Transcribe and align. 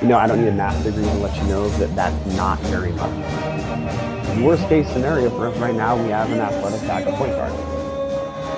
You 0.00 0.06
know, 0.06 0.16
I 0.16 0.28
don't 0.28 0.40
need 0.40 0.46
a 0.46 0.52
math 0.52 0.84
degree 0.84 1.02
to 1.02 1.14
let 1.14 1.36
you 1.36 1.42
know 1.48 1.68
that 1.70 1.92
that's 1.96 2.36
not 2.36 2.60
very 2.70 2.92
much. 2.92 3.10
Worst 4.38 4.68
case 4.68 4.88
scenario 4.92 5.28
for 5.30 5.48
us 5.48 5.58
right 5.58 5.74
now, 5.74 6.00
we 6.00 6.10
have 6.10 6.30
an 6.30 6.38
athletic 6.38 6.86
backup 6.86 7.14
point 7.14 7.32
guard. 7.32 7.52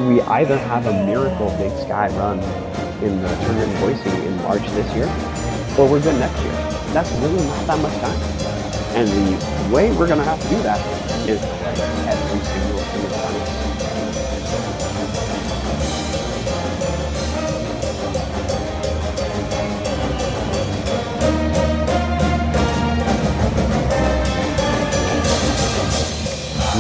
We 0.07 0.21
either 0.21 0.59
have 0.59 0.85
a 0.85 0.93
miracle 1.07 1.49
Big 1.57 1.73
Sky 1.81 2.09
run 2.19 2.41
in 3.03 3.23
the 3.23 3.29
tournament 3.41 4.05
in 4.05 4.27
in 4.27 4.37
March 4.43 4.61
this 4.77 4.95
year, 4.95 5.09
or 5.79 5.89
we're 5.91 6.03
good 6.03 6.21
next 6.21 6.39
year. 6.43 6.53
That's 6.93 7.11
really 7.25 7.43
not 7.47 7.67
that 7.69 7.79
much 7.81 7.97
time. 8.05 8.21
And 9.01 9.09
the 9.09 9.75
way 9.75 9.91
we're 9.93 10.09
going 10.09 10.19
to 10.19 10.25
have 10.25 10.43
to 10.43 10.49
do 10.51 10.61
that 10.63 10.79
is 11.27 11.41
every 12.05 12.41
single 12.45 12.60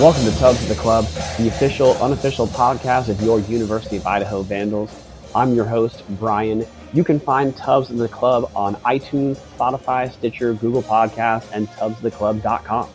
Welcome 0.01 0.25
to 0.25 0.39
Tubs 0.39 0.63
of 0.63 0.69
the 0.71 0.77
Club, 0.77 1.05
the 1.37 1.49
official, 1.49 1.93
unofficial 2.03 2.47
podcast 2.47 3.11
of 3.11 3.21
your 3.21 3.39
University 3.41 3.99
of 3.99 4.07
Idaho 4.07 4.41
Vandals. 4.41 4.91
I'm 5.35 5.55
your 5.55 5.67
host, 5.67 6.05
Brian. 6.19 6.65
You 6.95 7.05
can 7.05 7.21
find 7.21 7.55
Tubs 7.55 7.91
of 7.91 7.99
the 7.99 8.09
Club 8.09 8.51
on 8.57 8.77
iTunes, 8.77 9.37
Spotify, 9.59 10.11
Stitcher, 10.11 10.55
Google 10.55 10.83
Podcasts, 10.83 11.51
and 11.53 11.69
tubsoftheclub.com. 11.69 12.89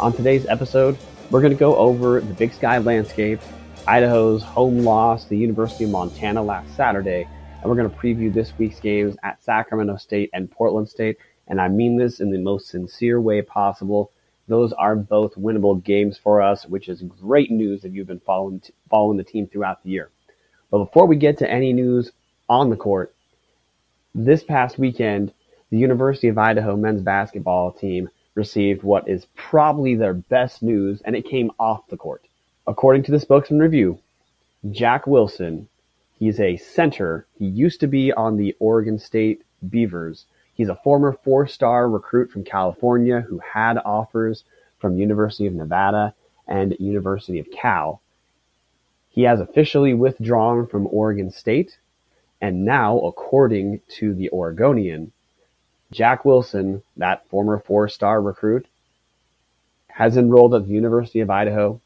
On 0.00 0.10
today's 0.14 0.46
episode, 0.46 0.96
we're 1.30 1.42
going 1.42 1.52
to 1.52 1.58
go 1.58 1.76
over 1.76 2.22
the 2.22 2.32
Big 2.32 2.54
Sky 2.54 2.78
landscape, 2.78 3.40
Idaho's 3.86 4.42
home 4.42 4.78
loss 4.78 5.24
to 5.24 5.28
the 5.28 5.36
University 5.36 5.84
of 5.84 5.90
Montana 5.90 6.42
last 6.42 6.74
Saturday, 6.74 7.28
and 7.60 7.64
we're 7.64 7.76
going 7.76 7.90
to 7.90 7.96
preview 7.96 8.32
this 8.32 8.54
week's 8.56 8.80
games 8.80 9.18
at 9.22 9.44
Sacramento 9.44 9.98
State 9.98 10.30
and 10.32 10.50
Portland 10.50 10.88
State. 10.88 11.18
And 11.46 11.60
I 11.60 11.68
mean 11.68 11.98
this 11.98 12.20
in 12.20 12.30
the 12.30 12.38
most 12.38 12.68
sincere 12.68 13.20
way 13.20 13.42
possible 13.42 14.12
those 14.48 14.72
are 14.72 14.96
both 14.96 15.34
winnable 15.34 15.82
games 15.82 16.18
for 16.18 16.42
us, 16.42 16.66
which 16.66 16.88
is 16.88 17.02
great 17.02 17.50
news 17.50 17.84
if 17.84 17.94
you've 17.94 18.06
been 18.06 18.20
following 18.20 18.62
following 18.90 19.18
the 19.18 19.24
team 19.24 19.46
throughout 19.46 19.82
the 19.84 19.90
year. 19.90 20.10
But 20.70 20.78
before 20.78 21.06
we 21.06 21.16
get 21.16 21.38
to 21.38 21.50
any 21.50 21.72
news 21.72 22.12
on 22.48 22.70
the 22.70 22.76
court, 22.76 23.14
this 24.14 24.42
past 24.42 24.78
weekend, 24.78 25.32
the 25.70 25.78
University 25.78 26.28
of 26.28 26.38
Idaho 26.38 26.76
men's 26.76 27.02
basketball 27.02 27.72
team 27.72 28.08
received 28.34 28.82
what 28.82 29.08
is 29.08 29.26
probably 29.36 29.94
their 29.94 30.14
best 30.14 30.62
news, 30.62 31.02
and 31.04 31.14
it 31.14 31.28
came 31.28 31.50
off 31.58 31.86
the 31.88 31.96
court. 31.96 32.24
According 32.66 33.02
to 33.04 33.12
the 33.12 33.20
Spokesman 33.20 33.60
Review, 33.60 33.98
Jack 34.70 35.06
Wilson, 35.06 35.68
he's 36.18 36.40
a 36.40 36.56
center. 36.56 37.26
He 37.38 37.46
used 37.46 37.80
to 37.80 37.86
be 37.86 38.12
on 38.12 38.36
the 38.36 38.56
Oregon 38.60 38.98
State 38.98 39.42
Beavers 39.68 40.24
He's 40.58 40.68
a 40.68 40.74
former 40.74 41.16
four-star 41.22 41.88
recruit 41.88 42.32
from 42.32 42.42
California 42.42 43.20
who 43.20 43.38
had 43.38 43.78
offers 43.78 44.42
from 44.80 44.98
University 44.98 45.46
of 45.46 45.54
Nevada 45.54 46.14
and 46.48 46.76
University 46.80 47.38
of 47.38 47.48
Cal. 47.52 48.02
He 49.08 49.22
has 49.22 49.40
officially 49.40 49.94
withdrawn 49.94 50.66
from 50.66 50.88
Oregon 50.88 51.30
State, 51.30 51.78
and 52.40 52.64
now, 52.64 52.98
according 52.98 53.82
to 53.98 54.12
the 54.14 54.30
Oregonian, 54.30 55.12
Jack 55.92 56.24
Wilson, 56.24 56.82
that 56.96 57.28
former 57.28 57.60
four-star 57.60 58.20
recruit, 58.20 58.66
has 59.86 60.16
enrolled 60.16 60.56
at 60.56 60.66
the 60.66 60.74
University 60.74 61.20
of 61.20 61.30
Idaho, 61.30 61.80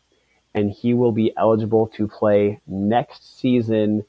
and 0.54 0.70
he 0.70 0.94
will 0.94 1.12
be 1.12 1.36
eligible 1.36 1.88
to 1.88 2.08
play 2.08 2.60
next 2.66 3.38
season 3.38 4.06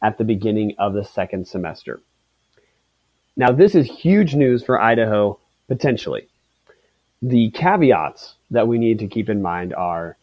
at 0.00 0.18
the 0.18 0.24
beginning 0.24 0.76
of 0.78 0.94
the 0.94 1.04
second 1.04 1.48
semester. 1.48 2.00
Now, 3.36 3.50
this 3.50 3.74
is 3.74 3.86
huge 3.86 4.34
news 4.34 4.62
for 4.62 4.80
Idaho, 4.80 5.38
potentially. 5.66 6.28
The 7.20 7.50
caveats 7.50 8.34
that 8.50 8.68
we 8.68 8.78
need 8.78 9.00
to 9.00 9.08
keep 9.08 9.28
in 9.28 9.42
mind 9.42 9.74
are 9.74 10.16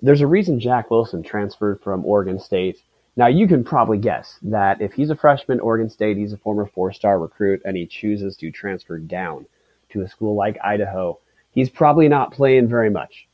there's 0.00 0.22
a 0.22 0.26
reason 0.26 0.58
Jack 0.58 0.90
Wilson 0.90 1.22
transferred 1.22 1.80
from 1.82 2.04
Oregon 2.04 2.38
State. 2.38 2.78
Now, 3.16 3.26
you 3.26 3.46
can 3.46 3.62
probably 3.62 3.98
guess 3.98 4.38
that 4.42 4.80
if 4.80 4.94
he's 4.94 5.10
a 5.10 5.16
freshman 5.16 5.60
Oregon 5.60 5.90
State, 5.90 6.16
he's 6.16 6.32
a 6.32 6.38
former 6.38 6.66
four 6.66 6.92
star 6.92 7.18
recruit, 7.18 7.60
and 7.64 7.76
he 7.76 7.86
chooses 7.86 8.36
to 8.38 8.50
transfer 8.50 8.98
down 8.98 9.46
to 9.90 10.00
a 10.00 10.08
school 10.08 10.34
like 10.34 10.58
Idaho, 10.64 11.18
he's 11.50 11.68
probably 11.68 12.08
not 12.08 12.32
playing 12.32 12.68
very 12.68 12.90
much. 12.90 13.28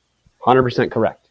100% 0.45 0.91
correct. 0.91 1.29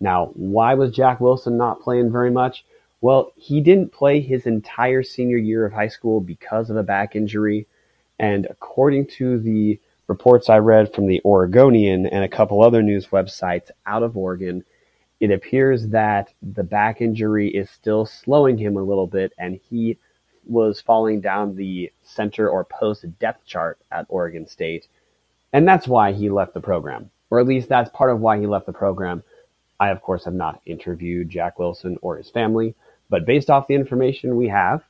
Now, 0.00 0.26
why 0.34 0.74
was 0.74 0.92
Jack 0.92 1.20
Wilson 1.20 1.56
not 1.56 1.80
playing 1.80 2.12
very 2.12 2.30
much? 2.30 2.64
Well, 3.02 3.32
he 3.36 3.60
didn't 3.60 3.92
play 3.92 4.20
his 4.20 4.46
entire 4.46 5.02
senior 5.02 5.36
year 5.36 5.66
of 5.66 5.72
high 5.72 5.88
school 5.88 6.20
because 6.20 6.70
of 6.70 6.76
a 6.76 6.84
back 6.84 7.16
injury. 7.16 7.66
And 8.20 8.46
according 8.46 9.08
to 9.18 9.40
the 9.40 9.80
reports 10.06 10.48
I 10.48 10.58
read 10.58 10.94
from 10.94 11.08
the 11.08 11.20
Oregonian 11.24 12.06
and 12.06 12.24
a 12.24 12.28
couple 12.28 12.62
other 12.62 12.80
news 12.80 13.08
websites 13.08 13.70
out 13.86 14.04
of 14.04 14.16
Oregon, 14.16 14.64
it 15.18 15.32
appears 15.32 15.88
that 15.88 16.32
the 16.42 16.62
back 16.62 17.00
injury 17.00 17.48
is 17.48 17.68
still 17.70 18.06
slowing 18.06 18.56
him 18.56 18.76
a 18.76 18.82
little 18.82 19.08
bit 19.08 19.32
and 19.36 19.58
he 19.68 19.98
was 20.46 20.80
falling 20.80 21.20
down 21.20 21.56
the 21.56 21.92
center 22.04 22.48
or 22.48 22.64
post 22.64 23.04
depth 23.18 23.44
chart 23.44 23.78
at 23.90 24.06
Oregon 24.08 24.46
State. 24.46 24.86
And 25.52 25.66
that's 25.66 25.88
why 25.88 26.12
he 26.12 26.30
left 26.30 26.54
the 26.54 26.60
program, 26.60 27.10
or 27.30 27.40
at 27.40 27.46
least 27.46 27.68
that's 27.68 27.90
part 27.90 28.10
of 28.10 28.20
why 28.20 28.38
he 28.38 28.46
left 28.46 28.66
the 28.66 28.72
program. 28.72 29.24
I, 29.80 29.90
of 29.90 30.02
course, 30.02 30.24
have 30.24 30.34
not 30.34 30.60
interviewed 30.66 31.30
Jack 31.30 31.58
Wilson 31.58 31.98
or 32.02 32.16
his 32.16 32.30
family, 32.30 32.76
but 33.12 33.26
based 33.26 33.50
off 33.50 33.66
the 33.66 33.74
information 33.74 34.36
we 34.36 34.48
have, 34.48 34.82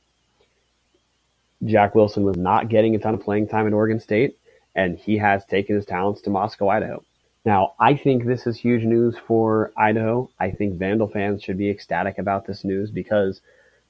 Jack 1.65 1.93
Wilson 1.93 2.23
was 2.23 2.37
not 2.37 2.69
getting 2.69 2.95
a 2.95 2.97
ton 2.97 3.15
of 3.15 3.19
playing 3.21 3.49
time 3.49 3.67
at 3.67 3.73
Oregon 3.73 3.99
State, 3.99 4.37
and 4.73 4.97
he 4.97 5.17
has 5.17 5.43
taken 5.43 5.75
his 5.75 5.85
talents 5.85 6.21
to 6.21 6.29
Moscow, 6.29 6.69
Idaho. 6.69 7.03
Now, 7.43 7.73
I 7.81 7.95
think 7.95 8.23
this 8.23 8.47
is 8.47 8.55
huge 8.55 8.85
news 8.85 9.17
for 9.27 9.73
Idaho. 9.75 10.29
I 10.39 10.51
think 10.51 10.79
Vandal 10.79 11.09
fans 11.09 11.43
should 11.43 11.57
be 11.57 11.69
ecstatic 11.69 12.17
about 12.17 12.45
this 12.47 12.63
news 12.63 12.91
because 12.91 13.41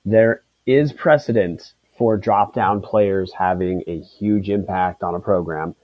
there 0.03 0.41
is 0.65 0.93
precedent 0.93 1.73
for 1.95 2.17
drop 2.17 2.55
down 2.55 2.81
players 2.81 3.31
having 3.33 3.83
a 3.85 3.99
huge 3.99 4.49
impact 4.49 5.03
on 5.03 5.13
a 5.13 5.19
program. 5.19 5.75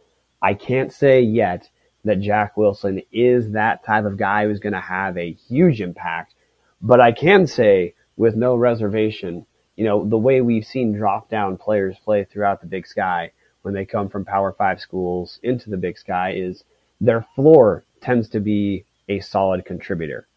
I 0.41 0.55
can't 0.55 0.91
say 0.91 1.21
yet 1.21 1.69
that 2.03 2.19
Jack 2.19 2.57
Wilson 2.57 3.03
is 3.11 3.51
that 3.51 3.85
type 3.85 4.05
of 4.05 4.17
guy 4.17 4.45
who's 4.45 4.59
going 4.59 4.73
to 4.73 4.79
have 4.79 5.19
a 5.19 5.33
huge 5.33 5.81
impact, 5.81 6.33
but 6.81 6.99
I 6.99 7.11
can 7.11 7.45
say 7.45 7.93
with 8.19 8.35
no 8.35 8.53
reservation. 8.53 9.45
You 9.77 9.85
know, 9.85 10.05
the 10.05 10.17
way 10.17 10.41
we've 10.41 10.65
seen 10.65 10.91
drop 10.91 11.29
down 11.29 11.55
players 11.55 11.95
play 12.03 12.25
throughout 12.25 12.59
the 12.59 12.67
big 12.67 12.85
sky 12.85 13.31
when 13.61 13.73
they 13.73 13.85
come 13.85 14.09
from 14.09 14.25
power 14.25 14.51
five 14.51 14.81
schools 14.81 15.39
into 15.41 15.69
the 15.69 15.77
big 15.77 15.97
sky 15.97 16.33
is 16.33 16.65
their 16.99 17.25
floor 17.33 17.85
tends 18.01 18.27
to 18.29 18.41
be 18.41 18.83
a 19.07 19.21
solid 19.21 19.63
contributor. 19.63 20.27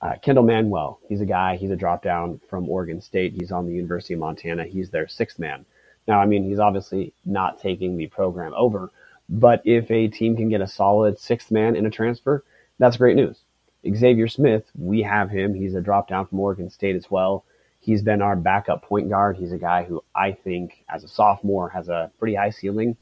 Uh, 0.00 0.14
Kendal 0.22 0.46
Manuel, 0.46 0.98
he's 1.10 1.20
a 1.20 1.26
guy, 1.26 1.56
he's 1.56 1.70
a 1.70 1.76
drop 1.76 2.02
down 2.02 2.40
from 2.48 2.70
Oregon 2.70 3.02
State. 3.02 3.34
He's 3.38 3.52
on 3.52 3.66
the 3.66 3.74
University 3.74 4.14
of 4.14 4.20
Montana. 4.20 4.64
He's 4.64 4.88
their 4.88 5.06
sixth 5.06 5.38
man. 5.38 5.66
Now, 6.08 6.20
I 6.20 6.24
mean, 6.24 6.48
he's 6.48 6.58
obviously 6.58 7.12
not 7.26 7.60
taking 7.60 7.98
the 7.98 8.06
program 8.06 8.54
over, 8.56 8.90
but 9.28 9.60
if 9.66 9.90
a 9.90 10.08
team 10.08 10.38
can 10.38 10.48
get 10.48 10.62
a 10.62 10.66
solid 10.66 11.18
sixth 11.18 11.50
man 11.50 11.76
in 11.76 11.84
a 11.84 11.90
transfer, 11.90 12.44
that's 12.78 12.96
great 12.96 13.14
news. 13.14 13.42
Xavier 13.88 14.28
Smith, 14.28 14.64
we 14.78 15.02
have 15.02 15.30
him. 15.30 15.54
He's 15.54 15.74
a 15.74 15.80
drop 15.80 16.08
down 16.08 16.26
from 16.26 16.40
Oregon 16.40 16.70
State 16.70 16.96
as 16.96 17.10
well. 17.10 17.44
He's 17.80 18.02
been 18.02 18.20
our 18.20 18.36
backup 18.36 18.82
point 18.82 19.08
guard. 19.08 19.36
He's 19.36 19.52
a 19.52 19.58
guy 19.58 19.84
who 19.84 20.04
I 20.14 20.32
think, 20.32 20.84
as 20.88 21.02
a 21.02 21.08
sophomore, 21.08 21.70
has 21.70 21.88
a 21.88 22.10
pretty 22.18 22.34
high 22.34 22.50
ceiling. 22.50 22.96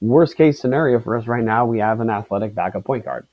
Worst 0.00 0.36
case 0.36 0.60
scenario 0.60 1.00
for 1.00 1.16
us 1.16 1.26
right 1.26 1.44
now, 1.44 1.66
we 1.66 1.78
have 1.80 2.00
an 2.00 2.10
athletic 2.10 2.54
backup 2.54 2.84
point 2.84 3.04
guard. 3.04 3.26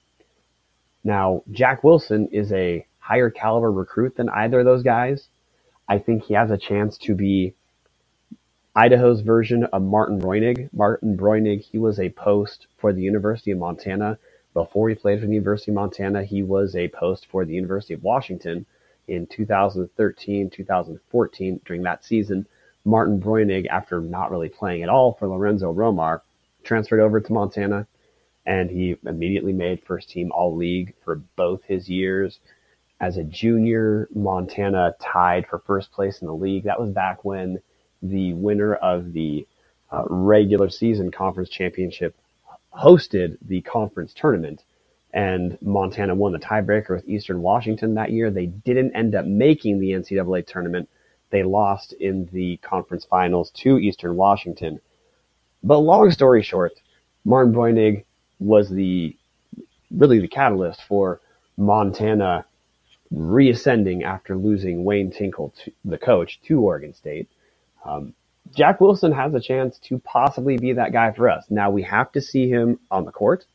Now, 1.03 1.43
Jack 1.51 1.83
Wilson 1.83 2.27
is 2.31 2.51
a 2.51 2.85
higher 2.99 3.29
caliber 3.29 3.71
recruit 3.71 4.15
than 4.15 4.29
either 4.29 4.59
of 4.59 4.65
those 4.65 4.83
guys. 4.83 5.27
I 5.87 5.99
think 5.99 6.23
he 6.23 6.33
has 6.33 6.51
a 6.51 6.57
chance 6.57 6.97
to 6.99 7.15
be 7.15 7.53
Idaho's 8.75 9.21
version 9.21 9.65
of 9.65 9.81
Martin 9.81 10.19
Breunig. 10.19 10.69
Martin 10.73 11.17
Breunig, 11.17 11.61
he 11.61 11.77
was 11.77 11.99
a 11.99 12.09
post 12.09 12.67
for 12.77 12.93
the 12.93 13.01
University 13.01 13.51
of 13.51 13.57
Montana 13.59 14.17
before 14.59 14.89
he 14.89 14.95
played 14.95 15.21
for 15.21 15.25
the 15.25 15.31
University 15.31 15.71
of 15.71 15.75
Montana, 15.75 16.21
he 16.21 16.43
was 16.43 16.75
a 16.75 16.89
post 16.89 17.27
for 17.31 17.45
the 17.45 17.53
University 17.53 17.93
of 17.93 18.03
Washington 18.03 18.65
in 19.07 19.25
2013, 19.25 20.49
2014. 20.49 21.61
During 21.63 21.83
that 21.83 22.03
season, 22.03 22.45
Martin 22.83 23.21
Breunig, 23.21 23.67
after 23.67 24.01
not 24.01 24.31
really 24.31 24.49
playing 24.49 24.83
at 24.83 24.89
all 24.89 25.13
for 25.13 25.29
Lorenzo 25.29 25.73
Romar, 25.73 26.19
transferred 26.61 26.99
over 26.99 27.21
to 27.21 27.31
Montana, 27.31 27.87
and 28.45 28.69
he 28.69 28.97
immediately 29.05 29.53
made 29.53 29.81
first 29.81 30.09
team 30.09 30.29
All 30.33 30.53
League 30.53 30.93
for 31.05 31.21
both 31.37 31.63
his 31.63 31.87
years. 31.87 32.41
As 32.99 33.15
a 33.15 33.23
junior, 33.23 34.09
Montana 34.13 34.93
tied 34.99 35.47
for 35.47 35.59
first 35.59 35.89
place 35.93 36.19
in 36.19 36.27
the 36.27 36.35
league. 36.35 36.65
That 36.65 36.81
was 36.81 36.89
back 36.89 37.23
when 37.23 37.61
the 38.01 38.33
winner 38.33 38.75
of 38.75 39.13
the 39.13 39.47
uh, 39.89 40.03
regular 40.09 40.67
season 40.69 41.11
conference 41.11 41.49
championship 41.49 42.13
hosted 42.73 43.37
the 43.41 43.61
conference 43.61 44.13
tournament 44.13 44.63
and 45.13 45.57
Montana 45.61 46.13
won 46.13 46.33
the 46.33 46.39
tiebreaker 46.39 46.91
with 46.91 47.09
Eastern 47.09 47.41
Washington 47.41 47.95
that 47.95 48.11
year. 48.11 48.29
They 48.29 48.45
didn't 48.45 48.95
end 48.95 49.15
up 49.15 49.25
making 49.25 49.79
the 49.79 49.91
NCAA 49.91 50.45
tournament. 50.45 50.87
They 51.31 51.43
lost 51.43 51.93
in 51.93 52.29
the 52.31 52.57
conference 52.57 53.05
finals 53.05 53.51
to 53.55 53.79
Eastern 53.79 54.15
Washington. 54.15 54.79
But 55.63 55.79
long 55.79 56.11
story 56.11 56.43
short, 56.43 56.73
Martin 57.25 57.53
Breunig 57.53 58.05
was 58.39 58.69
the 58.69 59.15
really 59.91 60.19
the 60.19 60.27
catalyst 60.27 60.83
for 60.83 61.19
Montana 61.57 62.45
reascending 63.11 64.03
after 64.03 64.37
losing 64.37 64.83
Wayne 64.83 65.11
Tinkle, 65.11 65.53
to, 65.63 65.71
the 65.83 65.97
coach, 65.97 66.39
to 66.43 66.61
Oregon 66.61 66.93
State. 66.93 67.27
Um, 67.83 68.13
Jack 68.55 68.81
Wilson 68.81 69.11
has 69.11 69.33
a 69.33 69.39
chance 69.39 69.77
to 69.79 69.99
possibly 69.99 70.57
be 70.57 70.73
that 70.73 70.91
guy 70.91 71.11
for 71.11 71.29
us. 71.29 71.45
Now 71.49 71.69
we 71.69 71.83
have 71.83 72.11
to 72.13 72.21
see 72.21 72.49
him 72.49 72.79
on 72.89 73.05
the 73.05 73.11
court 73.11 73.45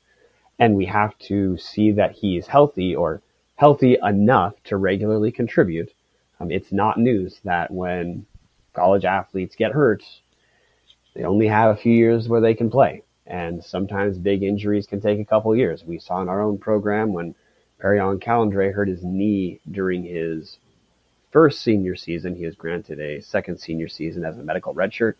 and 0.59 0.77
we 0.77 0.87
have 0.87 1.19
to 1.19 1.59
see 1.59 1.93
that 1.93 2.13
he 2.13 2.37
is 2.37 2.47
healthy 2.47 2.95
or 2.95 3.21
healthy 3.57 3.97
enough 4.03 4.55
to 4.65 4.77
regularly 4.77 5.33
contribute. 5.33 5.91
Um, 6.41 6.51
it's 6.51 6.73
not 6.73 6.99
news 6.99 7.41
that 7.45 7.71
when 7.71 8.27
college 8.73 9.05
athletes 9.05 9.57
get 9.57 9.73
hurt, 9.73 10.05
they 11.15 11.25
only 11.25 11.49
have 11.49 11.75
a 11.75 11.81
few 11.81 11.93
years 11.93 12.29
where 12.29 12.41
they 12.41 12.55
can 12.55 12.71
play. 12.71 13.03
And 13.27 13.65
sometimes 13.65 14.19
big 14.19 14.43
injuries 14.43 14.87
can 14.87 15.01
take 15.01 15.19
a 15.19 15.25
couple 15.25 15.57
years. 15.57 15.85
We 15.85 15.99
saw 15.99 16.21
in 16.21 16.29
our 16.29 16.43
own 16.43 16.59
program 16.59 17.13
when 17.13 17.35
Perrion 17.81 18.21
Callandret 18.21 18.75
hurt 18.75 18.89
his 18.89 19.03
knee 19.03 19.61
during 19.71 20.05
his 20.05 20.59
first 21.35 21.63
senior 21.63 21.97
season. 21.97 22.37
He 22.37 22.47
was 22.47 22.55
granted 22.55 23.01
a 23.01 23.21
second 23.21 23.59
senior 23.59 23.89
season 23.89 24.25
as 24.25 24.39
a 24.39 24.43
medical 24.45 24.73
redshirt. 24.73 25.15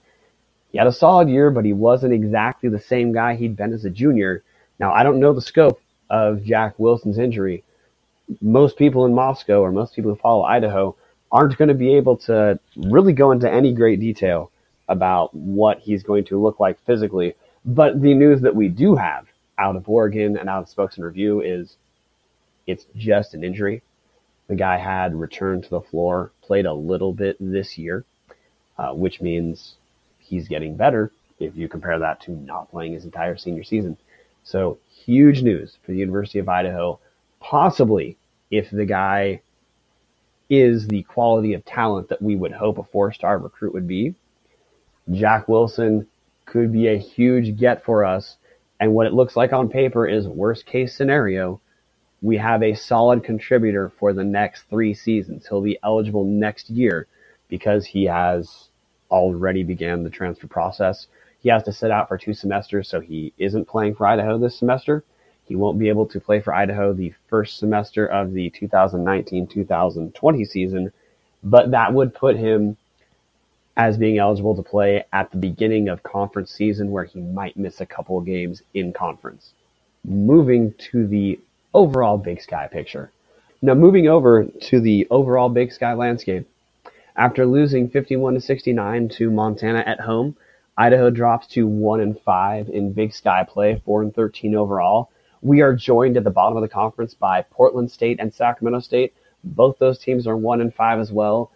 He 0.71 0.79
had 0.79 0.87
a 0.87 0.93
solid 0.93 1.29
year, 1.29 1.51
but 1.51 1.65
he 1.65 1.73
wasn't 1.73 2.15
exactly 2.15 2.69
the 2.69 2.79
same 2.79 3.13
guy 3.13 3.35
he'd 3.35 3.57
been 3.57 3.73
as 3.73 3.85
a 3.85 3.91
junior. 3.91 4.45
Now, 4.79 4.93
I 4.93 5.03
don't 5.03 5.19
know 5.19 5.33
the 5.33 5.43
scope 5.43 5.81
of 6.09 6.45
Jack 6.45 6.79
Wilson's 6.79 7.19
injury. 7.19 7.65
Most 8.41 8.79
people 8.79 9.05
in 9.05 9.13
Moscow 9.13 9.61
or 9.61 9.73
most 9.73 9.97
people 9.97 10.13
who 10.13 10.21
follow 10.21 10.45
Idaho 10.45 10.95
aren't 11.33 11.59
going 11.59 11.69
to 11.69 11.75
be 11.75 11.97
able 11.97 12.17
to 12.19 12.61
really 12.77 13.13
go 13.13 13.33
into 13.33 13.51
any 13.51 13.73
great 13.73 13.99
detail 13.99 14.53
about 14.89 15.35
what 15.35 15.81
he's 15.81 16.05
going 16.05 16.25
to 16.27 16.41
look 16.41 16.61
like 16.61 16.79
physically. 16.87 17.35
But 17.65 18.01
the 18.01 18.15
news 18.15 18.41
that 18.43 18.55
we 18.55 18.69
do 18.69 18.95
have 18.95 19.27
out 19.59 19.75
of 19.75 19.89
Oregon 19.89 20.37
and 20.37 20.49
out 20.49 20.63
of 20.63 20.69
Spokesman 20.69 21.07
Review 21.07 21.41
is 21.41 21.77
it's 22.69 22.87
just 22.95 23.35
an 23.35 23.43
injury. 23.43 23.83
The 24.49 24.55
guy 24.55 24.77
had 24.79 25.15
returned 25.15 25.65
to 25.65 25.71
the 25.71 25.81
floor, 25.81 26.31
played 26.43 26.67
a 26.67 26.75
little 26.75 27.13
bit 27.13 27.37
this 27.41 27.79
year, 27.79 28.05
uh, 28.79 28.93
which 28.93 29.21
means 29.21 29.77
he's 30.19 30.49
getting 30.49 30.77
better 30.77 31.11
if 31.39 31.57
you 31.57 31.69
compare 31.69 31.99
that 31.99 32.21
to 32.23 32.33
not 32.33 32.71
playing 32.71 32.93
his 32.93 33.05
entire 33.05 33.37
senior 33.37 33.65
season. 33.65 33.97
So 34.45 34.79
huge 35.05 35.43
news 35.43 35.79
for 35.83 35.93
the 35.93 35.99
University 35.99 36.39
of 36.39 36.49
Idaho. 36.49 36.99
Possibly, 37.41 38.17
if 38.51 38.71
the 38.71 38.85
guy 38.85 39.41
is 40.51 40.87
the 40.89 41.03
quality 41.05 41.55
of 41.55 41.65
talent 41.65 42.09
that 42.11 42.23
we 42.23 42.37
would 42.37 42.53
hope 42.53 42.79
a 42.79 42.85
four-star 42.85 43.39
recruit 43.39 43.73
would 43.73 43.89
be, 43.89 44.15
Jack 45.11 45.49
Wilson 45.49 46.07
could 46.45 46.73
be 46.73 46.89
a 46.89 46.99
huge 46.99 47.59
get 47.59 47.85
for 47.85 48.05
us. 48.05 48.37
And 48.79 48.93
what 48.93 49.07
it 49.07 49.15
looks 49.15 49.37
like 49.37 49.53
on 49.53 49.69
paper 49.71 50.07
is 50.07 50.29
worst 50.29 50.67
case 50.67 50.95
scenario. 50.95 51.61
We 52.25 52.39
have 52.39 52.63
a 52.63 52.73
solid 52.73 53.23
contributor 53.23 53.93
for 53.99 54.15
the 54.15 54.25
next 54.25 54.63
three 54.71 54.95
seasons. 54.95 55.47
He'll 55.47 55.61
be 55.61 55.79
eligible 55.85 56.25
next 56.25 56.71
year 56.71 57.07
because 57.49 57.85
he 57.85 58.05
has 58.05 58.71
already 59.11 59.63
began 59.63 60.03
the 60.03 60.09
transfer 60.09 60.47
process. 60.47 61.07
He 61.41 61.51
has 61.51 61.65
to 61.65 61.73
sit 61.73 61.91
out 61.91 62.09
for 62.09 62.17
two 62.17 62.33
semesters, 62.33 62.89
so 62.89 63.01
he 63.01 63.35
isn't 63.37 63.69
playing 63.69 63.97
for 63.97 64.07
Idaho 64.07 64.39
this 64.39 64.59
semester. 64.59 65.05
He 65.45 65.55
won't 65.55 65.79
be 65.79 65.91
able 65.91 66.07
to 66.07 66.19
play 66.19 66.41
for 66.41 66.55
Idaho 66.55 66.95
the 66.95 67.13
first 67.29 67.59
semester 67.59 68.07
of 68.07 68.33
the 68.33 68.49
2019-2020 68.53 70.49
season, 70.49 70.95
but 71.43 71.73
that 71.73 71.93
would 71.93 72.15
put 72.15 72.39
him 72.39 72.79
as 73.77 73.99
being 73.99 74.17
eligible 74.17 74.57
to 74.57 74.63
play 74.63 75.05
at 75.13 75.31
the 75.31 75.37
beginning 75.37 75.91
of 75.91 76.03
conference 76.03 76.53
season 76.53 76.91
where 76.91 77.05
he 77.05 77.21
might 77.21 77.59
miss 77.59 77.83
a 77.83 77.87
couple 77.87 78.17
of 78.17 78.25
games 78.25 78.63
in 78.73 78.95
conference. 78.95 79.53
Moving 80.07 80.73
to 80.91 81.07
the 81.07 81.39
overall 81.75 82.17
Big 82.17 82.41
Sky 82.41 82.69
picture. 82.69 83.11
Now 83.61 83.75
moving 83.75 84.09
over 84.09 84.45
to 84.45 84.81
the 84.81 85.07
overall 85.11 85.49
Big 85.49 85.73
Sky 85.73 85.93
landscape. 85.95 86.49
After 87.17 87.45
losing 87.45 87.89
51 87.89 88.35
to 88.35 88.41
69 88.41 89.09
to 89.11 89.31
Montana 89.31 89.85
at 89.87 90.01
home, 90.01 90.37
Idaho 90.77 91.11
drops 91.11 91.47
to 91.49 91.67
1 91.67 92.01
and 92.01 92.21
5 92.21 92.69
in 92.69 92.93
Big 92.93 93.13
Sky 93.13 93.45
play, 93.45 93.81
4 93.85 94.03
and 94.03 94.15
13 94.15 94.55
overall. 94.55 95.11
We 95.43 95.61
are 95.61 95.75
joined 95.75 96.17
at 96.17 96.25
the 96.25 96.31
bottom 96.31 96.57
of 96.57 96.63
the 96.63 96.69
conference 96.69 97.15
by 97.15 97.43
Portland 97.43 97.91
State 97.91 98.19
and 98.19 98.33
Sacramento 98.33 98.81
State. 98.81 99.13
Both 99.45 99.79
those 99.79 99.99
teams 99.99 100.27
are 100.27 100.37
1 100.37 100.61
and 100.61 100.75
5 100.75 100.99
as 100.99 101.13
well. 101.13 101.51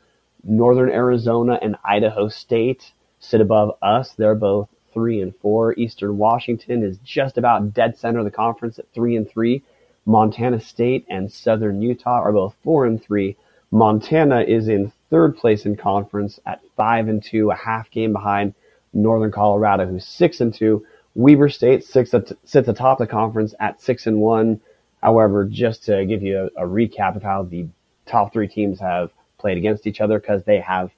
Northern 0.44 0.90
Arizona 0.90 1.58
and 1.60 1.76
Idaho 1.84 2.28
State 2.28 2.92
sit 3.18 3.40
above 3.40 3.76
us. 3.82 4.12
They're 4.12 4.34
both 4.34 4.68
three 4.92 5.20
and 5.20 5.34
four. 5.36 5.74
Eastern 5.74 6.16
Washington 6.16 6.82
is 6.82 6.98
just 7.04 7.38
about 7.38 7.74
dead 7.74 7.98
center 7.98 8.20
of 8.20 8.24
the 8.24 8.30
conference 8.30 8.78
at 8.78 8.92
three 8.94 9.16
and 9.16 9.28
three. 9.28 9.62
Montana 10.08 10.58
State 10.58 11.04
and 11.10 11.30
Southern 11.30 11.82
Utah 11.82 12.22
are 12.22 12.32
both 12.32 12.54
four 12.64 12.86
and 12.86 13.00
three. 13.00 13.36
Montana 13.70 14.40
is 14.40 14.66
in 14.66 14.90
third 15.10 15.36
place 15.36 15.66
in 15.66 15.76
conference 15.76 16.40
at 16.46 16.62
five 16.76 17.08
and 17.08 17.22
two, 17.22 17.50
a 17.50 17.54
half 17.54 17.90
game 17.90 18.14
behind 18.14 18.54
Northern 18.94 19.30
Colorado, 19.30 19.86
who's 19.86 20.06
six 20.06 20.40
and 20.40 20.54
two. 20.54 20.86
Weber 21.14 21.50
State 21.50 21.84
sits 21.84 22.14
atop 22.14 22.96
the 22.98 23.06
conference 23.06 23.54
at 23.60 23.82
six 23.82 24.06
and 24.06 24.18
one. 24.18 24.62
However, 25.02 25.44
just 25.44 25.84
to 25.84 26.06
give 26.06 26.22
you 26.22 26.48
a, 26.56 26.64
a 26.64 26.66
recap 26.66 27.14
of 27.14 27.22
how 27.22 27.42
the 27.42 27.66
top 28.06 28.32
three 28.32 28.48
teams 28.48 28.80
have 28.80 29.10
played 29.36 29.58
against 29.58 29.86
each 29.86 30.00
other 30.00 30.18
because 30.18 30.42
they 30.44 30.60
have 30.60 30.90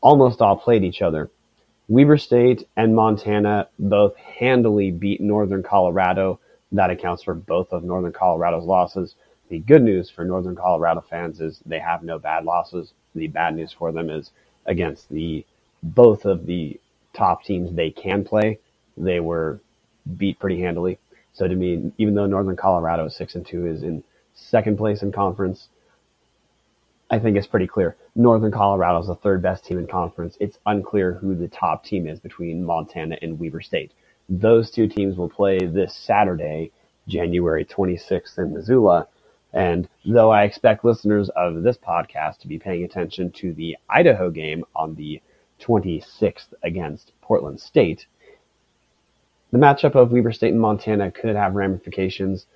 almost 0.00 0.42
all 0.42 0.56
played 0.56 0.82
each 0.82 1.00
other. 1.00 1.30
Weber 1.86 2.18
State 2.18 2.66
and 2.76 2.96
Montana 2.96 3.68
both 3.78 4.16
handily 4.16 4.90
beat 4.90 5.20
Northern 5.20 5.62
Colorado. 5.62 6.40
That 6.72 6.90
accounts 6.90 7.22
for 7.22 7.34
both 7.34 7.72
of 7.72 7.84
Northern 7.84 8.12
Colorado's 8.12 8.64
losses. 8.64 9.14
The 9.50 9.58
good 9.60 9.82
news 9.82 10.10
for 10.10 10.24
Northern 10.24 10.56
Colorado 10.56 11.04
fans 11.08 11.40
is 11.40 11.60
they 11.66 11.78
have 11.78 12.02
no 12.02 12.18
bad 12.18 12.44
losses. 12.44 12.94
The 13.14 13.28
bad 13.28 13.54
news 13.54 13.72
for 13.72 13.92
them 13.92 14.08
is 14.08 14.30
against 14.66 15.08
the 15.10 15.44
both 15.82 16.24
of 16.24 16.46
the 16.46 16.80
top 17.12 17.44
teams 17.44 17.74
they 17.74 17.90
can 17.90 18.24
play, 18.24 18.58
they 18.96 19.20
were 19.20 19.60
beat 20.16 20.38
pretty 20.38 20.60
handily. 20.60 20.98
So 21.32 21.48
to 21.48 21.54
me, 21.54 21.92
even 21.98 22.14
though 22.14 22.26
Northern 22.26 22.56
Colorado 22.56 23.08
six 23.08 23.34
and 23.34 23.46
two 23.46 23.66
is 23.66 23.82
in 23.82 24.02
second 24.34 24.76
place 24.78 25.02
in 25.02 25.12
conference, 25.12 25.68
I 27.10 27.18
think 27.18 27.36
it's 27.36 27.46
pretty 27.46 27.66
clear. 27.66 27.96
Northern 28.14 28.52
Colorado 28.52 29.00
is 29.00 29.06
the 29.06 29.14
third 29.16 29.42
best 29.42 29.64
team 29.64 29.78
in 29.78 29.86
conference. 29.86 30.36
It's 30.40 30.58
unclear 30.66 31.14
who 31.14 31.34
the 31.34 31.48
top 31.48 31.84
team 31.84 32.06
is 32.06 32.20
between 32.20 32.64
Montana 32.64 33.18
and 33.20 33.38
Weber 33.38 33.60
State. 33.60 33.92
Those 34.40 34.70
two 34.70 34.88
teams 34.88 35.18
will 35.18 35.28
play 35.28 35.58
this 35.58 35.94
Saturday, 35.94 36.70
January 37.06 37.66
26th 37.66 38.38
in 38.38 38.54
Missoula. 38.54 39.06
And 39.52 39.86
though 40.06 40.30
I 40.30 40.44
expect 40.44 40.86
listeners 40.86 41.28
of 41.36 41.62
this 41.62 41.76
podcast 41.76 42.38
to 42.38 42.48
be 42.48 42.58
paying 42.58 42.82
attention 42.82 43.30
to 43.32 43.52
the 43.52 43.76
Idaho 43.90 44.30
game 44.30 44.64
on 44.74 44.94
the 44.94 45.20
26th 45.60 46.54
against 46.62 47.12
Portland 47.20 47.60
State, 47.60 48.06
the 49.50 49.58
matchup 49.58 49.96
of 49.96 50.12
Weber 50.12 50.32
State 50.32 50.52
and 50.52 50.60
Montana 50.60 51.10
could 51.10 51.36
have 51.36 51.54
ramifications 51.54 52.46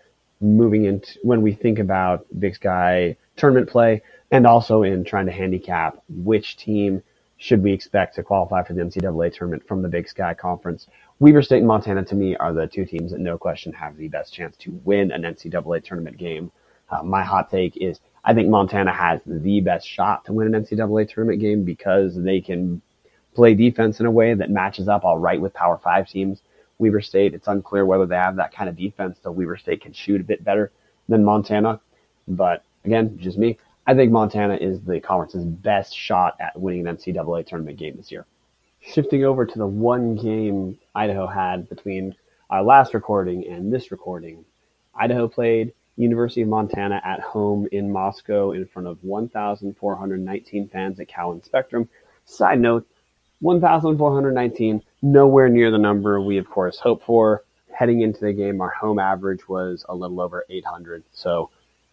moving 0.41 0.87
into 0.87 1.19
when 1.25 1.43
we 1.43 1.53
think 1.53 1.79
about 1.79 2.25
Big 2.39 2.55
Sky 2.55 3.19
tournament 3.37 3.69
play 3.69 4.01
and 4.31 4.47
also 4.47 4.83
in 4.83 5.05
trying 5.05 5.27
to 5.27 5.33
handicap 5.33 6.03
which 6.09 6.57
team 6.57 7.03
should 7.39 7.63
we 7.63 7.73
expect 7.73 8.15
to 8.15 8.23
qualify 8.23 8.63
for 8.63 8.73
the 8.73 8.81
NCAA 8.81 9.33
tournament 9.35 9.67
from 9.69 9.83
the 9.83 9.89
Big 9.89 10.09
Sky 10.09 10.33
Conference. 10.33 10.87
Weber 11.19 11.41
State 11.43 11.59
and 11.59 11.67
Montana, 11.67 12.05
to 12.05 12.15
me, 12.15 12.37
are 12.37 12.53
the 12.53 12.67
two 12.67 12.85
teams 12.85 13.13
that 13.13 13.21
no 13.21 13.39
question 13.39 13.73
have 13.73 13.97
the 13.97 14.09
best 14.09 14.35
chance 14.35 14.55
to 14.59 14.73
win 14.85 15.11
an 15.13 15.23
NCAA 15.23 15.83
tournament 15.83 16.19
game. 16.19 16.53
Uh, 16.91 17.03
my 17.03 17.23
hot 17.23 17.51
take 17.51 17.77
is 17.79 18.01
I 18.25 18.35
think 18.35 18.51
Montana 18.51 18.93
has 18.93 19.21
the 19.25 19.61
best 19.61 19.87
shot 19.89 20.27
to 20.27 20.35
win 20.35 20.55
an 20.55 20.63
NCAA 20.63 21.09
tournament 21.09 21.41
game 21.41 21.65
because 21.65 22.15
they 22.23 22.41
can 22.43 22.83
play 23.35 23.55
defense 23.55 23.99
in 23.99 24.07
a 24.07 24.11
way 24.11 24.35
that 24.35 24.51
matches 24.51 24.89
up 24.89 25.05
all 25.05 25.17
right 25.19 25.41
with 25.41 25.55
Power 25.55 25.79
Five 25.79 26.07
teams. 26.09 26.43
Weber 26.79 27.01
State, 27.01 27.33
it's 27.33 27.49
unclear 27.49 27.87
whether 27.87 28.05
they 28.05 28.17
have 28.17 28.37
that 28.37 28.53
kind 28.55 28.69
of 28.69 28.77
defense, 28.77 29.19
so 29.23 29.31
Weber 29.31 29.57
State 29.57 29.81
can 29.81 29.95
shoot 29.95 30.21
a 30.21 30.25
bit 30.25 30.45
better 30.45 30.71
than 31.09 31.25
Montana. 31.25 31.81
But 32.29 32.63
again, 32.85 33.19
just 33.19 33.39
me. 33.39 33.59
I 33.87 33.95
think 33.95 34.13
Montana 34.13 34.57
is 34.57 34.83
the 34.83 35.01
conference's 35.01 35.45
best 35.45 35.97
shot 35.97 36.37
at 36.41 36.61
winning 36.61 36.87
an 36.87 36.97
NCAA 36.99 37.47
tournament 37.47 37.79
game 37.79 37.97
this 37.97 38.13
year. 38.13 38.27
Shifting 38.93 39.25
over 39.25 39.45
to 39.45 39.59
the 39.59 39.67
one 39.67 40.15
game 40.15 40.79
Idaho 40.95 41.27
had 41.27 41.69
between 41.69 42.15
our 42.51 42.63
last 42.63 42.95
recording 42.95 43.47
and 43.47 43.73
this 43.73 43.91
recording, 43.91 44.45
Idaho 44.95 45.29
played 45.29 45.73
University 45.97 46.43
of 46.43 46.49
Montana 46.49 47.01
at 47.05 47.21
home 47.21 47.67
in 47.73 47.91
Moscow 47.91 48.53
in 48.53 48.67
front 48.67 48.87
of 48.87 49.03
1,419 49.03 50.69
fans 50.69 51.01
at 51.01 51.09
Cowan 51.09 51.43
Spectrum. 51.43 51.89
Side 52.27 52.61
note, 52.61 52.87
1,419, 53.41 54.83
nowhere 55.03 55.49
near 55.49 55.71
the 55.71 55.79
number 55.79 56.21
we 56.21 56.39
of 56.39 56.49
course 56.49 56.79
hoped 56.79 57.05
for. 57.05 57.43
Heading 57.73 58.03
into 58.03 58.21
the 58.21 58.33
game, 58.33 58.61
our 58.61 58.71
home 58.71 58.99
average 58.99 59.49
was 59.49 59.85
a 59.89 59.95
little 59.95 60.21
over 60.21 60.45
800. 60.49 61.03
So 61.13 61.51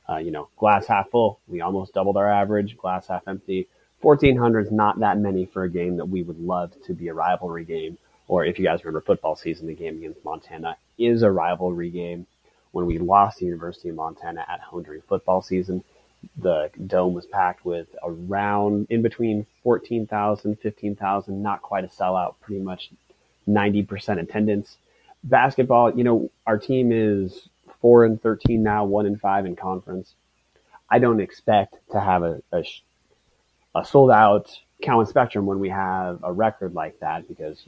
uh, 0.09 0.17
you 0.17 0.31
know, 0.31 0.50
glass 0.57 0.88
half 0.88 1.09
full, 1.09 1.39
we 1.47 1.62
almost 1.62 1.93
doubled 1.93 2.17
our 2.17 2.29
average. 2.29 2.77
Glass 2.77 3.07
half 3.07 3.27
empty, 3.27 3.67
1400 4.03 4.67
is 4.67 4.72
not 4.72 5.00
that 5.00 5.17
many 5.17 5.45
for 5.45 5.63
a 5.63 5.69
game 5.69 5.98
that 5.98 6.05
we 6.05 6.24
would 6.24 6.39
love 6.39 6.74
to 6.86 6.93
be 6.93 7.07
a 7.07 7.13
rivalry 7.13 7.63
game. 7.63 7.98
or 8.27 8.45
if 8.45 8.57
you 8.57 8.65
guys 8.65 8.83
remember 8.83 9.01
football 9.01 9.36
season, 9.36 9.67
the 9.67 9.74
game 9.74 9.98
against 9.98 10.24
Montana 10.24 10.77
is 10.98 11.24
a 11.24 11.31
rivalry 11.31 11.89
game. 11.89 12.25
When 12.72 12.86
we 12.86 12.98
lost 12.98 13.39
the 13.39 13.45
University 13.45 13.89
of 13.89 13.95
Montana 13.95 14.45
at 14.48 14.60
home 14.60 14.83
during 14.83 15.01
football 15.01 15.41
season, 15.41 15.83
the 16.38 16.69
dome 16.88 17.13
was 17.13 17.25
packed 17.25 17.65
with 17.65 17.88
around 18.03 18.88
in 18.89 19.01
between 19.01 19.45
14,000, 19.63 20.60
15,000, 20.60 21.43
not 21.43 21.62
quite 21.62 21.83
a 21.83 21.88
sellout, 21.88 22.36
pretty 22.41 22.62
much 22.62 22.91
90% 23.48 24.19
attendance. 24.19 24.77
Basketball, 25.24 25.95
you 25.95 26.03
know, 26.03 26.29
our 26.48 26.57
team 26.57 26.91
is 26.91 27.48
4 27.81 28.05
and 28.05 28.22
13 28.22 28.63
now, 28.63 28.86
1 28.86 29.05
and 29.05 29.19
5 29.19 29.45
in 29.45 29.55
conference. 29.55 30.15
I 30.89 31.00
don't 31.00 31.22
expect 31.22 31.75
to 31.91 32.00
have 32.00 32.24
a, 32.24 32.41
a, 32.51 32.63
a 33.75 33.86
sold 33.86 34.12
out 34.12 34.51
Cowan 34.82 35.06
Spectrum 35.06 35.46
when 35.46 35.60
we 35.60 35.70
have 35.70 36.20
a 36.24 36.32
record 36.32 36.74
like 36.74 37.00
that 37.00 37.27
because, 37.27 37.63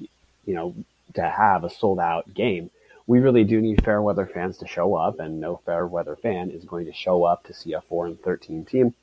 you 0.46 0.54
know, 0.54 0.76
to 1.14 1.22
have 1.22 1.64
a 1.64 1.70
sold 1.70 2.00
out 2.00 2.34
game, 2.34 2.70
we 3.08 3.20
really 3.20 3.44
do 3.44 3.62
need 3.62 3.84
fair 3.84 4.02
weather 4.02 4.26
fans 4.26 4.58
to 4.58 4.68
show 4.68 4.96
up, 4.96 5.20
and 5.20 5.40
no 5.40 5.62
fair 5.66 5.86
weather 5.86 6.16
fan 6.16 6.50
is 6.50 6.66
going 6.66 6.86
to 6.86 6.94
show 6.94 7.24
up 7.24 7.44
to 7.44 7.54
see 7.54 7.74
a 7.74 7.82
4 7.82 8.08
and 8.08 8.22
13 8.22 8.66
team. 8.66 8.94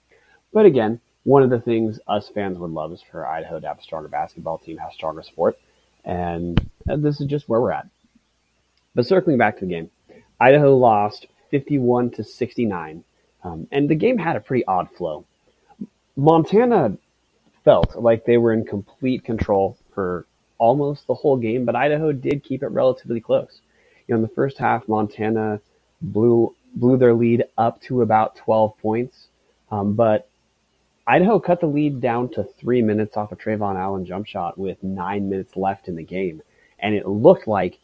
But 0.53 0.67
again, 0.67 1.01
one 1.25 1.43
of 1.43 1.51
the 1.51 1.61
things 1.61 2.01
us 2.09 2.29
fans 2.29 2.59
would 2.59 2.73
love 2.73 2.93
is 2.93 3.03
for 3.03 3.27
Idaho 3.27 3.61
to 3.61 3.67
have 3.67 3.79
a 3.79 3.83
stronger 3.83 4.09
basketball 4.09 4.59
team, 4.59 4.77
have 4.79 4.93
stronger 4.93 5.23
sport, 5.23 5.59
and, 6.05 6.69
and 6.87 7.03
this 7.03 7.21
is 7.21 7.29
just 7.29 7.49
where 7.49 7.61
we're 7.61 7.71
at. 7.71 7.87
But 8.95 9.07
circling 9.07 9.39
back 9.39 9.59
to 9.59 9.65
the 9.65 9.71
game, 9.71 9.91
Idaho 10.41 10.77
lost 10.77 11.27
51 11.51 12.11
to 12.13 12.25
69, 12.25 13.05
um, 13.45 13.69
and 13.71 13.89
the 13.89 13.95
game 13.95 14.19
had 14.19 14.37
a 14.37 14.41
pretty 14.41 14.65
odd 14.67 14.91
flow. 14.91 15.25
Montana 16.17 16.97
felt 17.65 17.97
like 17.97 18.25
they 18.25 18.39
were 18.39 18.53
in 18.53 18.65
complete 18.65 19.25
control 19.25 19.77
for 19.95 20.27
almost 20.59 21.07
the 21.07 21.15
whole 21.15 21.37
game, 21.37 21.65
but 21.65 21.75
Idaho 21.77 22.13
did 22.13 22.45
keep 22.45 22.63
it 22.63 22.69
relatively 22.69 23.21
close 23.21 23.61
you 24.07 24.15
know, 24.15 24.17
in 24.17 24.23
the 24.23 24.35
first 24.35 24.59
half, 24.59 24.89
Montana 24.89 25.61
blew 26.01 26.55
blew 26.75 26.97
their 26.97 27.15
lead 27.15 27.45
up 27.59 27.81
to 27.83 28.01
about 28.01 28.37
12 28.37 28.79
points, 28.79 29.29
um, 29.71 29.95
but 29.95 30.29
Idaho 31.07 31.39
cut 31.39 31.61
the 31.61 31.67
lead 31.67 32.01
down 32.01 32.31
to 32.31 32.45
three 32.45 32.81
minutes 32.81 33.17
off 33.17 33.33
a 33.33 33.37
Trevon 33.37 33.77
Allen 33.77 34.07
jump 34.07 34.27
shot 34.27 34.57
with 34.57 34.83
nine 34.83 35.29
minutes 35.29 35.57
left 35.57 35.89
in 35.89 35.97
the 35.97 36.03
game, 36.03 36.43
and 36.79 36.95
it 36.95 37.07
looked 37.07 37.47
like 37.47 37.79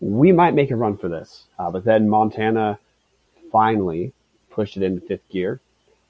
we 0.00 0.32
might 0.32 0.54
make 0.54 0.70
a 0.70 0.76
run 0.76 0.96
for 0.96 1.08
this. 1.08 1.44
Uh, 1.58 1.70
but 1.70 1.84
then 1.84 2.08
Montana 2.08 2.78
finally 3.50 4.12
pushed 4.50 4.76
it 4.76 4.82
into 4.82 5.00
fifth 5.06 5.28
gear, 5.28 5.60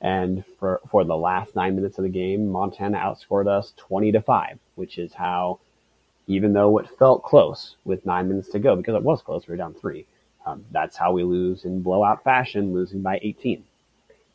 and 0.01 0.45
for 0.59 0.81
for 0.91 1.05
the 1.05 1.17
last 1.17 1.55
nine 1.55 1.77
minutes 1.77 1.99
of 1.99 2.05
the 2.05 2.11
game, 2.11 2.49
Montana 2.49 2.99
outscored 2.99 3.47
us 3.47 3.73
20 3.77 4.13
to 4.13 4.23
five, 4.23 4.59
which 4.75 4.99
is 4.99 5.15
how 5.15 5.61
even 6.27 6.53
though 6.53 6.79
it 6.79 6.89
felt 6.99 7.25
close 7.25 7.77
with 7.85 8.07
nine 8.07 8.29
minutes 8.29 8.49
to 8.51 8.59
go, 8.59 8.77
because 8.77 8.95
it 8.95 9.03
was 9.03 9.21
close, 9.21 9.47
we 9.47 9.53
were 9.53 9.57
down 9.57 9.75
three. 9.75 10.07
Um, 10.47 10.65
that's 10.71 10.97
how 10.97 11.13
we 11.13 11.25
lose 11.25 11.65
in 11.65 11.83
blowout 11.83 12.23
fashion, 12.23 12.73
losing 12.73 13.03
by 13.03 13.19
18. 13.23 13.65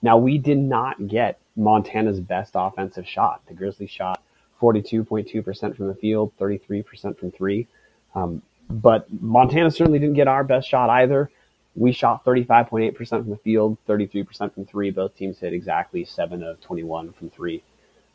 Now, 0.01 0.17
we 0.17 0.37
did 0.37 0.57
not 0.57 1.07
get 1.07 1.39
Montana's 1.55 2.19
best 2.19 2.51
offensive 2.55 3.07
shot. 3.07 3.41
The 3.47 3.53
Grizzlies 3.53 3.89
shot 3.89 4.21
42.2% 4.61 5.75
from 5.75 5.87
the 5.87 5.95
field, 5.95 6.33
33% 6.39 7.17
from 7.17 7.31
three. 7.31 7.67
Um, 8.13 8.41
but 8.69 9.07
Montana 9.21 9.71
certainly 9.71 9.99
didn't 9.99 10.15
get 10.15 10.27
our 10.27 10.43
best 10.43 10.67
shot 10.67 10.89
either. 10.89 11.29
We 11.75 11.91
shot 11.91 12.23
35.8% 12.23 12.95
from 12.95 13.29
the 13.29 13.37
field, 13.37 13.77
33% 13.87 14.53
from 14.53 14.65
three. 14.65 14.91
Both 14.91 15.15
teams 15.15 15.39
hit 15.39 15.53
exactly 15.53 16.05
7 16.05 16.41
of 16.43 16.61
21 16.61 17.13
from 17.13 17.29
three. 17.29 17.63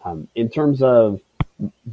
Um, 0.05 0.29
in 0.35 0.49
terms 0.49 0.83
of 0.83 1.21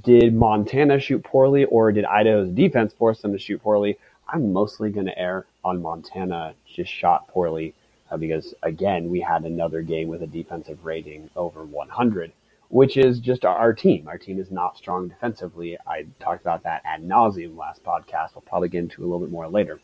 did 0.02 0.34
Montana 0.34 1.00
shoot 1.00 1.24
poorly 1.24 1.66
or 1.66 1.92
did 1.92 2.06
Idaho's 2.06 2.50
defense 2.50 2.94
force 2.94 3.22
them 3.22 3.34
to 3.34 3.40
shoot 3.40 3.62
poorly? 3.62 3.98
I'm 4.30 4.54
mostly 4.54 4.90
going 4.92 5.06
to 5.08 5.18
err 5.18 5.46
on 5.64 5.82
Montana 5.82 6.54
just 6.66 6.92
shot 6.92 7.28
poorly 7.28 7.74
uh, 8.12 8.18
because, 8.18 8.54
again, 8.64 9.10
we 9.10 9.20
had 9.20 9.44
another 9.44 9.82
game 9.82 10.08
with 10.08 10.22
a 10.24 10.28
defensive 10.28 10.86
rating 10.86 11.30
over 11.36 11.66
100, 11.66 12.32
which 12.70 12.98
is 12.98 13.20
just 13.20 13.46
our 13.46 13.74
team. 13.74 14.08
Our 14.08 14.18
team 14.18 14.40
is 14.40 14.52
not 14.52 14.78
strong 14.78 15.10
defensively. 15.10 15.78
I 15.86 16.06
talked 16.20 16.42
about 16.42 16.64
that 16.64 16.82
ad 16.86 17.04
nauseum 17.04 17.58
last 17.58 17.84
podcast. 17.84 18.36
We'll 18.36 18.44
probably 18.46 18.70
get 18.70 18.80
into 18.80 19.02
a 19.02 19.06
little 19.06 19.20
bit 19.20 19.32
more 19.32 19.48
later. 19.48 19.80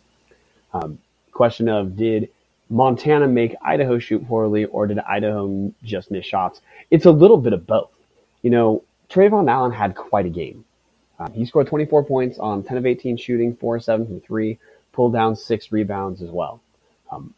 Um, 0.73 0.99
question 1.33 1.67
of 1.67 1.95
did 1.95 2.29
Montana 2.69 3.27
make 3.27 3.55
Idaho 3.61 3.99
shoot 3.99 4.27
poorly 4.27 4.65
or 4.65 4.87
did 4.87 4.99
Idaho 4.99 5.71
just 5.83 6.11
miss 6.11 6.25
shots? 6.25 6.61
It's 6.91 7.05
a 7.05 7.11
little 7.11 7.37
bit 7.37 7.53
of 7.53 7.67
both. 7.67 7.91
You 8.41 8.49
know, 8.49 8.83
Trevon 9.09 9.49
Allen 9.49 9.71
had 9.71 9.95
quite 9.95 10.25
a 10.25 10.29
game. 10.29 10.65
Um, 11.19 11.31
he 11.33 11.45
scored 11.45 11.67
24 11.67 12.05
points 12.05 12.39
on 12.39 12.63
10 12.63 12.77
of 12.77 12.85
18 12.85 13.17
shooting, 13.17 13.55
4 13.55 13.79
7 13.79 14.05
from 14.07 14.21
3, 14.21 14.57
pulled 14.91 15.13
down 15.13 15.35
6 15.35 15.71
rebounds 15.71 16.21
as 16.21 16.29
well. 16.29 16.61
Um, 17.11 17.33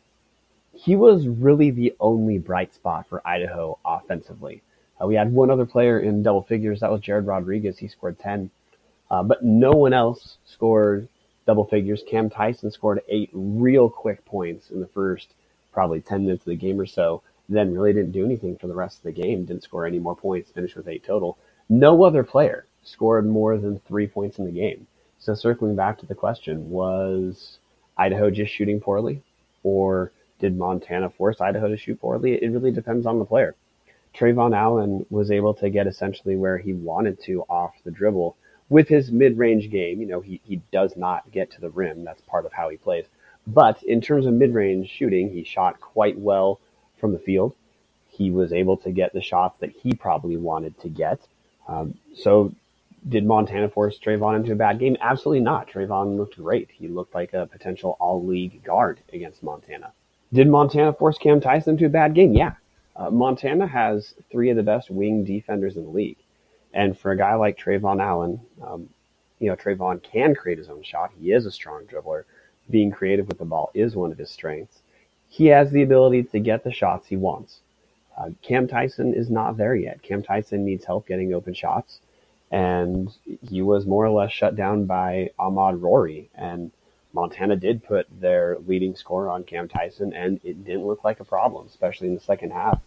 he 0.74 0.96
was 0.96 1.28
really 1.28 1.72
the 1.72 1.96
only 2.00 2.38
bright 2.38 2.74
spot 2.74 3.08
for 3.08 3.26
Idaho 3.28 3.78
offensively. 3.86 4.62
Uh, 5.02 5.08
we 5.08 5.16
had 5.16 5.32
one 5.32 5.50
other 5.50 5.66
player 5.66 6.00
in 6.00 6.24
double 6.24 6.44
figures. 6.44 6.80
That 6.80 6.92
was 6.92 7.02
Jared 7.02 7.26
Rodriguez. 7.26 7.78
He 7.78 7.88
scored 7.88 8.20
10. 8.20 8.50
Uh, 9.12 9.24
but 9.24 9.44
no 9.44 9.72
one 9.72 9.94
else 9.94 10.38
scored 10.46 11.08
double 11.46 11.66
figures. 11.66 12.04
Cam 12.08 12.30
Tyson 12.30 12.72
scored 12.72 13.02
eight 13.08 13.30
real 13.34 13.90
quick 13.90 14.26
points 14.26 14.70
in 14.70 14.80
the 14.80 14.88
first 14.88 15.34
probably 15.72 16.02
10 16.02 16.26
minutes 16.26 16.44
of 16.44 16.50
the 16.50 16.56
game 16.56 16.80
or 16.80 16.86
so. 16.86 17.22
Then 17.48 17.74
really 17.74 17.94
didn't 17.94 18.12
do 18.12 18.26
anything 18.26 18.58
for 18.58 18.68
the 18.68 18.74
rest 18.74 18.98
of 18.98 19.04
the 19.04 19.12
game. 19.12 19.46
Didn't 19.46 19.64
score 19.64 19.86
any 19.86 20.00
more 20.00 20.16
points. 20.16 20.50
Finished 20.50 20.76
with 20.76 20.88
eight 20.88 21.04
total. 21.04 21.38
No 21.70 22.04
other 22.04 22.24
player 22.24 22.66
scored 22.84 23.28
more 23.28 23.58
than 23.58 23.80
three 23.80 24.08
points 24.08 24.40
in 24.40 24.46
the 24.46 24.52
game. 24.52 24.88
So 25.20 25.34
circling 25.36 25.76
back 25.76 26.00
to 26.00 26.06
the 26.06 26.16
question, 26.16 26.70
was 26.70 27.60
Idaho 27.98 28.30
just 28.32 28.54
shooting 28.54 28.80
poorly? 28.80 29.22
Or 29.64 30.12
did 30.40 30.58
Montana 30.58 31.10
force 31.10 31.42
Idaho 31.42 31.68
to 31.68 31.78
shoot 31.78 32.00
poorly? 32.00 32.34
It 32.34 32.52
really 32.52 32.72
depends 32.72 33.06
on 33.06 33.20
the 33.20 33.26
player. 33.26 33.56
Trevon 34.16 34.56
Allen 34.56 35.06
was 35.10 35.30
able 35.30 35.54
to 35.56 35.70
get 35.70 35.88
essentially 35.88 36.36
where 36.36 36.58
he 36.58 36.74
wanted 36.74 37.22
to 37.24 37.42
off 37.44 37.74
the 37.84 37.92
dribble 37.92 38.38
with 38.70 38.88
his 38.88 39.12
mid-range 39.12 39.70
game. 39.70 40.02
You 40.02 40.08
know, 40.08 40.22
he, 40.22 40.42
he 40.44 40.62
does 40.72 40.96
not 40.98 41.32
get 41.32 41.52
to 41.52 41.62
the 41.62 41.70
rim. 41.70 42.04
That's 42.04 42.22
part 42.22 42.46
of 42.46 42.54
how 42.54 42.70
he 42.70 42.78
plays. 42.78 43.06
But 43.48 43.84
in 43.84 44.02
terms 44.02 44.26
of 44.26 44.34
mid-range 44.34 44.90
shooting, 44.90 45.32
he 45.32 45.44
shot 45.44 45.80
quite 45.80 46.18
well 46.18 46.60
from 47.00 47.14
the 47.14 47.20
field. 47.20 47.56
He 48.10 48.32
was 48.32 48.54
able 48.54 48.78
to 48.78 48.92
get 48.92 49.14
the 49.14 49.22
shots 49.22 49.60
that 49.60 49.72
he 49.72 49.94
probably 49.94 50.38
wanted 50.38 50.80
to 50.80 50.90
get. 50.90 51.20
Um, 51.68 51.96
so 52.16 52.54
did 53.08 53.26
Montana 53.26 53.70
force 53.70 54.00
Trevon 54.00 54.38
into 54.38 54.54
a 54.54 54.56
bad 54.56 54.80
game? 54.80 54.98
Absolutely 55.00 55.42
not. 55.42 55.70
Trevon 55.70 56.18
looked 56.18 56.38
great. 56.38 56.70
He 56.72 56.88
looked 56.88 57.14
like 57.14 57.34
a 57.34 57.46
potential 57.46 57.98
all 58.00 58.26
league 58.26 58.64
guard 58.64 59.00
against 59.14 59.44
Montana. 59.44 59.92
Did 60.34 60.48
Montana 60.48 60.94
force 60.94 61.18
Cam 61.18 61.40
Tyson 61.40 61.72
into 61.72 61.86
a 61.86 61.90
bad 61.90 62.16
game? 62.16 62.34
Yeah. 62.34 62.54
Uh, 62.96 63.12
Montana 63.12 63.68
has 63.68 64.14
three 64.32 64.50
of 64.50 64.56
the 64.56 64.64
best 64.64 64.90
wing 64.90 65.24
defenders 65.24 65.78
in 65.78 65.84
the 65.84 65.90
league. 65.90 66.18
And 66.76 66.98
for 67.00 67.12
a 67.12 67.18
guy 67.18 67.34
like 67.36 67.58
Trevon 67.58 68.04
Allen, 68.04 68.40
um, 68.62 68.90
you 69.40 69.50
know, 69.50 69.56
Trevon 69.56 70.04
can 70.04 70.36
create 70.36 70.58
his 70.58 70.70
own 70.70 70.84
shot. 70.84 71.12
He 71.20 71.32
is 71.32 71.46
a 71.46 71.52
strong 71.52 71.86
dribbler. 71.86 72.26
Being 72.70 72.92
creative 72.92 73.28
with 73.28 73.38
the 73.38 73.46
ball 73.46 73.72
is 73.74 73.96
one 73.96 74.12
of 74.12 74.18
his 74.18 74.30
strengths. 74.30 74.82
He 75.30 75.48
has 75.48 75.72
the 75.72 75.84
ability 75.84 76.24
to 76.24 76.40
get 76.40 76.64
the 76.64 76.74
shots 76.74 77.08
he 77.08 77.16
wants. 77.16 77.60
Uh, 78.18 78.30
Cam 78.42 78.68
Tyson 78.68 79.14
is 79.14 79.30
not 79.30 79.58
there 79.58 79.76
yet. 79.76 80.02
Cam 80.02 80.22
Tyson 80.22 80.66
needs 80.66 80.86
help 80.86 81.08
getting 81.08 81.34
open 81.34 81.54
shots, 81.54 82.00
and 82.52 83.12
he 83.50 83.62
was 83.62 83.86
more 83.86 84.06
or 84.06 84.12
less 84.12 84.32
shut 84.32 84.56
down 84.56 84.86
by 84.86 85.32
Ahmaad 85.40 85.80
Rorie. 85.80 86.28
And 86.36 86.72
Montana 87.14 87.56
did 87.56 87.84
put 87.84 88.08
their 88.20 88.58
leading 88.68 88.96
scorer 88.96 89.30
on 89.30 89.44
Cam 89.44 89.68
Tyson, 89.68 90.14
and 90.14 90.40
it 90.44 90.66
didn't 90.66 90.88
look 90.88 91.04
like 91.04 91.20
a 91.20 91.26
problem, 91.26 91.68
especially 91.68 92.08
in 92.08 92.16
the 92.16 92.22
second 92.22 92.52
half. 92.52 92.82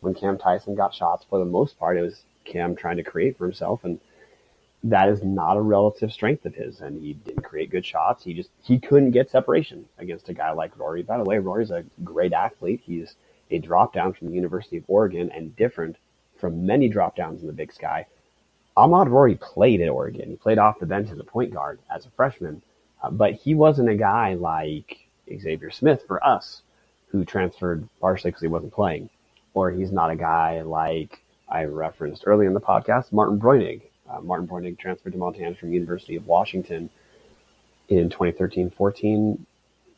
When 0.00 0.14
Cam 0.14 0.36
Tyson 0.36 0.74
got 0.74 0.94
shots, 0.94 1.24
for 1.28 1.38
the 1.38 1.44
most 1.44 1.78
part, 1.78 1.96
it 1.96 2.02
was 2.02 2.22
Cam 2.44 2.74
trying 2.74 2.96
to 2.96 3.02
create 3.02 3.36
for 3.36 3.44
himself, 3.44 3.84
and 3.84 4.00
that 4.84 5.08
is 5.08 5.22
not 5.22 5.56
a 5.56 5.60
relative 5.60 6.12
strength 6.12 6.44
of 6.44 6.54
his. 6.54 6.80
And 6.80 7.00
he 7.00 7.14
didn't 7.14 7.42
create 7.42 7.70
good 7.70 7.86
shots. 7.86 8.24
He 8.24 8.34
just 8.34 8.50
he 8.62 8.78
couldn't 8.78 9.12
get 9.12 9.30
separation 9.30 9.86
against 9.98 10.28
a 10.28 10.34
guy 10.34 10.52
like 10.52 10.76
Rorie. 10.76 11.06
By 11.06 11.18
the 11.18 11.24
way, 11.24 11.36
Rorie's 11.36 11.70
a 11.70 11.84
great 12.02 12.32
athlete. 12.32 12.82
He's 12.84 13.14
a 13.50 13.58
drop 13.58 13.92
down 13.92 14.12
from 14.12 14.28
the 14.28 14.34
University 14.34 14.78
of 14.78 14.84
Oregon 14.88 15.30
and 15.30 15.54
different 15.56 15.96
from 16.38 16.66
many 16.66 16.88
drop 16.88 17.16
downs 17.16 17.40
in 17.40 17.46
the 17.46 17.52
Big 17.52 17.72
Sky. 17.72 18.06
Ahmaad 18.76 19.08
Rorie 19.08 19.38
played 19.38 19.80
at 19.80 19.90
Oregon. 19.90 20.30
He 20.30 20.36
played 20.36 20.58
off 20.58 20.80
the 20.80 20.86
bench 20.86 21.10
as 21.10 21.18
a 21.18 21.24
point 21.24 21.52
guard 21.52 21.78
as 21.94 22.06
a 22.06 22.10
freshman, 22.10 22.62
uh, 23.02 23.10
but 23.10 23.34
he 23.34 23.54
wasn't 23.54 23.90
a 23.90 23.94
guy 23.94 24.34
like 24.34 25.08
Xavier 25.28 25.70
Smith 25.70 26.02
for 26.06 26.24
us, 26.26 26.62
who 27.08 27.24
transferred 27.24 27.88
partially 28.00 28.30
because 28.30 28.42
he 28.42 28.48
wasn't 28.48 28.72
playing, 28.72 29.10
or 29.54 29.70
he's 29.70 29.92
not 29.92 30.10
a 30.10 30.16
guy 30.16 30.62
like 30.62 31.21
I 31.52 31.64
referenced 31.64 32.24
earlier 32.26 32.48
in 32.48 32.54
the 32.54 32.60
podcast, 32.60 33.12
Martin 33.12 33.38
Breunig. 33.38 33.82
Uh, 34.08 34.20
Martin 34.22 34.48
Breunig 34.48 34.78
transferred 34.78 35.12
to 35.12 35.18
Montana 35.18 35.54
from 35.54 35.72
University 35.72 36.16
of 36.16 36.26
Washington 36.26 36.88
in 37.88 38.08
2013-14 38.08 39.38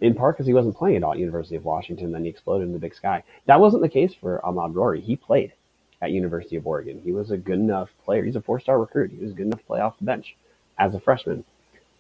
in 0.01 0.15
part 0.15 0.37
because 0.37 0.47
he 0.47 0.53
wasn't 0.53 0.77
playing 0.77 1.05
at 1.05 1.19
University 1.19 1.55
of 1.55 1.65
Washington. 1.65 2.11
Then 2.11 2.25
he 2.25 2.29
exploded 2.29 2.67
in 2.67 2.73
the 2.73 2.81
Big 2.81 2.95
Sky. 2.95 3.23
That 3.47 3.61
wasn't 3.61 3.83
the 3.83 3.89
case 3.89 4.13
for 4.21 4.41
Ahmaad 4.45 4.75
Rorie. 4.75 5.01
He 5.01 5.15
played 5.15 5.53
at 6.03 6.11
University 6.11 6.57
of 6.57 6.67
Oregon. 6.67 7.01
He 7.05 7.13
was 7.13 7.31
a 7.31 7.37
good 7.37 7.61
enough 7.61 7.91
player. 8.05 8.25
He's 8.25 8.37
a 8.37 8.43
four-star 8.43 8.81
recruit. 8.81 9.13
He 9.13 9.25
was 9.25 9.33
good 9.33 9.47
enough 9.47 9.61
to 9.61 9.65
play 9.65 9.81
off 9.81 9.97
the 9.99 10.05
bench 10.05 10.37
as 10.79 10.95
a 10.95 11.01
freshman. 11.01 11.45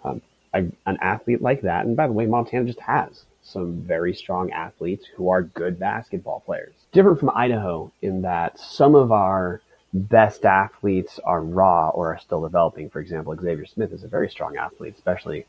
Um, 0.03 0.21
a, 0.53 0.65
an 0.87 0.99
athlete 1.01 1.41
like 1.41 1.63
that, 1.63 1.87
and 1.87 1.97
by 1.97 2.07
the 2.07 2.13
way, 2.13 2.27
Montana 2.27 2.67
just 2.67 2.81
has 2.81 3.25
some 3.45 3.83
very 3.83 4.15
strong 4.15 4.53
athletes 4.53 5.07
who 5.17 5.31
are 5.31 5.45
good 5.45 5.79
basketball 5.81 6.41
players. 6.47 6.75
Different 6.93 7.21
from 7.21 7.31
Idaho 7.35 7.93
in 8.03 8.23
that 8.23 8.61
some 8.61 8.97
of 8.97 9.13
our 9.13 9.63
best 9.95 10.47
athletes 10.47 11.21
are 11.25 11.43
raw 11.43 11.91
or 11.91 12.15
are 12.15 12.21
still 12.21 12.43
developing. 12.43 12.91
For 12.91 13.01
example, 13.01 13.37
Xavier 13.37 13.67
Smith 13.67 13.93
is 13.93 14.05
a 14.05 14.09
very 14.09 14.31
strong 14.31 14.57
athlete, 14.59 14.95
especially 14.97 15.47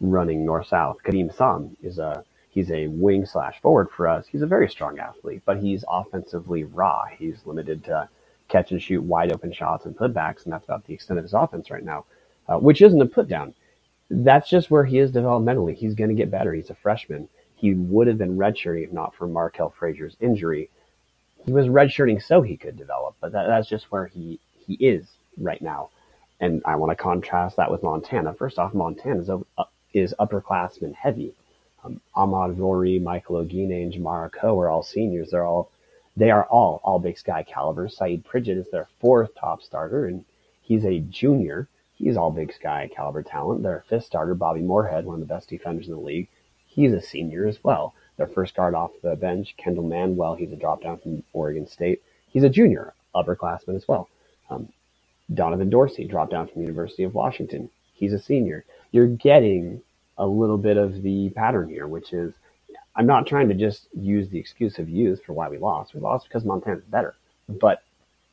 running 0.00 0.44
north 0.46 0.68
south. 0.68 0.98
Kadeem 1.04 1.34
Sam 1.34 1.76
is 1.82 1.98
a 1.98 2.24
he's 2.50 2.70
a 2.72 2.88
wing 2.88 3.26
slash 3.26 3.60
forward 3.62 3.90
for 3.90 4.08
us. 4.08 4.26
He's 4.28 4.42
a 4.42 4.46
very 4.48 4.68
strong 4.70 4.98
athlete, 4.98 5.42
but 5.46 5.58
he's 5.58 5.84
offensively 5.88 6.64
raw. 6.64 7.04
He's 7.06 7.46
limited 7.46 7.84
to 7.86 8.08
catch 8.48 8.72
and 8.72 8.82
shoot 8.82 9.02
wide 9.02 9.32
open 9.32 9.52
shots 9.52 9.86
and 9.86 9.96
putbacks, 9.96 10.44
and 10.44 10.52
that's 10.54 10.64
about 10.66 10.86
the 10.86 10.94
extent 10.94 11.18
of 11.18 11.24
his 11.24 11.34
offense 11.34 11.70
right 11.70 11.84
now, 11.84 12.06
uh, 12.48 12.58
which 12.58 12.82
isn't 12.82 13.02
a 13.02 13.06
put 13.06 13.28
down. 13.28 13.54
That's 14.10 14.48
just 14.50 14.70
where 14.70 14.84
he 14.84 14.98
is 14.98 15.12
developmentally. 15.12 15.74
He's 15.76 15.94
going 15.94 16.10
to 16.10 16.16
get 16.16 16.30
better. 16.30 16.52
He's 16.54 16.70
a 16.70 16.74
freshman. 16.76 17.28
He 17.56 17.74
would 17.74 18.06
have 18.06 18.18
been 18.18 18.36
redshirting 18.36 18.84
if 18.84 18.92
not 18.92 19.14
for 19.14 19.26
Markel 19.26 19.70
Frazier's 19.70 20.16
injury. 20.20 20.70
He 21.44 21.52
was 21.52 21.66
redshirting 21.66 22.22
so 22.22 22.42
he 22.42 22.56
could 22.56 22.76
develop, 22.76 23.16
but 23.20 23.32
that, 23.32 23.46
that's 23.46 23.68
just 23.68 23.92
where 23.92 24.06
he, 24.06 24.40
he 24.66 24.74
is 24.74 25.06
right 25.38 25.60
now. 25.60 25.90
And 26.40 26.62
I 26.64 26.76
want 26.76 26.90
to 26.90 27.02
contrast 27.02 27.56
that 27.56 27.70
with 27.70 27.82
Montana. 27.82 28.34
First 28.34 28.58
off, 28.58 28.74
Montana 28.74 29.20
is, 29.20 29.30
uh, 29.30 29.64
is 29.92 30.14
upperclassman 30.18 30.94
heavy. 30.94 31.34
Um, 31.84 32.00
Ahmaad 32.16 32.56
Rorie, 32.56 33.00
Michael 33.00 33.44
Oguine, 33.44 33.82
and 33.82 33.92
Jamar 33.92 34.30
Akoh 34.30 34.58
are 34.58 34.70
all 34.70 34.82
seniors. 34.82 35.30
They're 35.30 35.44
all 35.44 35.70
they 36.16 36.30
are 36.30 36.44
all 36.44 36.80
all 36.84 36.98
Big 36.98 37.18
Sky 37.18 37.42
caliber. 37.42 37.88
Sayeed 37.88 38.24
Pridgett 38.24 38.56
is 38.56 38.70
their 38.70 38.88
fourth 39.00 39.34
top 39.34 39.62
starter, 39.62 40.06
and 40.06 40.24
he's 40.62 40.84
a 40.84 41.00
junior. 41.00 41.68
He's 41.96 42.16
all 42.16 42.30
Big 42.30 42.52
Sky 42.52 42.90
caliber 42.94 43.22
talent. 43.22 43.62
Their 43.62 43.84
fifth 43.88 44.04
starter, 44.04 44.34
Bobby 44.34 44.60
Moorehead, 44.60 45.04
one 45.04 45.14
of 45.14 45.20
the 45.20 45.34
best 45.34 45.48
defenders 45.48 45.88
in 45.88 45.94
the 45.94 46.00
league, 46.00 46.28
he's 46.74 46.92
a 46.92 47.00
senior 47.00 47.46
as 47.46 47.62
well. 47.62 47.94
Their 48.16 48.26
first 48.26 48.54
guard 48.54 48.74
off 48.74 48.90
the 49.02 49.16
bench, 49.16 49.54
Kendal 49.56 49.84
Manuel, 49.84 50.34
he's 50.34 50.52
a 50.52 50.56
drop 50.56 50.82
down 50.82 50.98
from 50.98 51.22
Oregon 51.32 51.66
State. 51.66 52.02
He's 52.28 52.44
a 52.44 52.48
junior, 52.48 52.94
upperclassman 53.14 53.76
as 53.76 53.88
well. 53.88 54.08
Um, 54.50 54.68
Donovan 55.32 55.70
Dorsey, 55.70 56.04
dropped 56.04 56.32
down 56.32 56.46
from 56.48 56.60
the 56.60 56.66
University 56.66 57.04
of 57.04 57.14
Washington. 57.14 57.70
He's 57.94 58.12
a 58.12 58.18
senior. 58.18 58.64
You're 58.92 59.06
getting 59.06 59.82
a 60.18 60.26
little 60.26 60.58
bit 60.58 60.76
of 60.76 61.02
the 61.02 61.30
pattern 61.30 61.68
here, 61.68 61.86
which 61.86 62.12
is 62.12 62.34
I'm 62.96 63.06
not 63.06 63.26
trying 63.26 63.48
to 63.48 63.54
just 63.54 63.88
use 63.92 64.28
the 64.28 64.38
excuse 64.38 64.78
of 64.78 64.88
youth 64.88 65.22
for 65.24 65.32
why 65.32 65.48
we 65.48 65.58
lost. 65.58 65.94
We 65.94 66.00
lost 66.00 66.28
because 66.28 66.44
Montana's 66.44 66.84
better. 66.84 67.14
But 67.48 67.82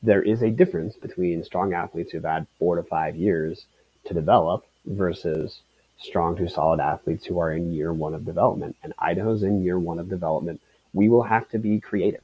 there 0.03 0.21
is 0.21 0.41
a 0.41 0.49
difference 0.49 0.95
between 0.95 1.43
strong 1.43 1.73
athletes 1.73 2.11
who've 2.11 2.23
had 2.23 2.47
four 2.59 2.75
to 2.75 2.83
five 2.83 3.15
years 3.15 3.65
to 4.05 4.13
develop 4.13 4.65
versus 4.85 5.61
strong 6.01 6.35
to 6.37 6.49
solid 6.49 6.79
athletes 6.79 7.25
who 7.25 7.39
are 7.39 7.51
in 7.51 7.71
year 7.73 7.93
one 7.93 8.13
of 8.13 8.25
development. 8.25 8.75
And 8.83 8.93
Idaho's 8.97 9.43
in 9.43 9.63
year 9.63 9.79
one 9.79 9.99
of 9.99 10.09
development. 10.09 10.61
We 10.93 11.09
will 11.09 11.23
have 11.23 11.47
to 11.49 11.59
be 11.59 11.79
creative 11.79 12.23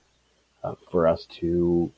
uh, 0.64 0.76
for 0.92 1.08
us 1.08 1.26
to 1.40 1.92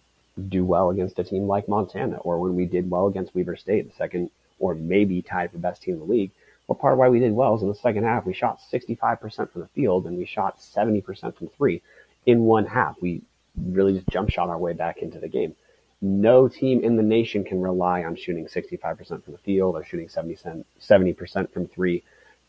do 0.47 0.63
well 0.63 0.89
against 0.89 1.19
a 1.19 1.23
team 1.23 1.47
like 1.47 1.67
Montana 1.67 2.17
or 2.17 2.39
when 2.39 2.55
we 2.55 2.65
did 2.65 2.89
well 2.89 3.07
against 3.07 3.35
Weber 3.35 3.55
State, 3.55 3.89
the 3.89 3.95
second 3.95 4.29
or 4.59 4.75
maybe 4.75 5.21
tied 5.21 5.51
for 5.51 5.57
best 5.57 5.81
team 5.81 5.95
in 5.95 5.99
the 5.99 6.05
league. 6.05 6.31
Well, 6.67 6.75
part 6.75 6.93
of 6.93 6.99
why 6.99 7.09
we 7.09 7.19
did 7.19 7.33
well 7.33 7.55
is 7.55 7.61
in 7.61 7.67
the 7.67 7.75
second 7.75 8.03
half, 8.03 8.25
we 8.25 8.33
shot 8.33 8.59
65% 8.71 9.51
from 9.51 9.61
the 9.61 9.67
field 9.69 10.05
and 10.05 10.17
we 10.17 10.25
shot 10.25 10.59
70% 10.59 11.35
from 11.35 11.47
three 11.57 11.81
in 12.25 12.41
one 12.41 12.65
half. 12.65 12.95
We 13.01 13.21
really 13.57 13.93
just 13.93 14.07
jump 14.09 14.29
shot 14.29 14.49
our 14.49 14.57
way 14.57 14.73
back 14.73 14.97
into 14.97 15.19
the 15.19 15.27
game. 15.27 15.55
No 16.01 16.47
team 16.47 16.81
in 16.83 16.95
the 16.95 17.03
nation 17.03 17.43
can 17.43 17.61
rely 17.61 18.03
on 18.03 18.15
shooting 18.15 18.45
65% 18.45 19.23
from 19.23 19.33
the 19.33 19.37
field 19.39 19.75
or 19.75 19.83
shooting 19.83 20.07
70% 20.07 21.51
from 21.51 21.67
three 21.67 22.03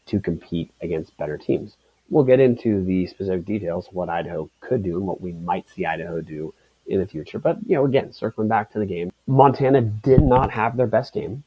to 0.07 0.21
compete 0.21 0.71
against 0.81 1.17
better 1.17 1.37
teams. 1.37 1.77
We'll 2.09 2.25
get 2.25 2.41
into 2.41 2.85
the 2.85 3.07
specific 3.07 3.45
details 3.45 3.89
what 3.93 4.09
Idaho 4.09 4.51
could 4.61 4.83
do 4.83 4.97
and 4.97 5.07
what 5.07 5.21
we 5.21 5.33
might 5.33 5.69
see 5.69 5.85
Idaho 5.85 6.21
do 6.21 6.55
in 6.87 7.01
the 7.01 7.07
future. 7.07 7.39
But, 7.39 7.59
you 7.67 7.77
know, 7.77 7.85
again, 7.85 8.13
circling 8.13 8.49
back 8.49 8.71
to 8.73 8.79
the 8.79 8.87
game, 8.87 9.13
Montana 9.27 9.81
did 9.81 10.23
not 10.23 10.51
have 10.51 10.77
their 10.77 10.87
best 10.87 11.13
game. 11.13 11.45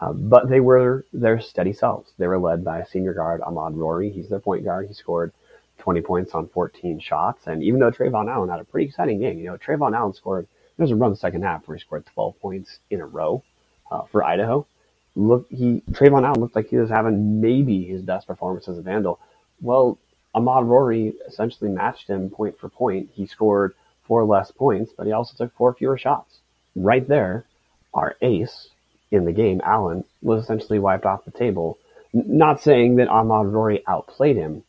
Uh, 0.00 0.14
but 0.14 0.48
they 0.48 0.60
were 0.60 1.04
their 1.12 1.38
steady 1.40 1.74
selves. 1.74 2.12
They 2.16 2.26
were 2.26 2.38
led 2.38 2.64
by 2.64 2.84
senior 2.84 3.12
guard 3.12 3.42
Ahmaad 3.42 3.74
Rorie. 3.74 4.10
He's 4.10 4.30
their 4.30 4.40
point 4.40 4.64
guard. 4.64 4.88
He 4.88 4.94
scored 4.94 5.32
20 5.78 6.00
points 6.00 6.34
on 6.34 6.48
14 6.48 6.98
shots. 7.00 7.46
And 7.46 7.62
even 7.62 7.80
though 7.80 7.90
Trevon 7.90 8.30
Allen 8.30 8.48
had 8.48 8.60
a 8.60 8.64
pretty 8.64 8.86
exciting 8.86 9.20
game, 9.20 9.38
you 9.38 9.44
know, 9.44 9.58
Trevon 9.58 9.94
Allen 9.94 10.14
scored, 10.14 10.46
there 10.80 10.86
was 10.86 10.92
a 10.92 10.96
run 10.96 11.10
the 11.10 11.16
second 11.18 11.42
half 11.42 11.68
where 11.68 11.76
he 11.76 11.80
scored 11.82 12.06
12 12.06 12.40
points 12.40 12.78
in 12.88 13.02
a 13.02 13.06
row 13.06 13.42
uh, 13.90 14.00
for 14.10 14.24
Idaho. 14.24 14.66
Look, 15.14 15.46
he 15.50 15.82
Trevon 15.90 16.24
Allen 16.24 16.40
looked 16.40 16.56
like 16.56 16.68
he 16.68 16.78
was 16.78 16.88
having 16.88 17.42
maybe 17.42 17.84
his 17.84 18.00
best 18.00 18.26
performance 18.26 18.66
as 18.66 18.78
a 18.78 18.82
Vandal. 18.82 19.20
Well, 19.60 19.98
Ahmaad 20.34 20.64
Rorie 20.64 21.12
essentially 21.28 21.68
matched 21.68 22.08
him 22.08 22.30
point 22.30 22.58
for 22.58 22.70
point. 22.70 23.10
He 23.12 23.26
scored 23.26 23.74
four 24.04 24.24
less 24.24 24.52
points, 24.52 24.90
but 24.96 25.06
he 25.06 25.12
also 25.12 25.36
took 25.36 25.54
four 25.54 25.74
fewer 25.74 25.98
shots. 25.98 26.38
Right 26.74 27.06
there, 27.06 27.44
our 27.92 28.16
ace 28.22 28.70
in 29.10 29.26
the 29.26 29.32
game, 29.32 29.60
Allen, 29.62 30.04
was 30.22 30.42
essentially 30.42 30.78
wiped 30.78 31.04
off 31.04 31.26
the 31.26 31.30
table. 31.30 31.76
Not 32.14 32.62
saying 32.62 32.96
that 32.96 33.08
Ahmaad 33.08 33.52
Rorie 33.52 33.82
outplayed 33.86 34.36
him, 34.36 34.62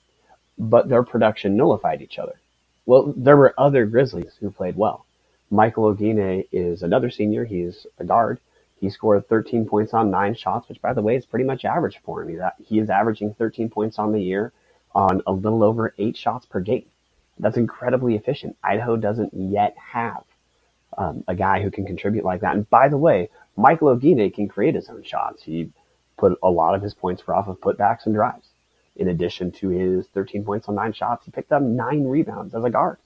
but 0.57 0.89
their 0.89 1.03
production 1.03 1.55
nullified 1.55 2.01
each 2.01 2.19
other. 2.19 2.37
Well, 2.85 3.13
there 3.15 3.37
were 3.37 3.53
other 3.57 3.85
Grizzlies 3.85 4.33
who 4.41 4.51
played 4.51 4.75
well. 4.75 5.05
Michael 5.51 5.93
Oguine 5.93 6.47
is 6.53 6.81
another 6.81 7.09
senior. 7.09 7.43
He's 7.43 7.85
a 7.99 8.05
guard. 8.05 8.39
He 8.79 8.89
scored 8.89 9.27
13 9.27 9.65
points 9.65 9.93
on 9.93 10.09
nine 10.09 10.33
shots, 10.33 10.69
which, 10.69 10.81
by 10.81 10.93
the 10.93 11.01
way, 11.01 11.17
is 11.17 11.25
pretty 11.25 11.45
much 11.45 11.65
average 11.65 11.99
for 12.03 12.23
him. 12.23 12.41
He 12.63 12.79
is 12.79 12.89
averaging 12.89 13.33
13 13.33 13.69
points 13.69 13.99
on 13.99 14.13
the 14.13 14.21
year 14.21 14.53
on 14.95 15.21
a 15.27 15.31
little 15.33 15.61
over 15.61 15.93
eight 15.97 16.15
shots 16.17 16.45
per 16.45 16.61
game. 16.61 16.85
That's 17.37 17.57
incredibly 17.57 18.15
efficient. 18.15 18.55
Idaho 18.63 18.95
doesn't 18.95 19.33
yet 19.33 19.75
have 19.77 20.23
um, 20.97 21.23
a 21.27 21.35
guy 21.35 21.61
who 21.61 21.69
can 21.69 21.85
contribute 21.85 22.25
like 22.25 22.41
that. 22.41 22.55
And 22.55 22.69
by 22.69 22.87
the 22.87 22.97
way, 22.97 23.29
Michael 23.57 23.95
Oguine 23.95 24.33
can 24.33 24.47
create 24.47 24.75
his 24.75 24.89
own 24.89 25.03
shots. 25.03 25.43
He 25.43 25.69
put 26.17 26.39
a 26.41 26.49
lot 26.49 26.75
of 26.75 26.81
his 26.81 26.93
points 26.93 27.27
were 27.27 27.35
off 27.35 27.47
of 27.47 27.59
putbacks 27.59 28.05
and 28.05 28.15
drives. 28.15 28.47
In 28.95 29.09
addition 29.09 29.51
to 29.53 29.69
his 29.69 30.07
13 30.07 30.45
points 30.45 30.69
on 30.69 30.75
nine 30.75 30.93
shots, 30.93 31.25
he 31.25 31.31
picked 31.31 31.51
up 31.51 31.61
nine 31.61 32.05
rebounds 32.05 32.55
as 32.55 32.63
a 32.63 32.69
guard. 32.69 32.97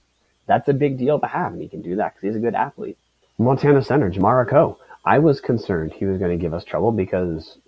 That's 0.46 0.68
a 0.68 0.74
big 0.74 0.98
deal 0.98 1.18
to 1.20 1.26
have, 1.26 1.52
and 1.52 1.62
he 1.62 1.68
can 1.68 1.82
do 1.82 1.96
that 1.96 2.14
because 2.14 2.28
he's 2.28 2.36
a 2.36 2.44
good 2.44 2.54
athlete. 2.54 2.98
Montana 3.38 3.82
center, 3.82 4.10
Jamar 4.10 4.46
Akoh. 4.46 4.76
I 5.04 5.18
was 5.18 5.40
concerned 5.40 5.92
he 5.92 6.04
was 6.04 6.18
going 6.18 6.36
to 6.36 6.42
give 6.42 6.54
us 6.54 6.64
trouble 6.64 6.90
because 6.90 7.58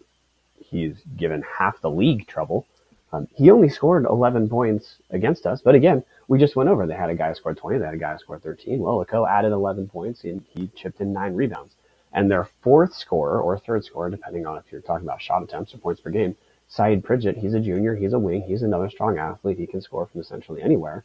he's 0.58 0.96
given 1.16 1.42
half 1.58 1.80
the 1.80 1.90
league 1.90 2.26
trouble. 2.26 2.66
Um, 3.12 3.28
he 3.34 3.50
only 3.50 3.68
scored 3.68 4.04
11 4.04 4.48
points 4.48 4.96
against 5.10 5.46
us, 5.46 5.60
but 5.62 5.74
again, 5.74 6.04
we 6.26 6.38
just 6.38 6.56
went 6.56 6.68
over. 6.68 6.86
They 6.86 6.94
had 6.94 7.10
a 7.10 7.14
guy 7.14 7.28
who 7.28 7.34
scored 7.34 7.56
20, 7.56 7.78
they 7.78 7.84
had 7.84 7.94
a 7.94 7.98
guy 7.98 8.12
who 8.12 8.18
scored 8.18 8.42
13. 8.42 8.78
Well, 8.80 9.04
Akoh 9.04 9.28
added 9.28 9.52
11 9.52 9.88
points 9.88 10.24
and 10.24 10.44
he 10.54 10.68
chipped 10.74 11.00
in 11.00 11.12
nine 11.12 11.34
rebounds. 11.34 11.74
And 12.12 12.30
their 12.30 12.48
fourth 12.62 12.94
scorer 12.94 13.40
or 13.40 13.58
third 13.58 13.84
scorer, 13.84 14.10
depending 14.10 14.46
on 14.46 14.58
if 14.58 14.64
you're 14.70 14.80
talking 14.80 15.06
about 15.06 15.22
shot 15.22 15.42
attempts 15.42 15.74
or 15.74 15.78
points 15.78 16.00
per 16.00 16.10
game, 16.10 16.36
Sayeed 16.70 17.02
Pridgett, 17.02 17.38
he's 17.38 17.54
a 17.54 17.60
junior, 17.60 17.94
he's 17.94 18.12
a 18.12 18.18
wing, 18.18 18.42
he's 18.42 18.62
another 18.62 18.90
strong 18.90 19.18
athlete. 19.18 19.58
He 19.58 19.66
can 19.66 19.80
score 19.80 20.06
from 20.06 20.20
essentially 20.20 20.60
anywhere. 20.60 21.04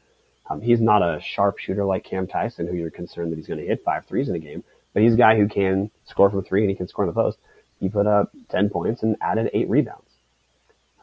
Um, 0.50 0.62
he's 0.62 0.82
not 0.82 1.02
a 1.02 1.22
sharp 1.22 1.58
shooter 1.58 1.86
like 1.86 2.04
Cam 2.04 2.28
Tyson, 2.28 2.68
who 2.68 2.76
you're 2.76 2.90
concerned 2.90 3.32
that 3.32 3.38
he's 3.38 3.48
going 3.48 3.60
to 3.60 3.66
hit 3.66 3.84
five 3.84 4.06
threes 4.06 4.30
in 4.30 4.36
a 4.36 4.40
game, 4.40 4.64
but 4.94 5.02
he's 5.04 5.14
a 5.14 5.18
guy 5.18 5.38
who 5.38 5.48
can 5.48 5.90
score 6.06 6.30
from 6.30 6.44
three 6.44 6.62
and 6.62 6.70
he 6.70 6.76
can 6.76 6.88
score 6.88 7.06
in 7.06 7.10
the 7.10 7.14
post. 7.14 7.38
He 7.80 7.90
put 7.90 8.08
up 8.08 8.32
10 8.50 8.70
points 8.70 9.04
and 9.04 9.16
added 9.22 9.50
eight 9.54 9.70
rebounds. 9.70 10.10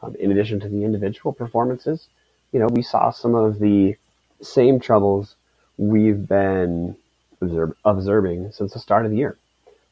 Um, 0.01 0.15
in 0.15 0.31
addition 0.31 0.59
to 0.61 0.69
the 0.69 0.83
individual 0.83 1.33
performances, 1.33 2.07
you 2.51 2.59
know, 2.59 2.67
we 2.67 2.81
saw 2.81 3.11
some 3.11 3.35
of 3.35 3.59
the 3.59 3.95
same 4.41 4.79
troubles 4.79 5.35
we've 5.77 6.27
been 6.27 6.95
observe, 7.41 7.73
observing 7.85 8.51
since 8.51 8.73
the 8.73 8.79
start 8.79 9.05
of 9.05 9.11
the 9.11 9.17
year. 9.17 9.37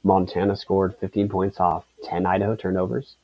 Montana 0.03 0.55
scored 0.55 0.95
15 0.99 1.29
points 1.29 1.59
off 1.59 1.85
10 2.03 2.25
Idaho 2.25 2.55
turnovers, 2.55 3.15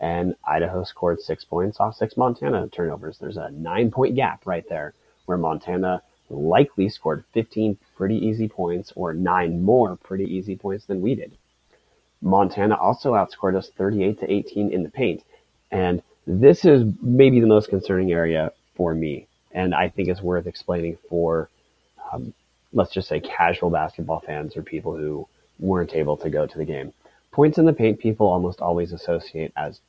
and 0.00 0.34
Idaho 0.46 0.84
scored 0.84 1.20
six 1.20 1.44
points 1.44 1.78
off 1.80 1.96
six 1.96 2.16
Montana 2.16 2.68
turnovers. 2.68 3.18
There's 3.18 3.36
a 3.36 3.50
nine 3.50 3.90
point 3.90 4.16
gap 4.16 4.46
right 4.46 4.68
there 4.68 4.94
where 5.26 5.38
Montana 5.38 6.02
likely 6.30 6.88
scored 6.88 7.24
15 7.32 7.76
pretty 7.96 8.16
easy 8.16 8.48
points 8.48 8.92
or 8.96 9.12
nine 9.12 9.62
more 9.62 9.96
pretty 9.96 10.24
easy 10.24 10.56
points 10.56 10.86
than 10.86 11.00
we 11.00 11.14
did. 11.14 11.36
Montana 12.22 12.76
also 12.76 13.12
outscored 13.12 13.56
us 13.56 13.70
38 13.76 14.20
to 14.20 14.32
18 14.32 14.72
in 14.72 14.82
the 14.82 14.90
paint. 14.90 15.22
And 15.70 16.02
this 16.26 16.64
is 16.64 16.84
maybe 17.02 17.40
the 17.40 17.46
most 17.46 17.68
concerning 17.68 18.12
area 18.12 18.52
for 18.74 18.94
me. 18.94 19.26
And 19.52 19.74
I 19.74 19.88
think 19.88 20.08
it's 20.08 20.22
worth 20.22 20.46
explaining 20.46 20.98
for, 21.08 21.48
um, 22.12 22.32
let's 22.72 22.92
just 22.92 23.08
say 23.08 23.20
casual 23.20 23.70
basketball 23.70 24.20
fans 24.20 24.56
or 24.56 24.62
people 24.62 24.96
who 24.96 25.28
weren't 25.58 25.94
able 25.94 26.16
to 26.16 26.30
go 26.30 26.46
to 26.46 26.58
the 26.58 26.64
game. 26.64 26.92
Points 27.30 27.58
in 27.58 27.66
the 27.66 27.72
paint 27.72 27.98
people 27.98 28.26
almost 28.26 28.60
always 28.60 28.92
associate 28.92 29.52
as 29.56 29.80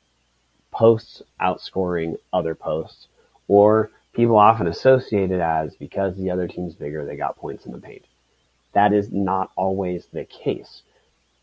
posts 0.71 1.21
outscoring 1.39 2.17
other 2.33 2.53
posts, 2.53 3.07
or 3.47 3.89
people 4.15 4.37
often 4.37 4.67
associate 4.67 5.31
it 5.31 5.41
as 5.41 5.75
because 5.75 6.15
the 6.15 6.31
other 6.31 6.47
team's 6.47 6.73
bigger, 6.73 7.05
they 7.05 7.17
got 7.17 7.37
points 7.37 7.65
in 7.65 7.73
the 7.73 7.77
paint. 7.77 8.05
That 8.73 8.93
is 8.93 9.11
not 9.11 9.51
always 9.55 10.07
the 10.11 10.25
case. 10.25 10.81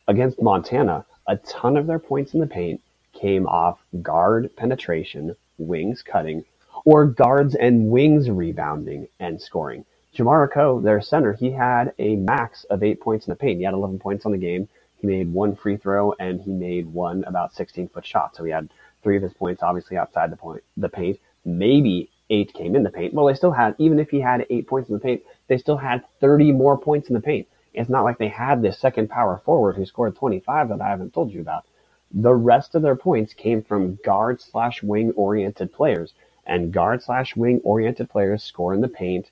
Against 0.08 0.42
Montana, 0.42 1.04
a 1.26 1.36
ton 1.36 1.76
of 1.76 1.86
their 1.86 1.98
points 1.98 2.34
in 2.34 2.40
the 2.40 2.46
paint 2.46 2.80
came 3.12 3.46
off 3.46 3.78
guard 4.00 4.54
penetration, 4.56 5.36
wings 5.58 6.02
cutting, 6.02 6.44
or 6.84 7.06
guards 7.06 7.54
and 7.54 7.90
wings 7.90 8.28
rebounding 8.28 9.06
and 9.20 9.40
scoring. 9.40 9.84
Jamar 10.16 10.48
Akoh, 10.48 10.82
their 10.82 11.00
center, 11.00 11.32
he 11.32 11.50
had 11.50 11.94
a 11.98 12.16
max 12.16 12.64
of 12.64 12.82
eight 12.82 13.00
points 13.00 13.26
in 13.26 13.30
the 13.30 13.36
paint. 13.36 13.58
He 13.58 13.64
had 13.64 13.74
11 13.74 13.98
points 13.98 14.26
on 14.26 14.32
the 14.32 14.38
game. 14.38 14.68
He 14.98 15.06
made 15.06 15.32
one 15.32 15.56
free 15.56 15.76
throw 15.76 16.14
and 16.18 16.40
he 16.40 16.50
made 16.50 16.86
one 16.86 17.24
about 17.24 17.54
16 17.54 17.88
foot 17.88 18.06
shot. 18.06 18.36
So 18.36 18.44
he 18.44 18.50
had 18.50 18.68
three 19.02 19.16
of 19.16 19.22
his 19.22 19.32
points 19.32 19.62
obviously 19.62 19.96
outside 19.96 20.30
the 20.30 20.36
point, 20.36 20.62
the 20.76 20.88
paint. 20.88 21.18
Maybe 21.44 22.10
eight 22.32 22.52
came 22.54 22.74
in 22.74 22.82
the 22.82 22.90
paint. 22.90 23.14
Well, 23.14 23.26
they 23.26 23.34
still 23.34 23.52
had, 23.52 23.76
even 23.78 23.98
if 24.00 24.10
he 24.10 24.20
had 24.20 24.46
eight 24.50 24.66
points 24.66 24.88
in 24.88 24.94
the 24.94 25.00
paint, 25.00 25.22
they 25.48 25.58
still 25.58 25.76
had 25.76 26.02
30 26.20 26.52
more 26.52 26.78
points 26.78 27.08
in 27.08 27.14
the 27.14 27.20
paint. 27.20 27.46
It's 27.74 27.90
not 27.90 28.04
like 28.04 28.18
they 28.18 28.28
had 28.28 28.62
this 28.62 28.78
second 28.78 29.08
power 29.08 29.40
forward 29.44 29.76
who 29.76 29.86
scored 29.86 30.16
25 30.16 30.68
that 30.68 30.80
I 30.80 30.88
haven't 30.88 31.14
told 31.14 31.30
you 31.30 31.40
about. 31.40 31.64
The 32.12 32.34
rest 32.34 32.74
of 32.74 32.82
their 32.82 32.96
points 32.96 33.34
came 33.34 33.62
from 33.62 33.98
guard 34.04 34.40
slash 34.40 34.82
wing 34.82 35.12
oriented 35.12 35.72
players 35.72 36.12
and 36.46 36.72
guard 36.72 37.02
slash 37.02 37.36
wing 37.36 37.60
oriented 37.64 38.10
players 38.10 38.42
score 38.42 38.74
in 38.74 38.80
the 38.80 38.88
paint 38.88 39.30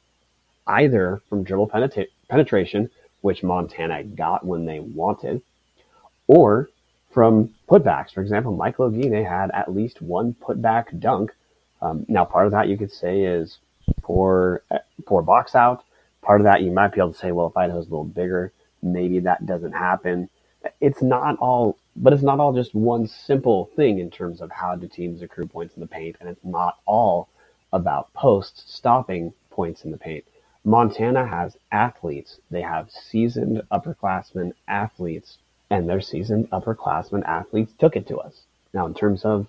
either 0.66 1.20
from 1.28 1.42
dribble 1.42 1.68
penetra- 1.68 2.06
penetration, 2.28 2.90
which 3.20 3.42
Montana 3.42 4.04
got 4.04 4.46
when 4.46 4.64
they 4.64 4.80
wanted, 4.80 5.42
or 6.26 6.70
from 7.10 7.50
putbacks. 7.68 8.12
For 8.12 8.22
example, 8.22 8.52
Michael 8.52 8.90
Oguine 8.90 9.28
had 9.28 9.50
at 9.52 9.74
least 9.74 10.00
one 10.00 10.34
putback 10.34 10.98
dunk. 11.00 11.32
Um, 11.82 12.04
now, 12.08 12.24
part 12.24 12.46
of 12.46 12.52
that 12.52 12.68
you 12.68 12.76
could 12.76 12.92
say 12.92 13.22
is 13.22 13.58
poor, 14.02 14.62
poor 15.06 15.22
box 15.22 15.54
out. 15.54 15.84
Part 16.22 16.40
of 16.40 16.44
that 16.44 16.62
you 16.62 16.70
might 16.70 16.92
be 16.92 17.00
able 17.00 17.12
to 17.12 17.18
say, 17.18 17.32
well, 17.32 17.46
if 17.46 17.56
Idaho's 17.56 17.86
a 17.86 17.90
little 17.90 18.04
bigger, 18.04 18.52
maybe 18.82 19.20
that 19.20 19.46
doesn't 19.46 19.72
happen. 19.72 20.28
It's 20.80 21.00
not 21.00 21.38
all, 21.38 21.78
but 21.96 22.12
it's 22.12 22.22
not 22.22 22.38
all 22.38 22.52
just 22.52 22.74
one 22.74 23.06
simple 23.06 23.70
thing 23.76 23.98
in 23.98 24.10
terms 24.10 24.42
of 24.42 24.50
how 24.50 24.76
do 24.76 24.86
teams 24.86 25.22
accrue 25.22 25.46
points 25.46 25.74
in 25.74 25.80
the 25.80 25.86
paint, 25.86 26.16
and 26.20 26.28
it's 26.28 26.44
not 26.44 26.78
all 26.84 27.28
about 27.72 28.12
posts 28.12 28.64
stopping 28.66 29.32
points 29.50 29.84
in 29.84 29.90
the 29.90 29.96
paint. 29.96 30.24
Montana 30.64 31.26
has 31.26 31.56
athletes. 31.72 32.40
They 32.50 32.60
have 32.60 32.90
seasoned 32.90 33.62
upperclassmen 33.72 34.52
athletes, 34.68 35.38
and 35.70 35.88
their 35.88 36.02
seasoned 36.02 36.50
upperclassmen 36.50 37.24
athletes 37.24 37.72
took 37.78 37.96
it 37.96 38.06
to 38.08 38.18
us. 38.18 38.42
Now, 38.74 38.84
in 38.86 38.92
terms 38.92 39.24
of 39.24 39.46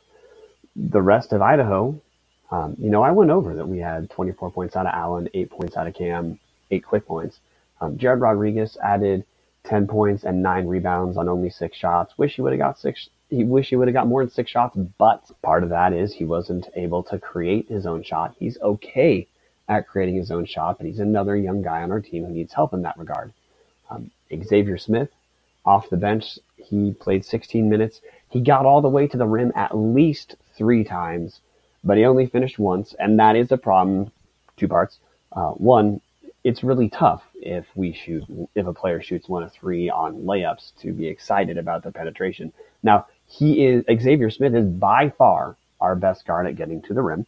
the 0.76 1.02
rest 1.02 1.34
of 1.34 1.42
Idaho, 1.42 2.00
um, 2.52 2.76
you 2.78 2.90
know, 2.90 3.02
I 3.02 3.12
went 3.12 3.32
over 3.32 3.56
that 3.56 3.68
we 3.68 3.80
had 3.80 4.10
24 4.10 4.52
points 4.52 4.76
out 4.76 4.86
of 4.86 4.94
Allen, 4.94 5.30
eight 5.34 5.50
points 5.50 5.78
out 5.78 5.88
of 5.88 5.94
Cam, 5.94 6.40
eight 6.70 6.86
quick 6.86 7.06
points. 7.08 7.40
Um, 7.80 7.98
Jared 7.98 8.20
Rodriguez 8.22 8.78
added 8.84 9.26
10 9.64 9.88
points 9.88 10.24
and 10.24 10.44
nine 10.44 10.68
rebounds 10.68 11.18
on 11.18 11.30
only 11.30 11.50
six 11.50 11.78
shots. 11.78 12.18
Wish 12.18 12.36
he 12.36 12.42
would 12.42 12.52
have 12.52 12.60
got 12.60 12.80
six. 12.80 13.10
He 13.30 13.44
wish 13.44 13.70
he 13.70 13.76
would 13.76 13.88
have 13.88 13.96
got 13.96 14.08
more 14.08 14.24
than 14.24 14.32
six 14.34 14.52
shots, 14.52 14.76
but 14.98 15.24
part 15.42 15.64
of 15.64 15.70
that 15.70 15.94
is 15.94 16.14
he 16.14 16.26
wasn't 16.26 16.68
able 16.76 17.04
to 17.04 17.18
create 17.20 17.70
his 17.70 17.86
own 17.86 18.04
shot. 18.04 18.36
He's 18.38 18.60
okay 18.60 19.28
at 19.70 19.88
creating 19.88 20.16
his 20.16 20.32
own 20.32 20.46
shot, 20.46 20.78
but 20.78 20.88
he's 20.88 21.00
another 21.00 21.38
young 21.38 21.62
guy 21.62 21.82
on 21.82 21.92
our 21.92 22.02
team 22.02 22.26
who 22.26 22.34
needs 22.34 22.54
help 22.54 22.74
in 22.74 22.82
that 22.82 22.98
regard. 22.98 23.32
Um, 23.90 24.12
Xavier 24.44 24.78
Smith, 24.78 25.10
off 25.66 25.90
the 25.90 25.98
bench, 25.98 26.40
he 26.58 26.92
played 26.92 27.24
16 27.24 27.70
minutes. 27.70 28.02
He 28.30 28.42
got 28.42 28.66
all 28.66 28.82
the 28.82 28.90
way 28.90 29.08
to 29.08 29.18
the 29.18 29.26
rim 29.26 29.54
at 29.56 29.78
least 29.78 30.36
three 30.58 30.84
times, 30.84 31.40
but 31.84 31.98
he 31.98 32.06
only 32.06 32.26
finished 32.28 32.60
once, 32.60 32.94
and 33.00 33.20
that 33.20 33.36
is 33.36 33.52
a 33.52 33.58
problem. 33.58 34.12
Two 34.58 34.68
parts. 34.68 35.00
Uh, 35.32 35.52
one, 35.52 36.02
it's 36.44 36.64
really 36.64 36.90
tough 36.90 37.24
if 37.36 37.66
we 37.76 37.94
shoot 37.94 38.24
if 38.56 38.68
a 38.68 38.74
player 38.74 39.02
shoots 39.02 39.30
one 39.30 39.44
of 39.44 39.52
three 39.52 39.90
on 39.90 40.24
layups 40.24 40.74
to 40.82 40.92
be 40.92 41.08
excited 41.08 41.58
about 41.58 41.84
the 41.84 41.92
penetration. 41.92 42.52
Now 42.84 43.08
he 43.28 43.66
is 43.66 43.84
Xavier 44.02 44.30
Smith 44.30 44.54
is 44.54 44.66
by 44.66 45.10
far 45.10 45.56
our 45.80 45.96
best 45.96 46.26
guard 46.26 46.48
at 46.48 46.56
getting 46.56 46.82
to 46.84 46.94
the 46.94 47.02
rim 47.02 47.26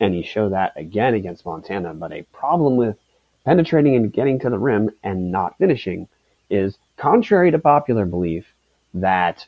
and 0.00 0.14
he 0.14 0.22
showed 0.22 0.52
that 0.52 0.72
again 0.76 1.14
against 1.14 1.44
Montana. 1.44 1.94
But 1.94 2.12
a 2.12 2.22
problem 2.32 2.76
with 2.76 2.96
penetrating 3.44 3.94
and 3.96 4.12
getting 4.12 4.38
to 4.40 4.50
the 4.50 4.58
rim 4.58 4.90
and 5.04 5.30
not 5.30 5.58
finishing 5.58 6.08
is 6.48 6.78
contrary 6.96 7.50
to 7.50 7.58
popular 7.58 8.06
belief 8.06 8.46
that 8.94 9.46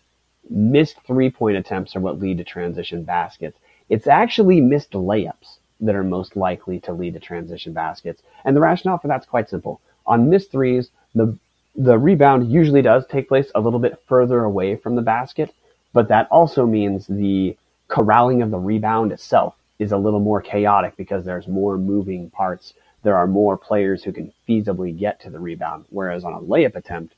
missed 0.48 0.96
three 1.06 1.30
point 1.30 1.56
attempts 1.56 1.96
are 1.96 2.00
what 2.00 2.20
lead 2.20 2.38
to 2.38 2.44
transition 2.44 3.02
baskets. 3.02 3.58
It's 3.92 4.06
actually 4.06 4.58
missed 4.62 4.92
layups 4.92 5.58
that 5.80 5.94
are 5.94 6.02
most 6.02 6.34
likely 6.34 6.80
to 6.80 6.94
lead 6.94 7.12
to 7.12 7.20
transition 7.20 7.74
baskets. 7.74 8.22
And 8.42 8.56
the 8.56 8.60
rationale 8.62 8.96
for 8.96 9.06
that's 9.06 9.26
quite 9.26 9.50
simple. 9.50 9.82
On 10.06 10.30
missed 10.30 10.50
threes, 10.50 10.90
the 11.14 11.36
the 11.76 11.98
rebound 11.98 12.50
usually 12.50 12.80
does 12.80 13.06
take 13.06 13.28
place 13.28 13.50
a 13.54 13.60
little 13.60 13.78
bit 13.78 14.02
further 14.06 14.44
away 14.44 14.76
from 14.76 14.96
the 14.96 15.02
basket, 15.02 15.54
but 15.92 16.08
that 16.08 16.26
also 16.30 16.64
means 16.64 17.06
the 17.06 17.54
corralling 17.88 18.40
of 18.40 18.50
the 18.50 18.58
rebound 18.58 19.12
itself 19.12 19.56
is 19.78 19.92
a 19.92 19.98
little 19.98 20.20
more 20.20 20.40
chaotic 20.40 20.96
because 20.96 21.26
there's 21.26 21.46
more 21.46 21.76
moving 21.76 22.30
parts. 22.30 22.72
There 23.02 23.16
are 23.16 23.26
more 23.26 23.58
players 23.58 24.02
who 24.02 24.12
can 24.12 24.32
feasibly 24.48 24.98
get 24.98 25.20
to 25.20 25.28
the 25.30 25.38
rebound. 25.38 25.84
Whereas 25.90 26.24
on 26.24 26.32
a 26.32 26.40
layup 26.40 26.76
attempt, 26.76 27.14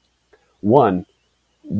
one, 0.61 1.07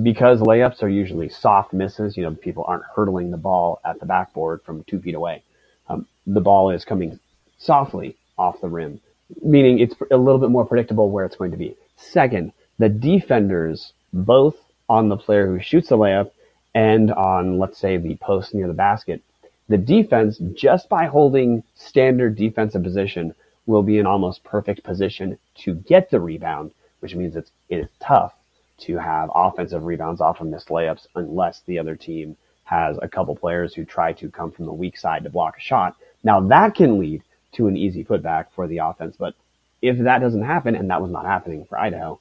because 0.03 0.41
layups 0.41 0.83
are 0.83 0.89
usually 0.89 1.29
soft 1.29 1.73
misses, 1.73 2.17
you 2.17 2.23
know, 2.23 2.35
people 2.35 2.65
aren't 2.67 2.85
hurtling 2.95 3.31
the 3.31 3.37
ball 3.37 3.81
at 3.85 4.01
the 4.01 4.07
backboard 4.07 4.63
from 4.63 4.85
two 4.85 5.01
feet 5.01 5.15
away. 5.15 5.43
Um, 5.89 6.07
the 6.27 6.41
ball 6.41 6.71
is 6.71 6.85
coming 6.85 7.19
softly 7.59 8.17
off 8.39 8.61
the 8.61 8.69
rim, 8.69 9.01
meaning 9.43 9.79
it's 9.79 9.95
a 10.11 10.17
little 10.17 10.41
bit 10.41 10.51
more 10.51 10.65
predictable 10.65 11.11
where 11.11 11.25
it's 11.25 11.37
going 11.37 11.51
to 11.51 11.57
be. 11.57 11.77
Second, 11.97 12.53
the 12.79 12.89
defenders, 12.89 13.93
both 14.13 14.57
on 14.89 15.09
the 15.09 15.17
player 15.17 15.47
who 15.47 15.61
shoots 15.61 15.89
the 15.89 15.99
layup 15.99 16.31
and 16.75 17.13
on, 17.13 17.59
let's 17.59 17.79
say, 17.79 17.97
the 17.97 18.17
post 18.17 18.55
near 18.55 18.67
the 18.67 18.75
basket, 18.75 19.23
the 19.69 19.79
defense, 19.79 20.39
just 20.55 20.89
by 20.89 21.07
holding 21.07 21.63
standard 21.75 22.37
defensive 22.37 22.83
position, 22.83 23.35
will 23.67 23.83
be 23.83 23.99
in 23.99 24.07
almost 24.07 24.45
perfect 24.45 24.83
position 24.83 25.39
to 25.57 25.75
get 25.75 26.11
the 26.11 26.21
rebound, 26.21 26.73
which 27.01 27.15
means 27.15 27.37
it's, 27.37 27.51
it 27.69 27.79
is 27.79 27.89
tough 28.01 28.35
to 28.79 28.99
have 28.99 29.31
offensive 29.35 29.85
rebounds 29.85 30.21
off 30.21 30.41
of 30.41 30.47
missed 30.47 30.69
layups 30.69 31.07
unless 31.15 31.63
the 31.67 31.79
other 31.79 31.97
team 31.97 32.37
has 32.65 32.99
a 33.03 33.09
couple 33.09 33.37
players 33.37 33.75
who 33.75 33.85
try 33.85 34.13
to 34.13 34.31
come 34.31 34.51
from 34.51 34.67
the 34.67 34.73
weak 34.73 34.97
side 34.97 35.25
to 35.25 35.31
block 35.31 35.57
a 35.57 35.61
shot. 35.61 35.97
Now 36.23 36.41
that 36.49 36.75
can 36.75 36.99
lead 36.99 37.23
to 37.53 37.69
an 37.69 37.77
easy 37.77 38.05
putback 38.05 38.47
for 38.55 38.67
the 38.67 38.79
offense, 38.79 39.17
but 39.19 39.35
if 39.83 39.99
that 39.99 40.21
doesn't 40.21 40.45
happen, 40.45 40.75
and 40.75 40.89
that 40.91 41.03
was 41.03 41.11
not 41.11 41.27
happening 41.27 41.67
for 41.67 41.79
Idaho, 41.79 42.19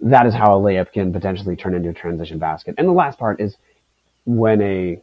that 0.00 0.26
is 0.26 0.34
how 0.34 0.58
a 0.58 0.60
layup 0.60 0.92
can 0.92 1.12
potentially 1.12 1.54
turn 1.54 1.74
into 1.74 1.90
a 1.90 1.94
transition 1.94 2.38
basket. 2.38 2.74
And 2.78 2.88
the 2.88 2.92
last 2.92 3.18
part 3.18 3.40
is 3.40 3.56
when 4.24 4.60
a 4.60 5.02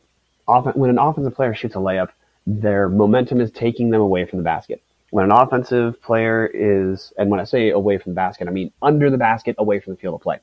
when 0.76 0.90
an 0.90 1.00
offensive 1.00 1.36
player 1.36 1.54
shoots 1.54 1.76
a 1.76 1.80
layup, 1.80 2.10
their 2.46 2.90
momentum 2.90 3.40
is 3.40 3.52
taking 3.52 3.90
them 3.90 4.02
away 4.02 4.26
from 4.26 4.40
the 4.40 4.44
basket. 4.44 4.82
When 5.12 5.26
an 5.26 5.32
offensive 5.32 6.02
player 6.02 6.46
is, 6.54 7.12
and 7.18 7.30
when 7.30 7.40
I 7.40 7.44
say 7.44 7.70
away 7.70 7.98
from 7.98 8.12
the 8.12 8.16
basket, 8.16 8.48
I 8.48 8.52
mean 8.52 8.72
under 8.82 9.10
the 9.10 9.18
basket, 9.18 9.56
away 9.58 9.80
from 9.80 9.94
the 9.94 10.00
field 10.00 10.16
of 10.16 10.22
play. 10.22 10.40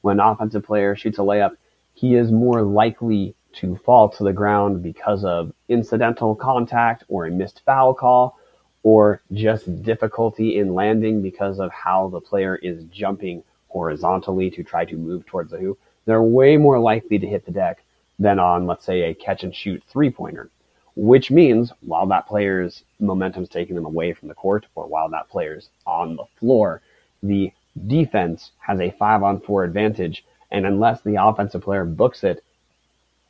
When 0.00 0.20
an 0.20 0.26
offensive 0.26 0.64
player 0.64 0.94
shoots 0.94 1.18
a 1.18 1.22
layup, 1.22 1.56
he 1.94 2.14
is 2.14 2.30
more 2.30 2.62
likely 2.62 3.34
to 3.54 3.76
fall 3.76 4.08
to 4.10 4.22
the 4.22 4.32
ground 4.32 4.82
because 4.82 5.24
of 5.24 5.52
incidental 5.68 6.36
contact 6.36 7.02
or 7.08 7.26
a 7.26 7.30
missed 7.30 7.62
foul 7.64 7.94
call 7.94 8.38
or 8.84 9.22
just 9.32 9.82
difficulty 9.82 10.58
in 10.58 10.74
landing 10.74 11.20
because 11.20 11.58
of 11.58 11.72
how 11.72 12.08
the 12.08 12.20
player 12.20 12.56
is 12.56 12.84
jumping 12.84 13.42
horizontally 13.68 14.50
to 14.50 14.62
try 14.62 14.84
to 14.84 14.96
move 14.96 15.26
towards 15.26 15.50
the 15.50 15.58
hoop. 15.58 15.80
They're 16.04 16.22
way 16.22 16.56
more 16.56 16.78
likely 16.78 17.18
to 17.18 17.26
hit 17.26 17.44
the 17.44 17.50
deck 17.50 17.82
than 18.20 18.38
on, 18.38 18.66
let's 18.66 18.84
say, 18.84 19.02
a 19.02 19.14
catch 19.14 19.42
and 19.42 19.54
shoot 19.54 19.82
three 19.88 20.10
pointer, 20.10 20.50
which 20.98 21.30
means 21.30 21.72
while 21.82 22.08
that 22.08 22.26
player's 22.26 22.82
momentum 22.98 23.44
is 23.44 23.48
taking 23.48 23.76
them 23.76 23.84
away 23.84 24.12
from 24.12 24.26
the 24.26 24.34
court 24.34 24.66
or 24.74 24.88
while 24.88 25.08
that 25.08 25.28
player's 25.28 25.68
on 25.86 26.16
the 26.16 26.24
floor, 26.40 26.82
the 27.22 27.52
defense 27.86 28.50
has 28.58 28.80
a 28.80 28.90
five 28.98 29.22
on 29.22 29.40
four 29.40 29.62
advantage. 29.62 30.24
And 30.50 30.66
unless 30.66 31.00
the 31.02 31.14
offensive 31.22 31.62
player 31.62 31.84
books 31.84 32.24
it, 32.24 32.42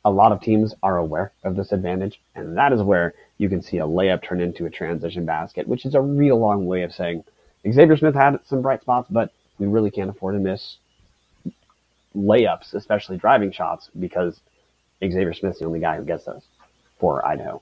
a 0.03 0.09
lot 0.09 0.31
of 0.31 0.41
teams 0.41 0.73
are 0.81 0.97
aware 0.97 1.31
of 1.43 1.55
this 1.55 1.71
advantage. 1.71 2.19
And 2.33 2.57
that 2.57 2.73
is 2.73 2.81
where 2.81 3.13
you 3.37 3.49
can 3.49 3.61
see 3.61 3.77
a 3.77 3.85
layup 3.85 4.23
turn 4.23 4.41
into 4.41 4.65
a 4.65 4.71
transition 4.71 5.27
basket, 5.27 5.67
which 5.67 5.85
is 5.85 5.93
a 5.93 6.01
real 6.01 6.39
long 6.39 6.65
way 6.65 6.81
of 6.81 6.91
saying 6.91 7.23
Xavier 7.71 7.97
Smith 7.97 8.15
had 8.15 8.39
some 8.47 8.63
bright 8.63 8.81
spots, 8.81 9.09
but 9.11 9.31
we 9.59 9.67
really 9.67 9.91
can't 9.91 10.09
afford 10.09 10.33
to 10.33 10.39
miss 10.39 10.77
layups, 12.15 12.73
especially 12.73 13.17
driving 13.17 13.51
shots, 13.51 13.91
because 13.99 14.39
Xavier 15.03 15.33
Smith's 15.33 15.59
the 15.59 15.65
only 15.65 15.79
guy 15.79 15.97
who 15.97 16.03
gets 16.03 16.25
those 16.25 16.41
for 16.99 17.25
Idaho. 17.25 17.61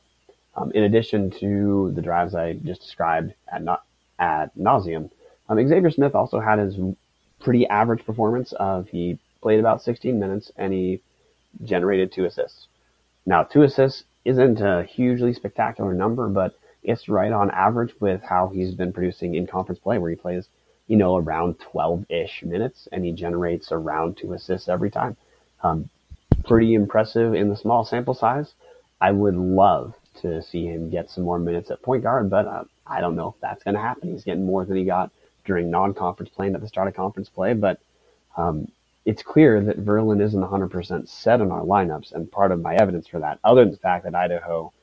Um, 0.56 0.72
in 0.72 0.84
addition 0.84 1.30
to 1.40 1.92
the 1.96 2.02
drives 2.02 2.34
I 2.34 2.54
just 2.54 2.82
described 2.82 3.34
at 3.52 3.64
not 3.64 3.84
ad 4.20 4.52
nauseum, 4.60 5.12
um, 5.50 5.68
Xavier 5.68 5.92
Smith 5.92 6.16
also 6.16 6.40
had 6.40 6.60
his 6.60 6.78
pretty 7.40 7.68
average 7.68 8.06
performance 8.06 8.54
of 8.54 8.88
he 8.90 9.20
played 9.42 9.60
about 9.60 9.82
16 9.82 10.20
minutes 10.20 10.52
and 10.58 10.74
he 10.74 11.02
generated 11.64 12.12
two 12.12 12.26
assists. 12.26 12.68
Now, 13.26 13.44
two 13.44 13.64
assists 13.64 14.04
isn't 14.26 14.60
a 14.60 14.84
hugely 14.84 15.34
spectacular 15.34 15.94
number, 15.94 16.28
but 16.28 16.56
it's 16.84 17.10
right 17.10 17.32
on 17.32 17.52
average 17.52 17.94
with 18.00 18.22
how 18.24 18.48
he's 18.48 18.74
been 18.74 18.94
producing 18.94 19.36
in 19.36 19.48
conference 19.48 19.80
play, 19.80 19.98
where 19.98 20.10
he 20.10 20.16
plays, 20.16 20.48
you 20.88 20.98
know, 20.98 21.18
around 21.18 21.60
12 21.60 22.06
ish 22.10 22.44
minutes 22.44 22.88
and 22.92 23.06
he 23.06 23.12
generates 23.12 23.72
around 23.72 24.18
two 24.18 24.34
assists 24.34 24.70
every 24.70 24.90
time. 24.90 25.16
Um, 25.64 25.90
pretty 26.46 26.74
impressive 26.74 27.34
in 27.34 27.50
the 27.50 27.58
small 27.58 27.84
sample 27.86 28.14
size. 28.14 28.54
I 29.00 29.12
would 29.12 29.36
love 29.36 29.94
to 30.22 30.42
see 30.42 30.66
him 30.66 30.90
get 30.90 31.10
some 31.10 31.24
more 31.24 31.40
minutes 31.40 31.70
at 31.72 31.82
point 31.82 32.04
guard, 32.04 32.30
but 32.30 32.48
uh, 32.48 32.64
I 32.86 33.02
don't 33.02 33.16
know 33.16 33.30
if 33.30 33.42
that's 33.42 33.64
going 33.64 33.76
to 33.76 33.82
happen. 33.82 34.12
He's 34.12 34.24
getting 34.24 34.46
more 34.46 34.66
than 34.66 34.78
he 34.78 34.86
got 34.86 35.12
during 35.46 35.70
non-conference 35.70 36.32
play 36.32 36.48
and 36.48 36.56
at 36.56 36.62
the 36.62 36.68
start 36.68 36.88
of 36.88 36.96
conference 36.96 37.30
play, 37.30 37.54
but 37.54 37.80
um, 38.36 38.68
it's 39.06 39.24
clear 39.24 39.62
that 39.64 39.86
Verlin 39.86 40.22
isn't 40.22 40.42
100% 40.42 41.08
set 41.08 41.42
on 41.42 41.52
our 41.52 41.62
lineups, 41.62 42.14
and 42.14 42.32
part 42.32 42.52
of 42.52 42.62
my 42.62 42.76
evidence 42.76 43.08
for 43.08 43.20
that, 43.20 43.40
other 43.44 43.64
than 43.64 43.72
the 43.72 43.78
fact 43.78 44.04
that 44.04 44.16
Idaho 44.16 44.74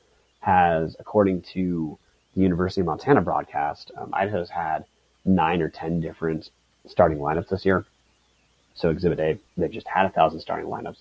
has, 0.41 0.97
according 0.99 1.43
to 1.43 1.99
the 2.35 2.41
University 2.43 2.81
of 2.81 2.87
Montana 2.87 3.21
broadcast, 3.21 3.91
um, 3.99 4.11
Idaho's 4.13 4.51
had 4.51 4.85
nine 5.25 5.61
or 5.61 5.69
ten 5.69 6.01
different 6.01 6.51
starting 6.87 7.19
lineups 7.19 7.49
this 7.49 7.65
year. 7.65 7.85
So 8.75 8.91
Exhibit 8.91 9.21
A, 9.21 9.39
they've 9.57 9.71
just 9.71 9.87
had 9.89 10.07
a 10.07 10.11
thousand 10.11 10.41
starting 10.41 10.69
lineups. 10.69 10.99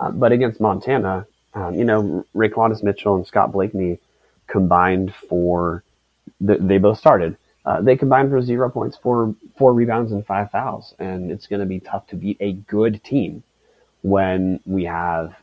Um, 0.00 0.18
but 0.18 0.32
against 0.32 0.60
Montana, 0.60 1.26
um, 1.54 1.74
you 1.74 1.84
know, 1.84 2.26
Raquandis 2.34 2.82
Mitchell 2.82 3.16
and 3.16 3.26
Scott 3.26 3.52
Blakeney 3.52 3.98
combined 4.46 5.14
for, 5.28 5.82
the, 6.40 6.56
they 6.58 6.78
both 6.78 6.98
started. 6.98 7.36
Uh, 7.64 7.80
they 7.80 7.96
combined 7.96 8.30
for 8.30 8.42
zero 8.42 8.68
points, 8.68 8.96
four, 8.96 9.34
four 9.56 9.72
rebounds, 9.72 10.12
and 10.12 10.26
five 10.26 10.50
fouls. 10.50 10.94
And 10.98 11.30
it's 11.30 11.46
going 11.46 11.60
to 11.60 11.66
be 11.66 11.80
tough 11.80 12.06
to 12.08 12.16
beat 12.16 12.36
a 12.40 12.52
good 12.52 13.02
team 13.02 13.42
when 14.02 14.60
we 14.66 14.84
have 14.84 15.34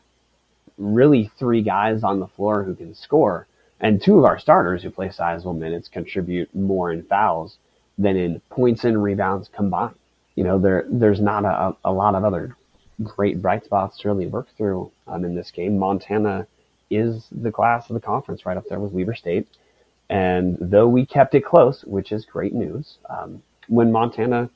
really 0.78 1.30
three 1.38 1.62
guys 1.62 2.04
on 2.04 2.20
the 2.20 2.28
floor 2.28 2.62
who 2.62 2.74
can 2.74 2.94
score. 2.94 3.46
And 3.80 4.00
two 4.00 4.18
of 4.18 4.24
our 4.24 4.38
starters 4.38 4.82
who 4.82 4.90
play 4.90 5.10
sizable 5.10 5.54
minutes 5.54 5.88
contribute 5.88 6.54
more 6.54 6.92
in 6.92 7.02
fouls 7.02 7.56
than 7.98 8.16
in 8.16 8.40
points 8.50 8.84
and 8.84 9.02
rebounds 9.02 9.48
combined. 9.48 9.96
You 10.36 10.44
know, 10.44 10.58
there 10.58 10.86
there's 10.88 11.20
not 11.20 11.44
a, 11.44 11.76
a 11.84 11.92
lot 11.92 12.14
of 12.14 12.24
other 12.24 12.56
great 13.02 13.40
bright 13.40 13.64
spots 13.64 13.98
to 13.98 14.08
really 14.08 14.26
work 14.26 14.48
through 14.56 14.90
um, 15.06 15.24
in 15.24 15.34
this 15.34 15.50
game. 15.50 15.78
Montana 15.78 16.46
is 16.90 17.26
the 17.32 17.52
class 17.52 17.88
of 17.88 17.94
the 17.94 18.00
conference, 18.00 18.44
right 18.44 18.56
up 18.56 18.66
there 18.68 18.80
with 18.80 18.92
Weber 18.92 19.14
State. 19.14 19.48
And 20.10 20.58
though 20.60 20.88
we 20.88 21.06
kept 21.06 21.34
it 21.34 21.44
close, 21.44 21.82
which 21.84 22.12
is 22.12 22.24
great 22.24 22.52
news, 22.52 22.98
um, 23.08 23.42
when 23.68 23.90
Montana 23.90 24.50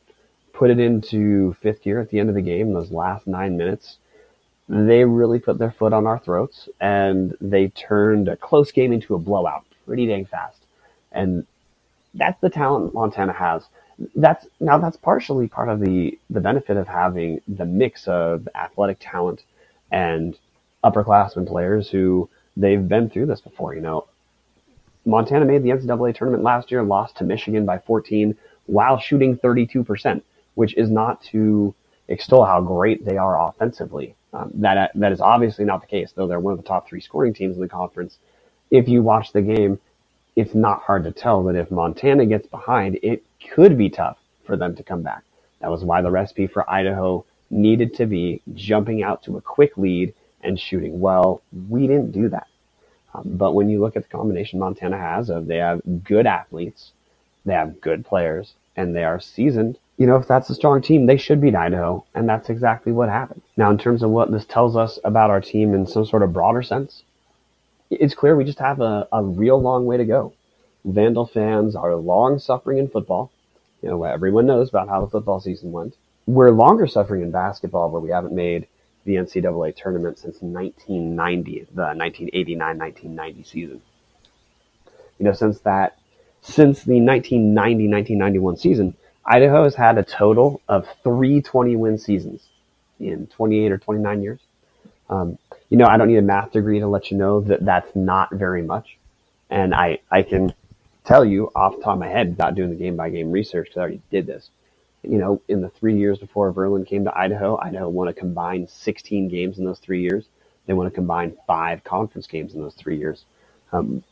put 0.52 0.70
it 0.70 0.78
into 0.78 1.54
fifth 1.62 1.82
gear 1.82 2.00
at 2.00 2.10
the 2.10 2.18
end 2.18 2.28
of 2.28 2.34
the 2.34 2.42
game, 2.42 2.72
those 2.72 2.90
last 2.90 3.26
nine 3.26 3.56
minutes, 3.56 3.98
they 4.68 5.04
really 5.04 5.38
put 5.38 5.58
their 5.58 5.70
foot 5.70 5.92
on 5.92 6.06
our 6.06 6.18
throats 6.18 6.68
and 6.80 7.36
they 7.40 7.68
turned 7.68 8.28
a 8.28 8.36
close 8.36 8.72
game 8.72 8.92
into 8.92 9.14
a 9.14 9.18
blowout 9.18 9.64
pretty 9.86 10.06
dang 10.06 10.26
fast. 10.26 10.66
And 11.12 11.46
that's 12.14 12.40
the 12.40 12.50
talent 12.50 12.92
Montana 12.92 13.32
has. 13.32 13.62
That's 14.14 14.46
now 14.60 14.78
that's 14.78 14.96
partially 14.96 15.48
part 15.48 15.68
of 15.68 15.80
the 15.80 16.18
the 16.30 16.40
benefit 16.40 16.76
of 16.76 16.86
having 16.86 17.40
the 17.48 17.64
mix 17.64 18.06
of 18.08 18.48
athletic 18.54 18.98
talent 19.00 19.44
and 19.90 20.38
upperclassmen 20.84 21.46
players 21.46 21.88
who 21.88 22.28
they've 22.56 22.86
been 22.86 23.08
through 23.08 23.26
this 23.26 23.40
before. 23.40 23.74
You 23.74 23.80
know, 23.80 24.06
Montana 25.04 25.44
made 25.44 25.62
the 25.62 25.70
NCAA 25.70 26.14
tournament 26.14 26.42
last 26.42 26.70
year, 26.70 26.82
lost 26.82 27.16
to 27.18 27.24
Michigan 27.24 27.64
by 27.64 27.78
14 27.78 28.36
while 28.66 28.98
shooting 28.98 29.36
32%, 29.36 30.22
which 30.54 30.76
is 30.76 30.90
not 30.90 31.22
to 31.22 31.74
extol 32.08 32.44
how 32.44 32.60
great 32.60 33.04
they 33.04 33.16
are 33.16 33.48
offensively. 33.48 34.14
Um, 34.32 34.50
that 34.54 34.90
that 34.94 35.12
is 35.12 35.20
obviously 35.20 35.64
not 35.64 35.80
the 35.80 35.86
case, 35.86 36.12
though 36.12 36.26
they're 36.26 36.40
one 36.40 36.52
of 36.52 36.58
the 36.58 36.68
top 36.68 36.88
three 36.88 37.00
scoring 37.00 37.32
teams 37.32 37.56
in 37.56 37.62
the 37.62 37.68
conference. 37.68 38.18
If 38.70 38.88
you 38.88 39.02
watch 39.02 39.32
the 39.32 39.42
game, 39.42 39.78
it's 40.36 40.54
not 40.54 40.82
hard 40.82 41.04
to 41.04 41.12
tell 41.12 41.42
that 41.44 41.56
if 41.56 41.70
Montana 41.70 42.26
gets 42.26 42.46
behind, 42.46 42.98
it 43.02 43.24
could 43.50 43.76
be 43.76 43.90
tough 43.90 44.18
for 44.44 44.56
them 44.56 44.76
to 44.76 44.82
come 44.82 45.02
back. 45.02 45.24
That 45.60 45.70
was 45.70 45.82
why 45.82 46.02
the 46.02 46.10
recipe 46.10 46.46
for 46.46 46.68
Idaho 46.70 47.24
needed 47.50 47.94
to 47.94 48.06
be 48.06 48.42
jumping 48.54 49.02
out 49.02 49.22
to 49.24 49.36
a 49.36 49.40
quick 49.40 49.76
lead 49.78 50.14
and 50.42 50.60
shooting 50.60 51.00
well. 51.00 51.42
We 51.68 51.86
didn't 51.86 52.12
do 52.12 52.28
that. 52.28 52.46
Um, 53.14 53.22
but 53.24 53.54
when 53.54 53.70
you 53.70 53.80
look 53.80 53.96
at 53.96 54.02
the 54.02 54.16
combination 54.16 54.58
Montana 54.58 54.98
has 54.98 55.30
of 55.30 55.46
they 55.46 55.56
have 55.56 55.80
good 56.04 56.26
athletes, 56.26 56.92
they 57.46 57.54
have 57.54 57.80
good 57.80 58.04
players, 58.04 58.54
and 58.76 58.94
they 58.94 59.04
are 59.04 59.18
seasoned, 59.18 59.78
you 59.96 60.06
know, 60.06 60.16
if 60.16 60.28
that's 60.28 60.50
a 60.50 60.54
strong 60.54 60.82
team, 60.82 61.06
they 61.06 61.16
should 61.16 61.40
beat 61.40 61.54
Idaho. 61.54 62.04
And 62.14 62.28
that's 62.28 62.50
exactly 62.50 62.92
what 62.92 63.08
happened. 63.08 63.42
Now, 63.56 63.70
in 63.70 63.78
terms 63.78 64.02
of 64.02 64.10
what 64.10 64.30
this 64.30 64.44
tells 64.44 64.76
us 64.76 64.98
about 65.04 65.30
our 65.30 65.40
team 65.40 65.74
in 65.74 65.86
some 65.86 66.04
sort 66.04 66.22
of 66.22 66.32
broader 66.32 66.62
sense, 66.62 67.02
it's 67.90 68.14
clear 68.14 68.36
we 68.36 68.44
just 68.44 68.58
have 68.58 68.80
a, 68.80 69.08
a 69.12 69.22
real 69.22 69.60
long 69.60 69.86
way 69.86 69.96
to 69.96 70.04
go. 70.04 70.32
Vandal 70.84 71.26
fans 71.26 71.74
are 71.74 71.94
long 71.96 72.38
suffering 72.38 72.78
in 72.78 72.88
football. 72.88 73.32
You 73.82 73.90
know, 73.90 74.04
everyone 74.04 74.46
knows 74.46 74.68
about 74.68 74.88
how 74.88 75.00
the 75.00 75.10
football 75.10 75.40
season 75.40 75.72
went. 75.72 75.96
We're 76.26 76.50
longer 76.50 76.86
suffering 76.86 77.22
in 77.22 77.30
basketball 77.30 77.90
where 77.90 78.00
we 78.00 78.10
haven't 78.10 78.34
made 78.34 78.66
the 79.04 79.14
NCAA 79.14 79.76
tournament 79.76 80.18
since 80.18 80.42
1990, 80.42 81.68
the 81.72 81.82
1989-1990 81.82 83.46
season. 83.46 83.82
You 85.18 85.24
know, 85.24 85.32
since 85.32 85.60
that, 85.60 85.98
since 86.42 86.82
the 86.82 86.94
1990-1991 86.94 88.58
season, 88.58 88.96
Idaho 89.24 89.64
has 89.64 89.74
had 89.74 89.98
a 89.98 90.02
total 90.02 90.60
of 90.68 90.86
three 91.02 91.40
20 91.40 91.76
win 91.76 91.98
seasons 91.98 92.48
in 93.00 93.26
28 93.28 93.72
or 93.72 93.78
29 93.78 94.22
years. 94.22 94.40
Um, 95.08 95.38
you 95.68 95.76
know, 95.76 95.86
I 95.86 95.96
don't 95.96 96.08
need 96.08 96.18
a 96.18 96.22
math 96.22 96.52
degree 96.52 96.80
to 96.80 96.86
let 96.86 97.10
you 97.10 97.16
know 97.16 97.40
that 97.42 97.64
that's 97.64 97.94
not 97.94 98.32
very 98.32 98.62
much. 98.62 98.96
And 99.50 99.74
I, 99.74 99.98
I 100.10 100.22
can 100.22 100.54
tell 101.04 101.24
you 101.24 101.50
off 101.54 101.76
the 101.76 101.82
top 101.82 101.94
of 101.94 101.98
my 101.98 102.08
head 102.08 102.30
without 102.30 102.54
doing 102.54 102.70
the 102.70 102.76
game 102.76 102.96
by 102.96 103.10
game 103.10 103.30
research 103.30 103.66
because 103.66 103.78
I 103.78 103.80
already 103.80 104.02
did 104.10 104.26
this. 104.26 104.50
You 105.02 105.18
know, 105.18 105.40
in 105.48 105.60
the 105.60 105.68
three 105.68 105.96
years 105.96 106.18
before 106.18 106.52
Verlin 106.52 106.86
came 106.86 107.04
to 107.04 107.16
Idaho, 107.16 107.58
Idaho 107.60 107.88
won 107.88 108.08
a 108.08 108.12
combined 108.12 108.68
16 108.68 109.28
games 109.28 109.58
in 109.58 109.64
those 109.64 109.78
three 109.78 110.02
years. 110.02 110.26
They 110.66 110.72
won 110.72 110.86
a 110.88 110.90
combined 110.90 111.36
five 111.46 111.84
conference 111.84 112.26
games 112.26 112.54
in 112.54 112.60
those 112.60 112.74
three 112.74 112.98
years. 112.98 113.24
Um, 113.72 114.02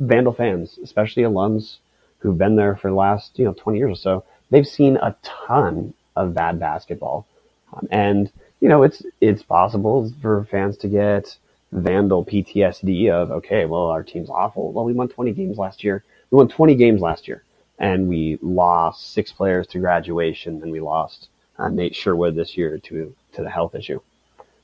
Vandal 0.00 0.32
fans, 0.32 0.78
especially 0.82 1.22
alums 1.22 1.76
who've 2.18 2.38
been 2.38 2.56
there 2.56 2.74
for 2.74 2.88
the 2.88 2.96
last, 2.96 3.38
you 3.38 3.44
know, 3.44 3.54
20 3.54 3.78
years 3.78 3.92
or 3.92 4.00
so, 4.00 4.24
they've 4.50 4.66
seen 4.66 4.96
a 4.96 5.14
ton 5.22 5.94
of 6.16 6.34
bad 6.34 6.58
basketball. 6.58 7.26
Um, 7.72 7.86
and, 7.90 8.32
you 8.64 8.70
know, 8.70 8.82
it's, 8.82 9.02
it's 9.20 9.42
possible 9.42 10.10
for 10.22 10.44
fans 10.50 10.78
to 10.78 10.88
get 10.88 11.36
vandal 11.70 12.24
PTSD 12.24 13.10
of, 13.10 13.30
okay, 13.30 13.66
well, 13.66 13.88
our 13.88 14.02
team's 14.02 14.30
awful. 14.30 14.72
Well, 14.72 14.86
we 14.86 14.94
won 14.94 15.08
20 15.08 15.32
games 15.32 15.58
last 15.58 15.84
year. 15.84 16.02
We 16.30 16.36
won 16.36 16.48
20 16.48 16.74
games 16.74 17.02
last 17.02 17.28
year 17.28 17.44
and 17.78 18.08
we 18.08 18.38
lost 18.40 19.12
six 19.12 19.32
players 19.32 19.66
to 19.66 19.80
graduation 19.80 20.62
and 20.62 20.72
we 20.72 20.80
lost 20.80 21.28
uh, 21.58 21.68
Nate 21.68 21.94
Sherwood 21.94 22.36
this 22.36 22.56
year 22.56 22.78
to, 22.78 23.14
to 23.34 23.42
the 23.42 23.50
health 23.50 23.74
issue. 23.74 24.00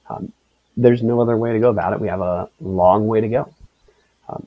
Um, 0.08 0.32
there's 0.78 1.02
no 1.02 1.20
other 1.20 1.36
way 1.36 1.52
to 1.52 1.58
go 1.58 1.68
about 1.68 1.92
it. 1.92 2.00
We 2.00 2.08
have 2.08 2.22
a 2.22 2.48
long 2.58 3.06
way 3.06 3.20
to 3.20 3.28
go. 3.28 3.54
Um, 4.30 4.46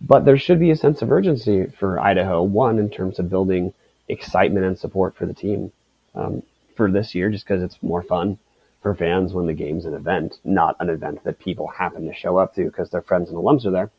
but 0.00 0.24
there 0.24 0.38
should 0.38 0.60
be 0.60 0.70
a 0.70 0.76
sense 0.76 1.02
of 1.02 1.10
urgency 1.10 1.66
for 1.66 1.98
Idaho, 1.98 2.44
one, 2.44 2.78
in 2.78 2.90
terms 2.90 3.18
of 3.18 3.28
building 3.28 3.74
excitement 4.06 4.66
and 4.66 4.78
support 4.78 5.16
for 5.16 5.26
the 5.26 5.34
team 5.34 5.72
um, 6.14 6.44
for 6.78 6.90
this 6.90 7.14
year, 7.14 7.28
just 7.28 7.44
because 7.44 7.62
it's 7.62 7.82
more 7.82 8.02
fun 8.02 8.38
for 8.82 8.94
fans 8.94 9.34
when 9.34 9.46
the 9.46 9.52
game's 9.52 9.84
an 9.84 9.92
event, 9.92 10.38
not 10.44 10.76
an 10.80 10.88
event 10.88 11.22
that 11.24 11.38
people 11.38 11.66
happen 11.66 12.06
to 12.06 12.14
show 12.14 12.38
up 12.38 12.54
to 12.54 12.64
because 12.64 12.88
their 12.88 13.02
friends 13.02 13.28
and 13.28 13.36
alums 13.36 13.66
are 13.66 13.70
there. 13.70 13.90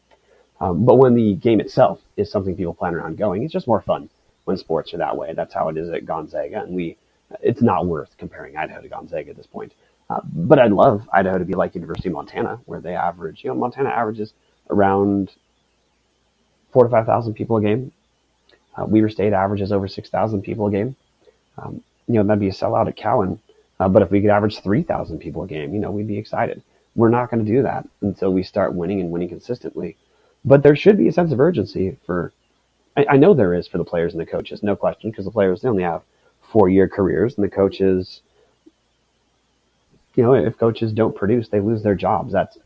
Um, 0.61 0.85
but 0.85 0.95
when 0.95 1.13
the 1.13 1.35
game 1.35 1.59
itself 1.59 1.99
is 2.17 2.31
something 2.31 2.55
people 2.55 2.73
plan 2.73 2.95
around 2.95 3.17
going, 3.17 3.43
it's 3.43 3.53
just 3.53 3.67
more 3.67 3.81
fun 3.81 4.09
when 4.45 4.57
sports 4.57 4.93
are 4.93 4.97
that 4.97 5.15
way. 5.15 5.33
That's 5.33 5.53
how 5.53 5.69
it 5.69 5.77
is 5.77 5.89
at 5.89 6.05
Gonzaga, 6.05 6.63
and 6.63 6.73
we, 6.73 6.97
it's 7.41 7.61
not 7.61 7.85
worth 7.85 8.09
comparing 8.17 8.57
Idaho 8.57 8.81
to 8.81 8.87
Gonzaga 8.87 9.29
at 9.29 9.37
this 9.37 9.47
point. 9.47 9.73
Uh, 10.09 10.21
but 10.23 10.57
I'd 10.57 10.71
love 10.71 11.07
Idaho 11.13 11.37
to 11.37 11.45
be 11.45 11.53
like 11.53 11.75
University 11.75 12.09
of 12.09 12.15
Montana, 12.15 12.59
where 12.65 12.81
they 12.81 12.95
average, 12.95 13.43
you 13.43 13.49
know, 13.49 13.55
Montana 13.55 13.89
averages 13.89 14.33
around 14.69 15.31
four 16.71 16.83
to 16.83 16.89
five 16.89 17.05
thousand 17.05 17.35
people 17.35 17.57
a 17.57 17.61
game. 17.61 17.91
Uh, 18.75 18.85
Weber 18.85 19.09
State 19.09 19.33
averages 19.33 19.71
over 19.71 19.87
six 19.87 20.09
thousand 20.09 20.41
people 20.41 20.67
a 20.67 20.71
game. 20.71 20.95
Um, 21.57 21.83
you 22.09 22.15
know, 22.15 22.23
that'd 22.23 22.39
be 22.41 22.49
a 22.49 22.51
sellout 22.51 22.87
at 22.89 22.97
Cowan. 22.97 23.39
Uh, 23.79 23.87
but 23.87 24.01
if 24.01 24.11
we 24.11 24.19
could 24.19 24.31
average 24.31 24.59
three 24.59 24.83
thousand 24.83 25.19
people 25.19 25.43
a 25.43 25.47
game, 25.47 25.73
you 25.73 25.79
know, 25.79 25.91
we'd 25.91 26.07
be 26.07 26.17
excited. 26.17 26.61
We're 26.95 27.09
not 27.09 27.31
going 27.31 27.45
to 27.45 27.49
do 27.49 27.61
that 27.63 27.87
until 28.01 28.33
we 28.33 28.43
start 28.43 28.73
winning 28.73 28.99
and 28.99 29.11
winning 29.11 29.29
consistently. 29.29 29.95
But 30.43 30.63
there 30.63 30.75
should 30.75 30.97
be 30.97 31.07
a 31.07 31.13
sense 31.13 31.31
of 31.31 31.39
urgency 31.39 31.97
for. 32.05 32.33
I, 32.97 33.05
I 33.11 33.17
know 33.17 33.33
there 33.33 33.53
is 33.53 33.67
for 33.67 33.77
the 33.77 33.85
players 33.85 34.13
and 34.13 34.19
the 34.19 34.25
coaches, 34.25 34.63
no 34.63 34.75
question, 34.75 35.11
because 35.11 35.25
the 35.25 35.31
players 35.31 35.61
they 35.61 35.69
only 35.69 35.83
have 35.83 36.01
four-year 36.51 36.89
careers, 36.89 37.35
and 37.37 37.45
the 37.45 37.49
coaches, 37.49 38.21
you 40.15 40.23
know, 40.23 40.33
if 40.33 40.57
coaches 40.57 40.91
don't 40.91 41.15
produce, 41.15 41.47
they 41.49 41.59
lose 41.59 41.83
their 41.83 41.95
jobs. 41.95 42.33
That's 42.33 42.57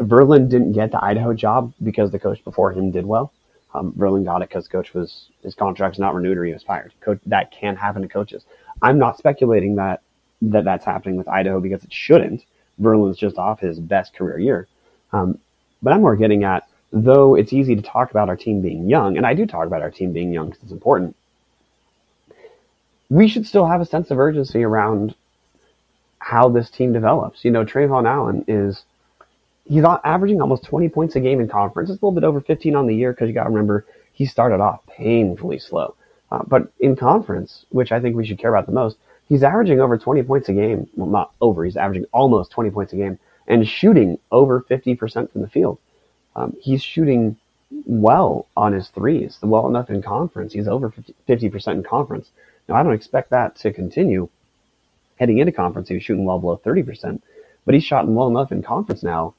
Verlin 0.00 0.48
didn't 0.48 0.72
get 0.72 0.92
the 0.92 1.04
Idaho 1.04 1.34
job 1.34 1.72
because 1.82 2.12
the 2.12 2.18
coach 2.18 2.42
before 2.44 2.72
him 2.72 2.92
did 2.92 3.04
well. 3.04 3.32
Um, 3.74 3.92
Verlin 3.92 4.24
got 4.24 4.42
it 4.42 4.48
because 4.48 4.68
coach 4.68 4.94
was 4.94 5.28
his 5.42 5.54
contract's 5.54 5.98
not 5.98 6.14
renewed 6.14 6.38
or 6.38 6.44
he 6.44 6.52
was 6.52 6.62
fired. 6.62 6.92
Coach, 7.00 7.18
that 7.26 7.50
can 7.50 7.74
happen 7.76 8.02
to 8.02 8.08
coaches. 8.08 8.44
I'm 8.82 8.98
not 8.98 9.18
speculating 9.18 9.76
that 9.76 10.02
that 10.42 10.64
that's 10.64 10.84
happening 10.84 11.16
with 11.16 11.28
Idaho 11.28 11.60
because 11.60 11.84
it 11.84 11.92
shouldn't. 11.92 12.44
Verlin's 12.80 13.16
just 13.16 13.38
off 13.38 13.60
his 13.60 13.78
best 13.78 14.14
career 14.14 14.38
year. 14.38 14.68
Um, 15.12 15.38
but 15.82 15.92
I'm 15.92 16.00
more 16.00 16.16
getting 16.16 16.44
at 16.44 16.66
though 16.92 17.34
it's 17.34 17.52
easy 17.52 17.74
to 17.74 17.82
talk 17.82 18.10
about 18.10 18.28
our 18.28 18.36
team 18.36 18.60
being 18.60 18.88
young, 18.88 19.16
and 19.16 19.26
I 19.26 19.34
do 19.34 19.46
talk 19.46 19.66
about 19.66 19.82
our 19.82 19.90
team 19.90 20.12
being 20.12 20.32
young 20.32 20.50
because 20.50 20.62
it's 20.64 20.72
important. 20.72 21.16
We 23.08 23.28
should 23.28 23.46
still 23.46 23.66
have 23.66 23.80
a 23.80 23.86
sense 23.86 24.10
of 24.10 24.18
urgency 24.18 24.62
around 24.62 25.14
how 26.18 26.48
this 26.48 26.70
team 26.70 26.92
develops. 26.92 27.44
You 27.44 27.50
know, 27.50 27.64
Trevon 27.64 28.06
Allen 28.06 28.44
is 28.46 28.84
he's 29.64 29.84
averaging 29.84 30.40
almost 30.40 30.64
20 30.64 30.88
points 30.88 31.16
a 31.16 31.20
game 31.20 31.40
in 31.40 31.48
conference. 31.48 31.90
It's 31.90 32.00
a 32.00 32.04
little 32.04 32.18
bit 32.18 32.26
over 32.26 32.40
15 32.40 32.74
on 32.74 32.86
the 32.86 32.94
year 32.94 33.12
because 33.12 33.28
you 33.28 33.34
got 33.34 33.44
to 33.44 33.50
remember 33.50 33.86
he 34.12 34.26
started 34.26 34.60
off 34.60 34.80
painfully 34.86 35.58
slow. 35.58 35.94
Uh, 36.32 36.42
but 36.46 36.72
in 36.80 36.96
conference, 36.96 37.66
which 37.68 37.92
I 37.92 38.00
think 38.00 38.16
we 38.16 38.24
should 38.24 38.38
care 38.38 38.54
about 38.54 38.64
the 38.64 38.72
most, 38.72 38.96
he's 39.28 39.42
averaging 39.42 39.80
over 39.80 39.98
20 39.98 40.22
points 40.22 40.48
a 40.48 40.54
game. 40.54 40.88
Well, 40.96 41.10
not 41.10 41.32
over, 41.42 41.62
he's 41.62 41.76
averaging 41.76 42.06
almost 42.10 42.50
20 42.52 42.70
points 42.70 42.94
a 42.94 42.96
game 42.96 43.18
and 43.46 43.68
shooting 43.68 44.18
over 44.30 44.62
50% 44.62 45.30
from 45.30 45.42
the 45.42 45.48
field. 45.48 45.78
Um, 46.34 46.56
he's 46.58 46.82
shooting 46.82 47.36
well 47.84 48.46
on 48.56 48.72
his 48.72 48.88
threes, 48.88 49.38
well 49.42 49.68
enough 49.68 49.90
in 49.90 50.00
conference. 50.00 50.54
He's 50.54 50.68
over 50.68 50.94
50, 51.26 51.50
percent 51.50 51.76
in 51.76 51.84
conference. 51.84 52.30
Now, 52.66 52.76
I 52.76 52.82
don't 52.82 52.94
expect 52.94 53.28
that 53.28 53.56
to 53.56 53.70
continue 53.70 54.30
heading 55.16 55.36
into 55.36 55.52
conference. 55.52 55.88
He 55.88 55.94
was 55.94 56.02
shooting 56.02 56.24
well 56.24 56.38
below 56.38 56.58
30%, 56.64 57.20
but 57.66 57.74
he's 57.74 57.84
shot 57.84 58.08
well 58.08 58.28
enough 58.28 58.52
in 58.52 58.62
conference 58.62 59.02
now 59.02 59.34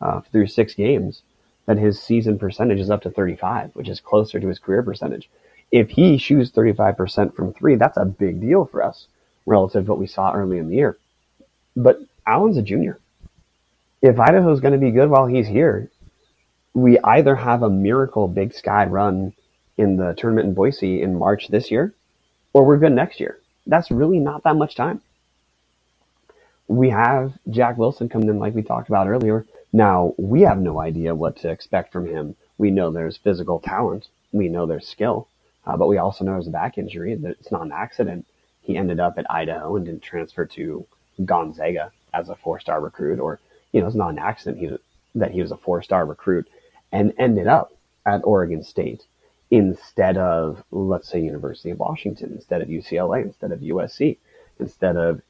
uh, 0.00 0.20
through 0.32 0.46
six 0.46 0.72
games 0.72 1.20
that 1.66 1.76
his 1.76 2.00
season 2.00 2.38
percentage 2.38 2.80
is 2.80 2.88
up 2.88 3.02
to 3.02 3.10
35, 3.10 3.72
which 3.74 3.90
is 3.90 4.00
closer 4.00 4.40
to 4.40 4.48
his 4.48 4.58
career 4.58 4.82
percentage. 4.82 5.28
If 5.70 5.90
he 5.90 6.16
shoots 6.18 6.50
35% 6.50 7.34
from 7.34 7.52
three, 7.52 7.76
that's 7.76 7.96
a 7.96 8.04
big 8.04 8.40
deal 8.40 8.64
for 8.64 8.82
us 8.82 9.06
relative 9.46 9.84
to 9.84 9.90
what 9.92 10.00
we 10.00 10.06
saw 10.06 10.32
early 10.32 10.58
in 10.58 10.68
the 10.68 10.76
year. 10.76 10.96
But 11.76 12.00
Allen's 12.26 12.56
a 12.56 12.62
junior. 12.62 12.98
If 14.00 14.18
Idaho's 14.18 14.60
going 14.60 14.72
to 14.72 14.78
be 14.78 14.90
good 14.90 15.10
while 15.10 15.26
he's 15.26 15.48
here, 15.48 15.90
we 16.74 16.98
either 17.00 17.34
have 17.34 17.62
a 17.62 17.70
miracle 17.70 18.28
Big 18.28 18.54
Sky 18.54 18.84
run 18.86 19.32
in 19.76 19.96
the 19.96 20.14
tournament 20.14 20.48
in 20.48 20.54
Boise 20.54 21.02
in 21.02 21.18
March 21.18 21.48
this 21.48 21.70
year, 21.70 21.94
or 22.52 22.64
we're 22.64 22.78
good 22.78 22.92
next 22.92 23.20
year. 23.20 23.38
That's 23.66 23.90
really 23.90 24.18
not 24.18 24.44
that 24.44 24.56
much 24.56 24.74
time. 24.74 25.00
We 26.68 26.90
have 26.90 27.32
Jack 27.50 27.78
Wilson 27.78 28.08
coming 28.08 28.28
in, 28.28 28.38
like 28.38 28.54
we 28.54 28.62
talked 28.62 28.88
about 28.88 29.08
earlier. 29.08 29.46
Now, 29.72 30.14
we 30.16 30.42
have 30.42 30.58
no 30.58 30.80
idea 30.80 31.14
what 31.14 31.36
to 31.38 31.50
expect 31.50 31.92
from 31.92 32.06
him. 32.06 32.36
We 32.58 32.70
know 32.70 32.90
there's 32.90 33.16
physical 33.16 33.60
talent, 33.60 34.08
we 34.32 34.48
know 34.48 34.66
there's 34.66 34.86
skill, 34.86 35.28
uh, 35.68 35.76
but 35.76 35.86
we 35.86 35.98
also 35.98 36.24
know 36.24 36.32
there's 36.32 36.48
a 36.48 36.50
back 36.50 36.78
injury. 36.78 37.14
That 37.14 37.36
it's 37.38 37.52
not 37.52 37.62
an 37.62 37.72
accident. 37.72 38.26
He 38.62 38.76
ended 38.76 38.98
up 38.98 39.18
at 39.18 39.30
Idaho 39.30 39.76
and 39.76 39.84
didn't 39.86 40.02
transfer 40.02 40.46
to 40.46 40.86
Gonzaga 41.24 41.92
as 42.14 42.30
a 42.30 42.34
four 42.34 42.58
star 42.58 42.80
recruit, 42.80 43.20
or, 43.20 43.38
you 43.72 43.80
know, 43.80 43.86
it's 43.86 43.96
not 43.96 44.10
an 44.10 44.18
accident 44.18 44.58
he, 44.58 44.76
that 45.14 45.30
he 45.30 45.42
was 45.42 45.52
a 45.52 45.56
four 45.56 45.82
star 45.82 46.06
recruit 46.06 46.48
and 46.90 47.12
ended 47.18 47.46
up 47.46 47.72
at 48.06 48.22
Oregon 48.24 48.64
State 48.64 49.04
instead 49.50 50.16
of, 50.16 50.64
let's 50.70 51.08
say, 51.08 51.20
University 51.20 51.70
of 51.70 51.78
Washington, 51.78 52.32
instead 52.32 52.62
of 52.62 52.68
UCLA, 52.68 53.22
instead 53.22 53.52
of 53.52 53.60
USC, 53.60 54.16
instead 54.58 54.96
of 54.96 55.20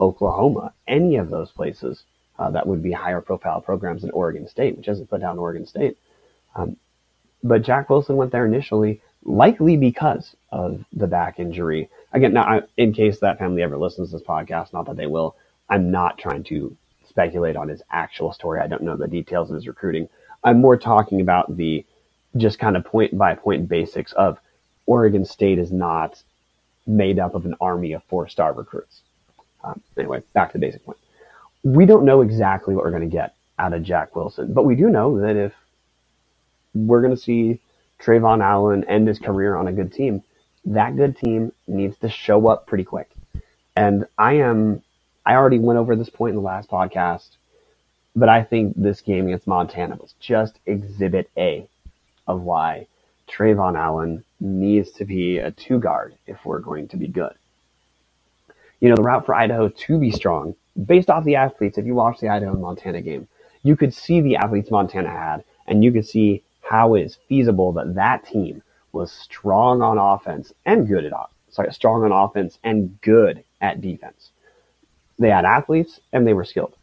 Oklahoma, 0.00 0.72
any 0.86 1.16
of 1.16 1.30
those 1.30 1.50
places 1.52 2.04
uh, 2.38 2.50
that 2.50 2.66
would 2.66 2.82
be 2.82 2.92
higher 2.92 3.20
profile 3.20 3.60
programs 3.60 4.02
than 4.02 4.10
Oregon 4.10 4.46
State, 4.48 4.76
which 4.76 4.86
doesn't 4.86 5.08
put 5.08 5.20
down 5.20 5.38
Oregon 5.38 5.66
State. 5.66 5.96
Um, 6.54 6.76
but 7.42 7.62
Jack 7.62 7.88
Wilson 7.88 8.16
went 8.16 8.32
there 8.32 8.46
initially, 8.46 9.00
likely 9.26 9.76
because 9.76 10.36
of 10.52 10.84
the 10.92 11.06
back 11.06 11.38
injury. 11.38 11.90
Again, 12.12 12.32
now, 12.32 12.44
I, 12.44 12.62
in 12.76 12.92
case 12.92 13.18
that 13.18 13.38
family 13.38 13.62
ever 13.62 13.76
listens 13.76 14.10
to 14.10 14.16
this 14.16 14.26
podcast, 14.26 14.72
not 14.72 14.86
that 14.86 14.96
they 14.96 15.06
will, 15.06 15.36
I'm 15.68 15.90
not 15.90 16.16
trying 16.16 16.44
to 16.44 16.74
speculate 17.08 17.56
on 17.56 17.68
his 17.68 17.82
actual 17.90 18.32
story. 18.32 18.60
I 18.60 18.68
don't 18.68 18.82
know 18.82 18.96
the 18.96 19.08
details 19.08 19.50
of 19.50 19.56
his 19.56 19.66
recruiting. 19.66 20.08
I'm 20.44 20.60
more 20.60 20.76
talking 20.76 21.20
about 21.20 21.56
the 21.56 21.84
just 22.36 22.58
kind 22.58 22.76
of 22.76 22.84
point 22.84 23.16
by 23.18 23.34
point 23.34 23.68
basics 23.68 24.12
of 24.12 24.38
Oregon 24.86 25.24
State 25.24 25.58
is 25.58 25.72
not 25.72 26.22
made 26.86 27.18
up 27.18 27.34
of 27.34 27.44
an 27.44 27.56
army 27.60 27.92
of 27.92 28.04
four 28.04 28.28
star 28.28 28.52
recruits. 28.52 29.00
Um, 29.64 29.80
anyway, 29.98 30.22
back 30.34 30.52
to 30.52 30.58
the 30.58 30.66
basic 30.66 30.84
point. 30.84 30.98
We 31.64 31.84
don't 31.84 32.04
know 32.04 32.20
exactly 32.20 32.74
what 32.74 32.84
we're 32.84 32.92
going 32.92 33.08
to 33.08 33.16
get 33.16 33.34
out 33.58 33.72
of 33.72 33.82
Jack 33.82 34.14
Wilson, 34.14 34.52
but 34.52 34.64
we 34.64 34.76
do 34.76 34.88
know 34.88 35.20
that 35.20 35.34
if 35.34 35.52
we're 36.74 37.00
going 37.00 37.16
to 37.16 37.20
see 37.20 37.58
Trevon 38.00 38.42
Allen 38.42 38.84
end 38.84 39.08
his 39.08 39.18
career 39.18 39.56
on 39.56 39.68
a 39.68 39.72
good 39.72 39.92
team, 39.92 40.22
that 40.64 40.96
good 40.96 41.16
team 41.16 41.52
needs 41.66 41.96
to 41.98 42.08
show 42.08 42.48
up 42.48 42.66
pretty 42.66 42.84
quick. 42.84 43.10
And 43.76 44.06
I 44.18 44.34
am, 44.34 44.82
I 45.24 45.34
already 45.34 45.58
went 45.58 45.78
over 45.78 45.96
this 45.96 46.10
point 46.10 46.30
in 46.30 46.36
the 46.36 46.42
last 46.42 46.70
podcast 46.70 47.36
but 48.16 48.30
I 48.30 48.42
think 48.42 48.72
this 48.76 49.02
game 49.02 49.26
against 49.26 49.46
Montana 49.46 49.96
was 49.96 50.14
just 50.18 50.58
exhibit 50.64 51.30
A 51.36 51.68
of 52.26 52.40
why 52.40 52.86
Trevon 53.28 53.78
Allen 53.78 54.24
needs 54.40 54.90
to 54.92 55.04
be 55.04 55.36
a 55.36 55.50
two 55.50 55.78
guard 55.78 56.14
if 56.26 56.44
we're 56.44 56.60
going 56.60 56.88
to 56.88 56.96
be 56.96 57.08
good. 57.08 57.34
You 58.80 58.88
know, 58.88 58.96
the 58.96 59.02
route 59.02 59.26
for 59.26 59.34
Idaho 59.34 59.68
to 59.68 59.98
be 59.98 60.10
strong, 60.10 60.54
based 60.86 61.10
off 61.10 61.24
the 61.24 61.36
athletes, 61.36 61.76
if 61.76 61.84
you 61.84 61.94
watch 61.94 62.20
the 62.20 62.28
Idaho 62.28 62.54
Montana 62.54 63.02
game, 63.02 63.28
you 63.62 63.76
could 63.76 63.92
see 63.92 64.22
the 64.22 64.36
athletes 64.36 64.70
Montana 64.70 65.10
had, 65.10 65.44
and 65.66 65.84
you 65.84 65.92
could 65.92 66.06
see 66.06 66.42
how 66.68 66.94
it 66.94 67.02
is 67.02 67.18
feasible 67.28 67.72
that 67.72 67.94
that 67.94 68.26
team 68.26 68.62
was 68.92 69.12
strong 69.12 69.82
on 69.82 69.98
offense 69.98 70.52
and 70.64 70.88
good 70.88 71.04
at 71.04 71.12
sorry, 71.50 71.72
strong 71.72 72.04
on 72.04 72.12
offense 72.12 72.58
and 72.64 73.00
good 73.00 73.44
at 73.60 73.80
defense. 73.80 74.30
They 75.18 75.30
had 75.30 75.44
athletes 75.44 76.00
and 76.12 76.26
they 76.26 76.34
were 76.34 76.44
skilled. 76.44 76.74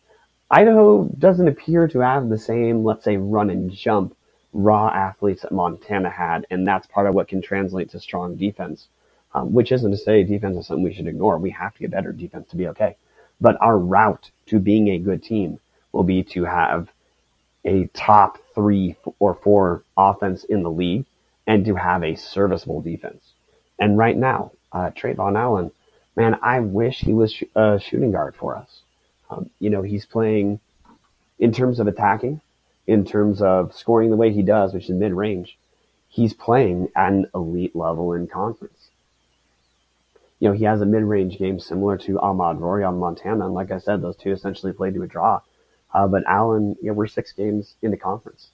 Idaho 0.50 1.06
doesn't 1.18 1.48
appear 1.48 1.88
to 1.88 2.00
have 2.00 2.30
the 2.30 2.38
same, 2.38 2.84
let's 2.84 3.04
say, 3.04 3.18
run 3.18 3.50
and 3.50 3.72
jump 3.72 4.16
raw 4.54 4.88
athletes 4.90 5.42
that 5.42 5.52
Montana 5.52 6.10
had, 6.10 6.46
and 6.52 6.66
that's 6.66 6.88
part 6.88 7.08
of 7.08 7.16
what 7.16 7.28
can 7.28 7.42
translate 7.42 7.90
to 7.90 8.00
strong 8.00 8.36
defense. 8.36 8.88
Um, 9.36 9.52
which 9.52 9.72
isn't 9.72 9.90
to 9.90 9.98
say 9.98 10.24
defense 10.24 10.58
is 10.58 10.68
something 10.68 10.84
we 10.84 10.94
should 10.94 11.08
ignore. 11.08 11.40
We 11.40 11.50
have 11.50 11.74
to 11.74 11.80
get 11.80 11.90
better 11.90 12.12
defense 12.12 12.48
to 12.52 12.56
be 12.56 12.68
okay. 12.68 12.96
But 13.42 13.58
our 13.62 13.80
route 13.80 14.30
to 14.46 14.60
being 14.60 14.90
a 14.90 15.00
good 15.00 15.24
team 15.24 15.60
will 15.92 16.04
be 16.04 16.22
to 16.24 16.44
have 16.46 16.93
a 17.66 17.88
top 17.94 18.38
three 18.54 18.96
or 19.20 19.36
four 19.36 19.84
offense 19.98 20.44
in 20.44 20.64
the 20.64 20.72
league 20.72 21.06
and 21.48 21.66
to 21.66 21.76
have 21.76 22.04
a 22.04 22.16
serviceable 22.16 22.82
defense. 22.82 23.34
And 23.80 23.98
right 23.98 24.18
now, 24.18 24.52
uh, 24.72 24.92
Trevon 24.92 25.38
Allen, 25.38 25.72
man, 26.16 26.38
I 26.42 26.60
wish 26.60 27.00
he 27.00 27.14
was 27.14 27.42
a 27.56 27.80
shooting 27.80 28.12
guard 28.12 28.36
for 28.36 28.56
us. 28.56 28.82
Um, 29.30 29.50
you 29.60 29.70
know, 29.70 29.82
he's 29.82 30.06
playing 30.06 30.60
in 31.40 31.52
terms 31.52 31.80
of 31.80 31.88
attacking, 31.88 32.42
in 32.88 33.06
terms 33.06 33.42
of 33.42 33.74
scoring 33.74 34.10
the 34.10 34.18
way 34.18 34.32
he 34.32 34.42
does, 34.44 34.74
which 34.74 34.90
is 34.90 34.96
mid 34.96 35.14
range. 35.14 35.58
He's 36.10 36.34
playing 36.34 36.90
at 36.96 37.12
an 37.12 37.28
elite 37.34 37.76
level 37.76 38.14
in 38.14 38.28
conference. 38.28 38.90
You 40.40 40.50
know, 40.50 40.56
he 40.56 40.66
has 40.66 40.82
a 40.82 40.86
mid 40.86 41.04
range 41.04 41.38
game 41.40 41.60
similar 41.60 41.98
to 42.00 42.20
Ahmaad 42.20 42.60
Rorie 42.60 42.88
on 42.88 43.00
Montana. 43.00 43.46
And 43.46 43.54
like 43.54 43.72
I 43.72 43.80
said, 43.80 44.02
those 44.02 44.18
two 44.18 44.32
essentially 44.32 44.74
played 44.74 44.94
to 44.94 45.04
a 45.04 45.08
draw. 45.08 45.42
Uh, 45.94 46.08
but 46.08 46.24
Allen, 46.26 46.76
you 46.82 46.88
know, 46.88 46.94
we're 46.94 47.08
six 47.08 47.32
games 47.32 47.76
in 47.82 47.92
the 47.92 47.98
conference. 47.98 48.48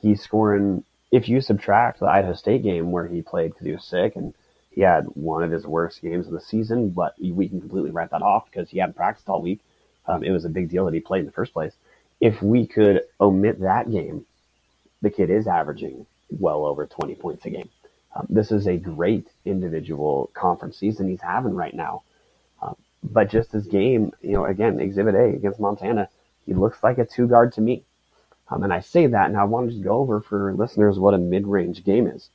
He's 0.00 0.22
scoring, 0.22 0.84
if 1.10 1.28
you 1.28 1.40
subtract 1.40 2.00
the 2.00 2.06
Idaho 2.06 2.34
State 2.34 2.62
game 2.62 2.90
where 2.90 3.06
he 3.06 3.22
played 3.22 3.52
because 3.52 3.66
he 3.66 3.72
was 3.72 3.84
sick 3.84 4.16
and 4.16 4.34
he 4.70 4.82
had 4.82 5.04
one 5.14 5.42
of 5.42 5.50
his 5.50 5.66
worst 5.66 6.02
games 6.02 6.26
of 6.26 6.32
the 6.32 6.40
season, 6.40 6.90
but 6.90 7.14
we 7.20 7.48
can 7.48 7.60
completely 7.60 7.90
write 7.90 8.10
that 8.10 8.22
off 8.22 8.44
because 8.46 8.68
he 8.68 8.78
hadn't 8.78 8.96
practiced 8.96 9.28
all 9.28 9.40
week. 9.40 9.60
Um, 10.06 10.22
it 10.22 10.32
was 10.32 10.44
a 10.44 10.50
big 10.50 10.68
deal 10.68 10.84
that 10.84 10.94
he 10.94 11.00
played 11.00 11.20
in 11.20 11.26
the 11.26 11.32
first 11.32 11.52
place. 11.52 11.72
If 12.20 12.42
we 12.42 12.66
could 12.66 13.02
omit 13.20 13.60
that 13.60 13.90
game, 13.90 14.26
the 15.00 15.10
kid 15.10 15.30
is 15.30 15.46
averaging 15.46 16.06
well 16.30 16.66
over 16.66 16.86
20 16.86 17.14
points 17.14 17.44
a 17.46 17.50
game. 17.50 17.68
Um, 18.14 18.26
this 18.28 18.50
is 18.50 18.66
a 18.66 18.76
great 18.76 19.28
individual 19.44 20.30
conference 20.34 20.76
season 20.78 21.08
he's 21.08 21.20
having 21.20 21.54
right 21.54 21.74
now. 21.74 22.02
Um, 22.62 22.76
but 23.02 23.30
just 23.30 23.52
this 23.52 23.66
game, 23.66 24.12
you 24.22 24.32
know, 24.32 24.44
again, 24.44 24.80
Exhibit 24.80 25.14
A 25.14 25.24
against 25.24 25.60
Montana, 25.60 26.08
he 26.46 26.54
looks 26.54 26.82
like 26.82 26.98
a 26.98 27.04
two 27.04 27.26
guard 27.26 27.52
to 27.52 27.60
me. 27.60 27.84
Um, 28.48 28.62
and 28.62 28.72
I 28.72 28.80
say 28.80 29.06
that, 29.06 29.28
and 29.28 29.36
I 29.36 29.44
wanted 29.44 29.72
to 29.72 29.82
go 29.82 29.98
over 29.98 30.20
for 30.20 30.54
listeners 30.54 30.98
what 30.98 31.14
a 31.14 31.18
mid 31.18 31.46
range 31.46 31.84
game 31.84 32.06
is. 32.06 32.28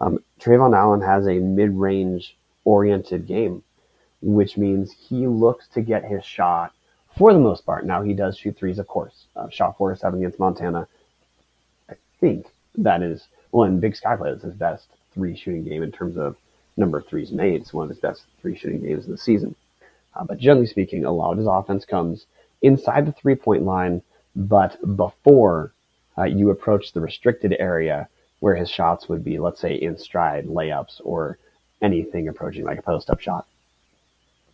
Um, 0.00 0.22
Trevon 0.40 0.76
Allen 0.76 1.00
has 1.00 1.26
a 1.26 1.34
mid 1.34 1.70
range 1.70 2.36
oriented 2.64 3.26
game, 3.26 3.62
which 4.20 4.56
means 4.56 4.92
he 4.92 5.26
looks 5.26 5.68
to 5.68 5.80
get 5.80 6.04
his 6.04 6.24
shot 6.24 6.72
for 7.16 7.32
the 7.32 7.38
most 7.38 7.64
part. 7.66 7.84
Now 7.84 8.02
he 8.02 8.12
does 8.14 8.38
shoot 8.38 8.56
threes, 8.56 8.78
of 8.78 8.86
course. 8.86 9.26
Uh, 9.34 9.48
shot 9.48 9.76
four 9.76 9.90
or 9.90 9.96
seven 9.96 10.20
against 10.20 10.38
Montana. 10.38 10.86
I 11.90 11.94
think 12.20 12.46
that 12.76 13.02
is 13.02 13.26
well, 13.52 13.70
Big 13.70 13.96
Sky 13.96 14.16
play, 14.16 14.30
that's 14.30 14.42
his 14.42 14.54
best 14.54 14.88
three 15.14 15.36
shooting 15.36 15.64
game 15.64 15.82
in 15.82 15.90
terms 15.90 16.16
of 16.16 16.36
number 16.76 16.98
of 16.98 17.06
threes 17.06 17.32
made. 17.32 17.62
It's 17.62 17.72
one 17.72 17.84
of 17.84 17.90
his 17.90 17.98
best 17.98 18.24
three 18.40 18.56
shooting 18.56 18.82
games 18.82 19.06
in 19.06 19.12
the 19.12 19.18
season. 19.18 19.54
Uh, 20.14 20.24
but 20.24 20.38
generally 20.38 20.66
speaking, 20.66 21.04
a 21.04 21.10
lot 21.10 21.32
of 21.32 21.38
his 21.38 21.46
offense 21.46 21.84
comes 21.84 22.26
inside 22.62 23.06
the 23.06 23.12
three 23.12 23.34
point 23.34 23.62
line, 23.62 24.02
but 24.34 24.78
before 24.96 25.72
uh, 26.18 26.24
you 26.24 26.50
approach 26.50 26.92
the 26.92 27.00
restricted 27.00 27.54
area 27.58 28.08
where 28.40 28.54
his 28.54 28.70
shots 28.70 29.08
would 29.08 29.24
be, 29.24 29.38
let's 29.38 29.60
say, 29.60 29.74
in 29.74 29.96
stride 29.96 30.46
layups 30.46 31.00
or 31.04 31.38
anything 31.82 32.28
approaching 32.28 32.64
like 32.64 32.78
a 32.78 32.82
post 32.82 33.10
up 33.10 33.20
shot 33.20 33.46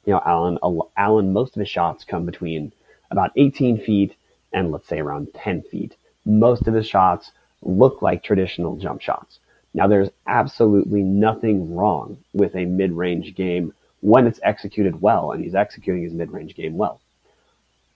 you 0.04 0.12
know, 0.12 0.22
Allen, 0.24 0.58
Allen, 0.96 1.32
most 1.32 1.56
of 1.56 1.60
his 1.60 1.68
shots 1.68 2.04
come 2.04 2.26
between 2.26 2.72
about 3.10 3.30
18 3.36 3.78
feet 3.78 4.16
and 4.52 4.70
let's 4.70 4.88
say 4.88 4.98
around 4.98 5.28
10 5.34 5.62
feet. 5.62 5.96
Most 6.24 6.66
of 6.66 6.74
his 6.74 6.86
shots 6.86 7.30
look 7.62 8.02
like 8.02 8.22
traditional 8.22 8.76
jump 8.76 9.00
shots. 9.00 9.38
Now, 9.74 9.86
there's 9.86 10.10
absolutely 10.26 11.02
nothing 11.02 11.74
wrong 11.74 12.18
with 12.34 12.54
a 12.54 12.64
mid 12.64 12.92
range 12.92 13.34
game 13.34 13.72
when 14.00 14.26
it's 14.26 14.40
executed 14.42 15.00
well, 15.00 15.32
and 15.32 15.42
he's 15.42 15.54
executing 15.54 16.02
his 16.02 16.12
mid-range 16.12 16.56
game 16.56 16.76
well. 16.76 17.00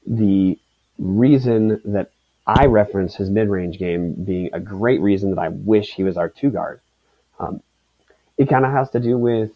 The 0.07 0.59
reason 0.99 1.81
that 1.85 2.11
I 2.47 2.67
reference 2.67 3.17
his 3.17 3.29
mid-range 3.29 3.79
game 3.79 4.15
being 4.25 4.51
a 4.53 4.61
great 4.61 5.01
reason 5.01 5.31
that 5.31 5.41
I 5.41 5.49
wish 5.49 5.95
he 5.95 6.05
was 6.05 6.17
our 6.17 6.29
two 6.29 6.51
guard. 6.51 6.81
Um, 7.39 7.61
it 8.39 8.49
kind 8.49 8.65
of 8.65 8.73
has 8.73 8.91
to 8.91 9.01
do 9.01 9.19
with 9.19 9.51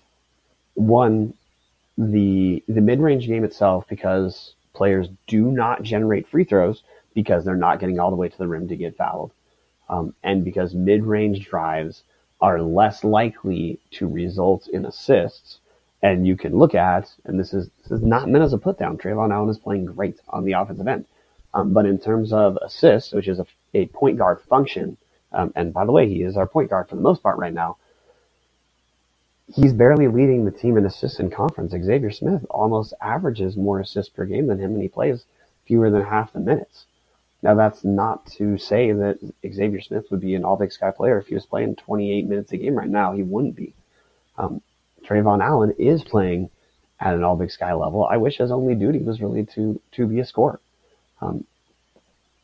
one 0.74 1.34
the 1.96 2.64
the 2.66 2.80
mid-range 2.80 3.26
game 3.26 3.44
itself 3.44 3.84
because 3.88 4.54
players 4.72 5.08
do 5.26 5.50
not 5.50 5.82
generate 5.82 6.28
free 6.28 6.44
throws 6.44 6.82
because 7.14 7.44
they're 7.44 7.56
not 7.56 7.80
getting 7.80 7.98
all 7.98 8.10
the 8.10 8.16
way 8.16 8.28
to 8.28 8.38
the 8.38 8.48
rim 8.48 8.68
to 8.68 8.76
get 8.76 8.96
fouled, 8.96 9.32
um, 9.88 10.14
and 10.22 10.44
because 10.44 10.74
mid-range 10.74 11.46
drives 11.46 12.02
are 12.40 12.62
less 12.62 13.04
likely 13.04 13.78
to 13.90 14.08
result 14.08 14.66
in 14.68 14.86
assists. 14.86 15.59
And 16.02 16.26
you 16.26 16.36
can 16.36 16.56
look 16.56 16.74
at, 16.74 17.12
and 17.24 17.38
this 17.38 17.52
is 17.52 17.68
this 17.82 17.92
is 17.92 18.02
not 18.02 18.28
meant 18.28 18.44
as 18.44 18.54
a 18.54 18.58
put 18.58 18.78
down. 18.78 18.96
Trevon 18.96 19.32
Allen 19.32 19.50
is 19.50 19.58
playing 19.58 19.84
great 19.84 20.18
on 20.30 20.44
the 20.44 20.52
offensive 20.52 20.88
end, 20.88 21.04
um, 21.52 21.74
but 21.74 21.84
in 21.84 21.98
terms 21.98 22.32
of 22.32 22.58
assists, 22.62 23.12
which 23.12 23.28
is 23.28 23.38
a, 23.38 23.46
a 23.74 23.86
point 23.86 24.16
guard 24.16 24.40
function, 24.48 24.96
um, 25.32 25.52
and 25.54 25.74
by 25.74 25.84
the 25.84 25.92
way, 25.92 26.08
he 26.08 26.22
is 26.22 26.36
our 26.36 26.46
point 26.46 26.70
guard 26.70 26.88
for 26.88 26.96
the 26.96 27.02
most 27.02 27.22
part 27.22 27.38
right 27.38 27.52
now. 27.52 27.76
He's 29.54 29.72
barely 29.72 30.08
leading 30.08 30.44
the 30.44 30.52
team 30.52 30.78
in 30.78 30.86
assists 30.86 31.18
in 31.20 31.30
conference. 31.30 31.72
Xavier 31.72 32.10
Smith 32.10 32.46
almost 32.48 32.94
averages 33.02 33.56
more 33.56 33.80
assists 33.80 34.12
per 34.12 34.24
game 34.24 34.46
than 34.46 34.58
him, 34.58 34.72
and 34.72 34.82
he 34.82 34.88
plays 34.88 35.24
fewer 35.66 35.90
than 35.90 36.02
half 36.02 36.32
the 36.32 36.40
minutes. 36.40 36.86
Now, 37.42 37.54
that's 37.54 37.84
not 37.84 38.26
to 38.32 38.58
say 38.58 38.92
that 38.92 39.18
Xavier 39.42 39.80
Smith 39.80 40.10
would 40.10 40.20
be 40.20 40.34
an 40.34 40.44
All 40.44 40.56
Big 40.56 40.72
Sky 40.72 40.90
player 40.90 41.18
if 41.18 41.26
he 41.26 41.34
was 41.34 41.46
playing 41.46 41.76
28 41.76 42.26
minutes 42.26 42.52
a 42.52 42.58
game 42.58 42.74
right 42.74 42.88
now. 42.88 43.12
He 43.12 43.22
wouldn't 43.22 43.56
be. 43.56 43.74
Um, 44.38 44.62
Trevon 45.10 45.42
Allen 45.42 45.74
is 45.78 46.04
playing 46.04 46.50
at 47.00 47.14
an 47.14 47.24
All 47.24 47.36
Big 47.36 47.50
Sky 47.50 47.72
level. 47.74 48.06
I 48.06 48.16
wish 48.16 48.38
his 48.38 48.52
only 48.52 48.74
duty 48.74 49.00
was 49.00 49.20
really 49.20 49.44
to 49.46 49.80
to 49.92 50.06
be 50.06 50.20
a 50.20 50.24
scorer. 50.24 50.60
Um, 51.20 51.44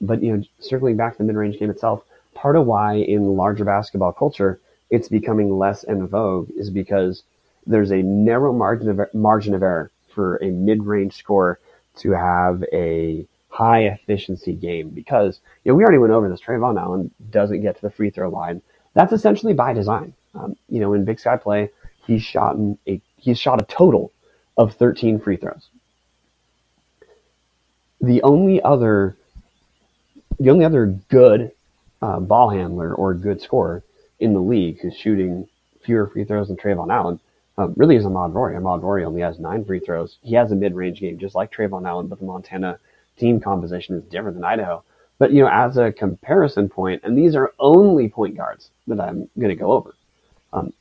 but 0.01 0.23
you 0.23 0.37
know, 0.37 0.43
circling 0.61 0.97
back 0.97 1.13
to 1.13 1.19
the 1.19 1.25
mid-range 1.25 1.59
game 1.59 1.71
itself, 1.71 2.03
part 2.35 2.57
of 2.57 2.67
why 2.67 2.95
in 2.95 3.37
larger 3.37 3.65
basketball 3.65 4.13
culture 4.13 4.61
it's 4.91 5.09
becoming 5.09 5.59
less 5.59 5.85
in 5.85 6.07
vogue 6.07 6.51
is 6.57 6.71
because 6.71 7.23
there's 7.67 7.91
a 7.91 8.03
narrow 8.03 8.53
margin 8.53 8.89
of 8.89 9.15
margin 9.15 9.55
of 9.55 9.63
error 9.63 9.91
for 10.15 10.37
a 10.37 10.51
mid-range 10.51 11.15
scorer 11.15 11.59
to 11.97 12.13
have 12.13 12.65
a 12.73 13.27
high 13.49 13.85
efficiency 13.85 14.53
game 14.53 14.91
because 14.91 15.41
you 15.65 15.73
know 15.73 15.77
we 15.77 15.83
already 15.83 15.99
went 15.99 16.13
over 16.13 16.29
this. 16.29 16.41
Trevon 16.41 16.81
Allen 16.81 17.11
doesn't 17.31 17.63
get 17.63 17.77
to 17.77 17.83
the 17.83 17.91
free 17.91 18.11
throw 18.11 18.29
line. 18.29 18.61
That's 18.95 19.13
essentially 19.13 19.55
by 19.55 19.73
design. 19.73 20.15
Um, 20.35 20.57
you 20.69 20.81
know, 20.81 20.93
in 20.93 21.05
Big 21.05 21.19
Sky 21.19 21.37
play, 21.37 21.71
he's 22.07 22.23
shot 22.23 22.57
a 22.89 23.01
he's 23.17 23.39
shot 23.39 23.61
a 23.61 23.65
total 23.65 24.13
of 24.57 24.75
13 24.75 25.21
free 25.21 25.37
throws. 25.37 25.69
The 28.01 28.23
only 28.23 28.63
other 28.63 29.17
the 30.39 30.51
only 30.51 30.65
other 30.65 30.87
good 31.09 31.53
uh, 32.03 32.21
ball 32.21 32.51
handler 32.51 32.95
or 32.95 33.15
good 33.15 33.41
scorer 33.41 33.83
in 34.21 34.33
the 34.33 34.41
league 34.41 34.81
who's 34.81 34.97
shooting 34.97 35.49
fewer 35.85 36.07
free 36.07 36.25
throws 36.25 36.49
than 36.49 36.57
Trevon 36.57 36.93
Allen 36.93 37.21
uh, 37.59 37.69
really 37.69 37.97
is 37.97 38.05
Ahmaad 38.05 38.33
Rorie. 38.33 38.57
Ahmaad 38.57 38.83
Rorie 38.83 39.05
only 39.05 39.23
has 39.23 39.39
nine 39.39 39.65
free 39.65 39.81
throws. 39.81 40.19
He 40.23 40.35
has 40.35 40.53
a 40.53 40.55
mid-range 40.55 41.01
game 41.01 41.19
just 41.19 41.35
like 41.35 41.53
Trevon 41.53 41.87
Allen, 41.89 42.07
but 42.07 42.19
the 42.19 42.27
Montana 42.27 42.79
team 43.17 43.41
composition 43.41 43.97
is 43.97 44.05
different 44.05 44.37
than 44.37 44.45
Idaho. 44.45 44.83
But 45.19 45.33
you 45.33 45.43
know, 45.43 45.49
as 45.51 45.79
a 45.79 45.93
comparison 45.93 46.69
point, 46.69 47.01
and 47.03 47.17
these 47.17 47.35
are 47.35 47.53
only 47.59 48.09
point 48.09 48.37
guards 48.37 48.71
that 48.87 49.01
I'm 49.01 49.31
going 49.39 49.49
to 49.49 49.57
go 49.57 49.73
over. 49.73 49.95
Um, 50.53 50.73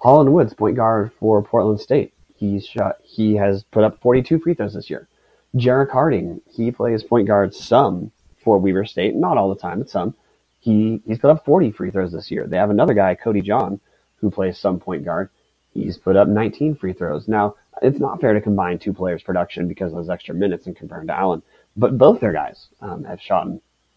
Holland 0.00 0.32
Woods, 0.32 0.54
point 0.54 0.76
guard 0.76 1.12
for 1.18 1.42
Portland 1.42 1.80
State. 1.80 2.14
He's 2.34 2.66
shot. 2.66 2.96
He 3.02 3.34
has 3.34 3.64
put 3.64 3.84
up 3.84 4.00
42 4.00 4.38
free 4.38 4.54
throws 4.54 4.74
this 4.74 4.90
year. 4.90 5.08
Jerrick 5.56 5.90
Harding, 5.90 6.40
he 6.48 6.70
plays 6.70 7.02
point 7.02 7.26
guard 7.26 7.54
some 7.54 8.12
for 8.44 8.58
Weber 8.58 8.84
State, 8.84 9.16
not 9.16 9.36
all 9.36 9.48
the 9.48 9.60
time, 9.60 9.80
but 9.80 9.90
some. 9.90 10.14
He 10.60 11.02
he's 11.06 11.18
put 11.18 11.30
up 11.30 11.44
40 11.44 11.72
free 11.72 11.90
throws 11.90 12.12
this 12.12 12.30
year. 12.30 12.46
They 12.46 12.56
have 12.56 12.70
another 12.70 12.94
guy, 12.94 13.14
Cody 13.14 13.40
John, 13.40 13.80
who 14.16 14.30
plays 14.30 14.58
some 14.58 14.78
point 14.78 15.04
guard. 15.04 15.30
He's 15.72 15.98
put 15.98 16.16
up 16.16 16.28
19 16.28 16.76
free 16.76 16.92
throws. 16.92 17.28
Now, 17.28 17.56
it's 17.82 18.00
not 18.00 18.20
fair 18.20 18.34
to 18.34 18.40
combine 18.40 18.78
two 18.78 18.92
players' 18.92 19.22
production 19.22 19.68
because 19.68 19.92
of 19.92 19.98
those 19.98 20.10
extra 20.10 20.34
minutes 20.34 20.66
and 20.66 20.76
compare 20.76 21.02
to 21.02 21.12
Allen. 21.12 21.42
But 21.76 21.98
both 21.98 22.20
their 22.20 22.32
guys 22.32 22.68
um, 22.80 23.04
have 23.04 23.20
shot 23.20 23.48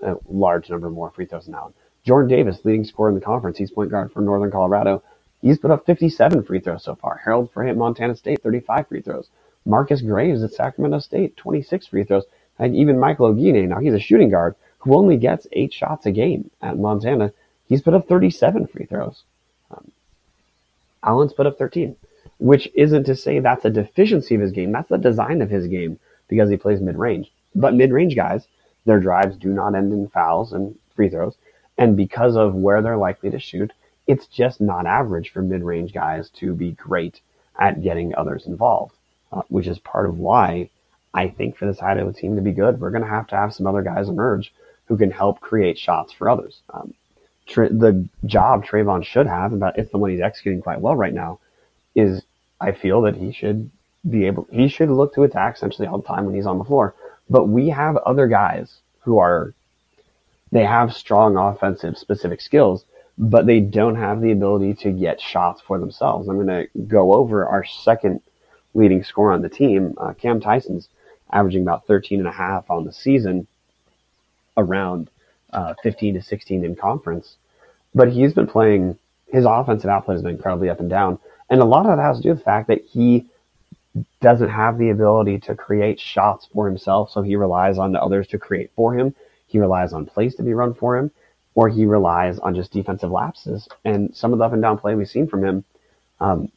a 0.01 0.15
large 0.27 0.69
number 0.69 0.89
more 0.89 1.11
free 1.11 1.25
throws 1.25 1.45
than 1.45 1.55
Allen. 1.55 1.73
Jordan 2.05 2.29
Davis, 2.29 2.59
leading 2.63 2.83
scorer 2.83 3.09
in 3.09 3.15
the 3.15 3.21
conference, 3.21 3.57
he's 3.57 3.71
point 3.71 3.91
guard 3.91 4.11
for 4.11 4.21
Northern 4.21 4.51
Colorado. 4.51 5.03
He's 5.41 5.57
put 5.57 5.71
up 5.71 5.85
57 5.85 6.43
free 6.43 6.59
throws 6.59 6.83
so 6.83 6.95
far. 6.95 7.21
Harald 7.23 7.51
Frey 7.51 7.71
Montana 7.73 8.15
State, 8.15 8.41
35 8.43 8.87
free 8.87 9.01
throws. 9.01 9.29
Marcus 9.65 10.01
Graves 10.01 10.43
at 10.43 10.53
Sacramento 10.53 10.99
State, 10.99 11.37
26 11.37 11.87
free 11.87 12.03
throws. 12.03 12.25
And 12.59 12.75
even 12.75 12.99
Michael 12.99 13.33
Oguine, 13.33 13.67
now 13.67 13.79
he's 13.79 13.93
a 13.93 13.99
shooting 13.99 14.29
guard 14.29 14.55
who 14.79 14.95
only 14.95 15.17
gets 15.17 15.47
eight 15.51 15.73
shots 15.73 16.05
a 16.05 16.11
game 16.11 16.51
at 16.61 16.77
Montana. 16.77 17.33
He's 17.67 17.81
put 17.81 17.93
up 17.93 18.07
37 18.07 18.67
free 18.67 18.85
throws. 18.85 19.23
Um, 19.71 19.91
Allen's 21.03 21.33
put 21.33 21.47
up 21.47 21.57
13 21.57 21.95
which 22.41 22.67
isn't 22.73 23.03
to 23.03 23.15
say 23.15 23.37
that's 23.37 23.65
a 23.65 23.69
deficiency 23.69 24.33
of 24.33 24.41
his 24.41 24.51
game. 24.51 24.71
That's 24.71 24.89
the 24.89 24.97
design 24.97 25.43
of 25.43 25.49
his 25.51 25.67
game 25.67 25.99
because 26.27 26.49
he 26.49 26.57
plays 26.57 26.81
mid 26.81 26.97
range. 26.97 27.31
But 27.53 27.75
mid 27.75 27.91
range 27.91 28.15
guys, 28.15 28.47
their 28.83 28.99
drives 28.99 29.37
do 29.37 29.49
not 29.49 29.75
end 29.75 29.93
in 29.93 30.09
fouls 30.09 30.51
and 30.51 30.75
free 30.95 31.09
throws. 31.09 31.35
And 31.77 31.95
because 31.95 32.35
of 32.35 32.55
where 32.55 32.81
they're 32.81 32.97
likely 32.97 33.29
to 33.29 33.39
shoot, 33.39 33.71
it's 34.07 34.27
just 34.27 34.61
not 34.61 34.85
average 34.85 35.29
for 35.31 35.41
mid 35.41 35.63
range 35.63 35.93
guys 35.93 36.29
to 36.31 36.53
be 36.53 36.71
great 36.71 37.21
at 37.59 37.83
getting 37.83 38.15
others 38.15 38.45
involved, 38.47 38.95
uh, 39.31 39.41
which 39.49 39.67
is 39.67 39.79
part 39.79 40.07
of 40.07 40.17
why 40.17 40.69
I 41.13 41.27
think 41.27 41.57
for 41.57 41.65
this 41.65 41.81
Idaho 41.81 42.11
team 42.11 42.35
to 42.35 42.41
be 42.41 42.51
good, 42.51 42.79
we're 42.79 42.91
going 42.91 43.03
to 43.03 43.09
have 43.09 43.27
to 43.27 43.35
have 43.35 43.53
some 43.53 43.67
other 43.67 43.81
guys 43.81 44.09
emerge 44.09 44.53
who 44.85 44.97
can 44.97 45.11
help 45.11 45.39
create 45.39 45.77
shots 45.77 46.13
for 46.13 46.29
others. 46.29 46.61
Um, 46.73 46.93
the 47.47 48.07
job 48.25 48.65
Trevon 48.65 49.03
should 49.03 49.27
have, 49.27 49.57
but 49.59 49.77
it's 49.77 49.91
the 49.91 49.97
one 49.97 50.11
he's 50.11 50.21
executing 50.21 50.61
quite 50.61 50.79
well 50.79 50.95
right 50.95 51.13
now, 51.13 51.39
is 51.95 52.23
I 52.61 52.71
feel 52.71 53.01
that 53.01 53.15
he 53.15 53.31
should 53.31 53.69
be 54.09 54.25
able, 54.25 54.47
he 54.51 54.67
should 54.67 54.89
look 54.89 55.13
to 55.15 55.23
attack 55.23 55.55
essentially 55.55 55.87
all 55.87 55.97
the 55.97 56.07
time 56.07 56.25
when 56.25 56.35
he's 56.35 56.45
on 56.45 56.57
the 56.57 56.63
floor. 56.63 56.95
But 57.29 57.47
we 57.47 57.69
have 57.69 57.97
other 57.97 58.27
guys 58.27 58.79
who 59.01 59.17
are, 59.17 59.53
they 60.51 60.65
have 60.65 60.93
strong 60.93 61.35
offensive 61.37 61.97
specific 61.97 62.41
skills, 62.41 62.85
but 63.21 63.45
they 63.45 63.59
don't 63.59 63.95
have 63.95 64.19
the 64.19 64.31
ability 64.31 64.73
to 64.73 64.91
get 64.91 65.21
shots 65.21 65.61
for 65.61 65.77
themselves. 65.79 66.27
I'm 66.27 66.43
going 66.43 66.47
to 66.47 66.79
go 66.87 67.13
over 67.13 67.45
our 67.45 67.63
second 67.63 68.19
leading 68.73 69.03
scorer 69.03 69.31
on 69.31 69.43
the 69.43 69.49
team. 69.49 69.93
Uh, 69.99 70.13
Cam 70.13 70.41
Tyson's 70.41 70.89
averaging 71.31 71.61
about 71.61 71.85
13 71.85 72.17
and 72.17 72.27
a 72.27 72.31
half 72.31 72.69
on 72.71 72.83
the 72.83 72.91
season, 72.91 73.45
around 74.57 75.11
uh, 75.53 75.75
15 75.83 76.15
to 76.15 76.21
16 76.21 76.65
in 76.65 76.75
conference. 76.75 77.35
But 77.93 78.11
he's 78.11 78.33
been 78.33 78.47
playing, 78.47 78.97
his 79.27 79.45
offensive 79.45 79.89
output 79.89 80.15
has 80.15 80.23
been 80.23 80.35
incredibly 80.35 80.69
up 80.69 80.79
and 80.79 80.89
down. 80.89 81.19
And 81.47 81.61
a 81.61 81.65
lot 81.65 81.85
of 81.85 81.95
that 81.95 82.01
has 82.01 82.17
to 82.17 82.23
do 82.23 82.29
with 82.29 82.39
the 82.39 82.43
fact 82.43 82.69
that 82.69 82.83
he 82.85 83.27
doesn't 84.19 84.49
have 84.49 84.79
the 84.79 84.89
ability 84.89 85.37
to 85.41 85.53
create 85.53 85.99
shots 85.99 86.47
for 86.51 86.65
himself, 86.65 87.11
so 87.11 87.21
he 87.21 87.35
relies 87.35 87.77
on 87.77 87.91
the 87.91 88.01
others 88.01 88.27
to 88.29 88.39
create 88.39 88.71
for 88.75 88.97
him. 88.97 89.13
He 89.45 89.59
relies 89.59 89.93
on 89.93 90.07
plays 90.07 90.33
to 90.35 90.43
be 90.43 90.53
run 90.53 90.73
for 90.73 90.97
him, 90.97 91.11
or 91.55 91.69
he 91.69 91.85
relies 91.85 92.39
on 92.39 92.55
just 92.55 92.71
defensive 92.71 93.11
lapses. 93.11 93.67
And 93.83 94.15
some 94.15 94.33
of 94.33 94.39
the 94.39 94.45
up 94.45 94.53
and 94.53 94.61
down 94.61 94.77
play 94.77 94.95
we've 94.95 95.09
seen 95.09 95.27
from 95.27 95.43
him, 95.43 95.63
um, 96.19 96.51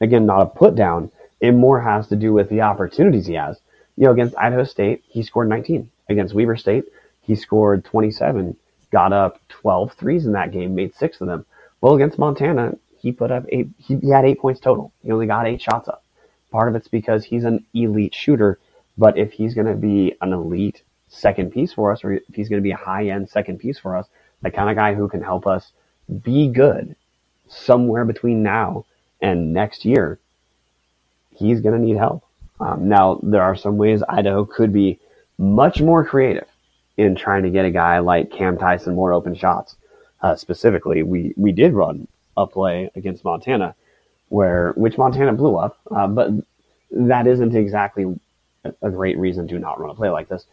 again, 0.00 0.26
not 0.26 0.42
a 0.42 0.46
put 0.46 0.74
down, 0.74 1.10
it 1.40 1.52
more 1.52 1.80
has 1.80 2.08
to 2.08 2.16
do 2.16 2.32
with 2.32 2.48
the 2.48 2.62
opportunities 2.62 3.26
he 3.26 3.34
has. 3.34 3.60
You 3.96 4.06
know, 4.06 4.12
against 4.12 4.36
Idaho 4.38 4.64
State, 4.64 5.04
he 5.06 5.22
scored 5.22 5.48
19. 5.48 5.90
Against 6.08 6.34
Weber 6.34 6.56
State, 6.56 6.84
he 7.22 7.34
scored 7.34 7.84
27, 7.84 8.56
got 8.90 9.12
up 9.12 9.40
12 9.48 9.92
threes 9.92 10.26
in 10.26 10.32
that 10.32 10.52
game, 10.52 10.74
made 10.74 10.94
six 10.94 11.20
of 11.20 11.28
them. 11.28 11.44
Well, 11.80 11.94
against 11.94 12.18
Montana, 12.18 12.76
he 12.98 13.12
put 13.12 13.30
up 13.30 13.44
eight, 13.48 13.68
he, 13.78 13.96
he 13.96 14.10
had 14.10 14.24
eight 14.24 14.40
points 14.40 14.60
total. 14.60 14.92
He 15.02 15.10
only 15.10 15.26
got 15.26 15.46
eight 15.46 15.62
shots 15.62 15.88
up. 15.88 16.04
Part 16.50 16.68
of 16.68 16.74
it's 16.74 16.88
because 16.88 17.24
he's 17.24 17.44
an 17.44 17.64
elite 17.74 18.14
shooter, 18.14 18.58
but 18.98 19.16
if 19.16 19.32
he's 19.32 19.54
going 19.54 19.66
to 19.66 19.74
be 19.74 20.14
an 20.20 20.32
elite 20.32 20.82
second 21.08 21.52
piece 21.52 21.72
for 21.72 21.92
us, 21.92 22.02
or 22.04 22.12
if 22.12 22.34
he's 22.34 22.48
going 22.48 22.60
to 22.60 22.64
be 22.64 22.72
a 22.72 22.76
high 22.76 23.08
end 23.08 23.28
second 23.28 23.58
piece 23.58 23.78
for 23.78 23.96
us, 23.96 24.06
the 24.42 24.50
kind 24.50 24.70
of 24.70 24.76
guy 24.76 24.94
who 24.94 25.08
can 25.08 25.22
help 25.22 25.46
us 25.46 25.72
be 26.22 26.48
good 26.48 26.96
somewhere 27.48 28.04
between 28.04 28.42
now 28.42 28.84
and 29.20 29.52
next 29.52 29.84
year, 29.84 30.18
he's 31.34 31.60
going 31.60 31.78
to 31.78 31.84
need 31.84 31.96
help. 31.96 32.24
Um, 32.58 32.88
now, 32.88 33.20
there 33.22 33.42
are 33.42 33.56
some 33.56 33.76
ways 33.76 34.02
Idaho 34.08 34.44
could 34.44 34.72
be 34.72 34.98
much 35.38 35.80
more 35.80 36.04
creative 36.04 36.46
in 36.96 37.14
trying 37.16 37.42
to 37.44 37.50
get 37.50 37.64
a 37.64 37.70
guy 37.70 37.98
like 38.00 38.30
Cam 38.30 38.58
Tyson 38.58 38.94
more 38.94 39.12
open 39.12 39.34
shots. 39.34 39.76
Uh, 40.22 40.36
specifically, 40.36 41.02
we, 41.02 41.32
we 41.36 41.52
did 41.52 41.72
run 41.72 42.06
a 42.36 42.46
play 42.46 42.90
against 42.94 43.24
Montana, 43.24 43.74
where 44.28 44.72
which 44.76 44.98
Montana 44.98 45.32
blew 45.32 45.56
up, 45.56 45.78
uh, 45.90 46.06
but 46.06 46.30
that 46.90 47.26
isn't 47.26 47.54
exactly 47.54 48.04
a 48.82 48.90
great 48.90 49.18
reason 49.18 49.48
to 49.48 49.58
not 49.58 49.80
run 49.80 49.90
a 49.90 49.94
play 49.94 50.10
like 50.10 50.28
this. 50.28 50.44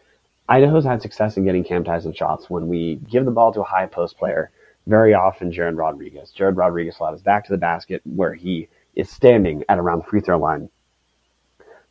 Idaho's 0.49 0.85
had 0.85 1.01
success 1.01 1.35
in 1.35 1.43
getting 1.43 1.63
Cam 1.63 1.83
Tyson 1.83 2.13
shots 2.13 2.49
when 2.49 2.67
we 2.67 2.95
give 3.09 3.25
the 3.25 3.31
ball 3.31 3.51
to 3.53 3.61
a 3.61 3.65
high 3.65 3.85
post 3.85 4.17
player. 4.17 4.51
Very 4.85 5.13
often, 5.13 5.51
Jared 5.51 5.75
Rodriguez. 5.75 6.31
Jared 6.31 6.55
Rodriguez 6.55 6.97
allowed 6.99 7.13
his 7.13 7.21
back 7.21 7.45
to 7.45 7.51
the 7.51 7.57
basket 7.57 8.01
where 8.05 8.33
he 8.33 8.69
is 8.95 9.09
standing 9.09 9.63
at 9.67 9.77
around 9.79 9.99
the 9.99 10.05
free 10.05 10.21
throw 10.21 10.39
line. 10.39 10.69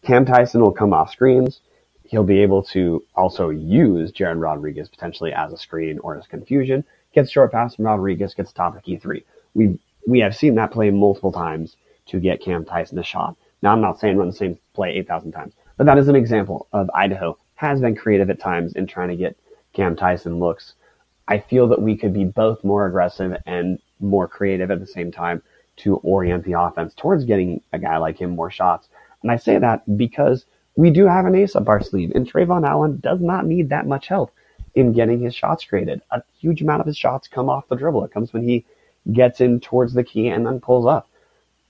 Cam 0.02 0.24
Tyson 0.24 0.62
will 0.62 0.72
come 0.72 0.94
off 0.94 1.11
screens. 1.12 1.61
He'll 2.04 2.24
be 2.24 2.40
able 2.40 2.62
to 2.64 3.02
also 3.14 3.50
use 3.50 4.12
Jared 4.12 4.38
Rodriguez 4.38 4.88
potentially 4.88 5.32
as 5.32 5.52
a 5.52 5.59
screen 5.59 5.98
or 5.98 6.16
as 6.16 6.26
confusion. 6.26 6.84
Gets 7.12 7.30
short 7.30 7.52
pass 7.52 7.74
from 7.74 7.86
Rodriguez, 7.86 8.34
gets 8.34 8.52
top 8.52 8.76
of 8.76 8.82
key 8.82 8.96
three. 8.96 9.24
We 9.54 9.78
we 10.07 10.20
have 10.20 10.36
seen 10.36 10.54
that 10.54 10.70
play 10.70 10.90
multiple 10.90 11.32
times 11.32 11.76
to 12.07 12.20
get 12.20 12.40
Cam 12.40 12.64
Tyson 12.64 12.98
a 12.98 13.02
shot. 13.02 13.36
Now 13.61 13.72
I'm 13.72 13.80
not 13.80 13.98
saying 13.98 14.16
run 14.16 14.28
the 14.28 14.34
same 14.34 14.59
play 14.72 14.90
8,000 14.96 15.32
times, 15.32 15.54
but 15.76 15.86
that 15.86 15.98
is 15.98 16.09
an 16.09 16.16
example 16.16 16.68
of 16.72 16.88
Idaho 16.94 17.36
has 17.57 17.80
been 17.80 17.96
creative 17.96 18.30
at 18.30 18.38
times 18.38 18.74
in 18.74 18.86
trying 18.86 19.09
to 19.09 19.16
get 19.16 19.36
Cam 19.72 19.96
Tyson 19.96 20.38
looks. 20.38 20.74
I 21.28 21.38
feel 21.38 21.68
that 21.68 21.82
we 21.82 21.96
could 21.96 22.12
be 22.12 22.24
both 22.24 22.62
more 22.62 22.86
aggressive 22.86 23.36
and 23.46 23.78
more 24.00 24.28
creative 24.28 24.70
at 24.70 24.80
the 24.80 24.86
same 24.86 25.11
time 25.11 25.42
to 25.78 25.96
orient 25.96 26.44
the 26.44 26.52
offense 26.52 26.94
towards 26.94 27.24
getting 27.24 27.61
a 27.72 27.78
guy 27.78 27.96
like 27.98 28.18
him 28.18 28.36
more 28.36 28.50
shots. 28.50 28.88
And 29.22 29.30
I 29.30 29.36
say 29.36 29.59
that 29.59 29.96
because 29.96 30.46
we 30.76 30.90
do 30.90 31.07
have 31.07 31.26
an 31.26 31.34
ace 31.34 31.57
up 31.57 31.68
our 31.68 31.82
sleeve, 31.82 32.12
and 32.14 32.30
Trevon 32.30 32.66
Allen 32.66 33.00
does 33.00 33.20
not 33.20 33.46
need 33.46 33.70
that 33.70 33.86
much 33.86 34.07
help 34.07 34.32
in 34.74 34.92
getting 34.92 35.20
his 35.20 35.34
shots 35.34 35.64
created. 35.64 36.02
A 36.11 36.22
huge 36.38 36.61
amount 36.62 36.80
of 36.80 36.86
his 36.86 36.96
shots 36.96 37.28
come 37.28 37.48
off 37.48 37.68
the 37.68 37.76
dribble. 37.76 38.04
It 38.04 38.12
comes 38.12 38.32
when 38.32 38.42
he 38.42 38.64
gets 39.12 39.40
in 39.40 39.61
towards 39.61 39.94
the 39.94 40.04
key 40.04 40.28
and 40.28 40.46
then 40.46 40.61
pulls 40.61 40.86
up. 40.86 41.09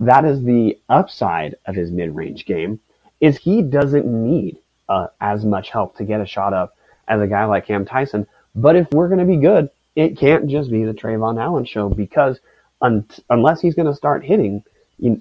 That 0.00 0.24
is 0.24 0.42
the 0.42 0.78
upside 0.88 1.54
of 1.66 1.74
his 1.74 1.90
mid-range 1.90 2.44
game 2.44 2.80
is 3.20 3.38
he 3.38 3.62
doesn't 3.62 4.06
need 4.06 4.58
uh, 4.88 5.08
as 5.20 5.44
much 5.44 5.70
help 5.70 5.96
to 5.96 6.04
get 6.04 6.20
a 6.20 6.26
shot 6.26 6.52
up 6.52 6.76
as 7.08 7.20
a 7.20 7.26
guy 7.26 7.44
like 7.44 7.66
Cam 7.66 7.84
Tyson. 7.84 8.26
But 8.54 8.76
if 8.76 8.90
we're 8.90 9.08
going 9.08 9.20
to 9.20 9.24
be 9.24 9.36
good, 9.36 9.70
it 9.94 10.18
can't 10.18 10.48
just 10.48 10.70
be 10.70 10.84
the 10.84 10.92
Trevon 10.92 11.40
Allen 11.40 11.64
show 11.64 11.88
because 11.88 12.38
un- 12.80 13.06
unless 13.30 13.60
he's 13.60 13.74
going 13.74 13.88
to 13.88 13.94
start 13.94 14.24
hitting, 14.24 14.62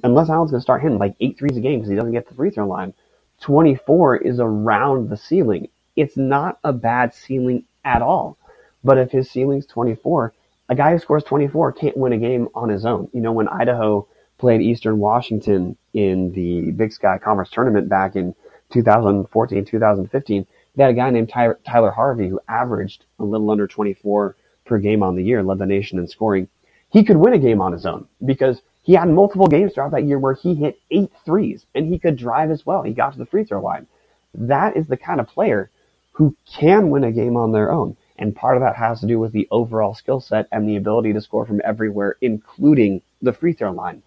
unless 0.03 0.29
Allen's 0.29 0.51
going 0.51 0.59
to 0.59 0.63
start 0.63 0.81
hitting 0.81 0.97
like 0.97 1.15
eight 1.19 1.37
threes 1.37 1.57
a 1.57 1.61
game 1.61 1.79
because 1.79 1.89
he 1.89 1.95
doesn't 1.95 2.11
get 2.11 2.27
the 2.27 2.35
free 2.35 2.49
throw 2.49 2.67
line, 2.67 2.93
24 3.41 4.17
is 4.17 4.39
around 4.39 5.09
the 5.09 5.17
ceiling. 5.17 5.67
It's 5.95 6.17
not 6.17 6.59
a 6.63 6.73
bad 6.73 7.13
ceiling 7.13 7.63
at 7.83 8.01
all. 8.01 8.37
But 8.83 8.97
if 8.97 9.11
his 9.11 9.29
ceiling's 9.29 9.65
24, 9.65 10.33
a 10.69 10.75
guy 10.75 10.91
who 10.91 10.99
scores 10.99 11.23
24 11.23 11.73
can't 11.73 11.97
win 11.97 12.13
a 12.13 12.17
game 12.17 12.49
on 12.55 12.69
his 12.69 12.85
own. 12.85 13.09
You 13.13 13.21
know, 13.21 13.31
when 13.31 13.47
Idaho 13.47 14.07
played 14.37 14.61
Eastern 14.61 14.99
Washington 14.99 15.77
in 15.93 16.31
the 16.33 16.71
Big 16.71 16.91
Sky 16.91 17.17
Conference 17.17 17.49
tournament 17.49 17.89
back 17.89 18.15
in 18.15 18.35
2014, 18.75 19.65
2015, 19.65 20.47
they 20.75 20.83
had 20.83 20.91
a 20.91 20.95
guy 20.95 21.09
named 21.09 21.29
Tyler, 21.29 21.59
Tyler 21.65 21.91
Harvey 21.91 22.27
who 22.27 22.39
averaged 22.47 23.05
a 23.19 23.23
little 23.23 23.49
under 23.49 23.67
24 23.67 24.35
per 24.65 24.77
game 24.77 25.01
on 25.01 25.15
the 25.15 25.23
year, 25.23 25.41
led 25.41 25.59
the 25.59 25.65
nation 25.65 25.97
in 25.97 26.07
scoring. 26.07 26.47
He 26.89 27.03
could 27.03 27.17
win 27.17 27.33
a 27.33 27.39
game 27.39 27.61
on 27.61 27.71
his 27.71 27.85
own 27.85 28.07
because 28.25 28.61
he 28.83 28.93
had 28.93 29.09
multiple 29.09 29.47
games 29.47 29.73
throughout 29.73 29.91
that 29.91 30.03
year 30.03 30.19
where 30.19 30.33
he 30.33 30.53
hit 30.55 30.79
eight 30.91 31.11
threes 31.25 31.65
and 31.73 31.87
he 31.87 31.99
could 31.99 32.17
drive 32.17 32.51
as 32.51 32.65
well. 32.65 32.83
He 32.83 32.93
got 32.93 33.13
to 33.13 33.17
the 33.17 33.25
free 33.25 33.43
throw 33.43 33.61
line. 33.61 33.87
That 34.33 34.75
is 34.75 34.87
the 34.87 34.97
kind 34.97 35.19
of 35.19 35.27
player 35.27 35.69
who 36.11 36.35
can 36.45 36.89
win 36.89 37.03
a 37.03 37.11
game 37.11 37.37
on 37.37 37.51
their 37.51 37.71
own. 37.71 37.97
And 38.17 38.35
part 38.35 38.57
of 38.57 38.61
that 38.61 38.75
has 38.75 38.99
to 39.01 39.07
do 39.07 39.19
with 39.19 39.31
the 39.31 39.47
overall 39.51 39.93
skill 39.93 40.19
set 40.19 40.47
and 40.51 40.67
the 40.67 40.77
ability 40.77 41.13
to 41.13 41.21
score 41.21 41.45
from 41.45 41.61
everywhere, 41.63 42.17
including 42.21 43.01
the 43.21 43.33
free 43.33 43.53
throw 43.53 43.71
line. 43.71 44.03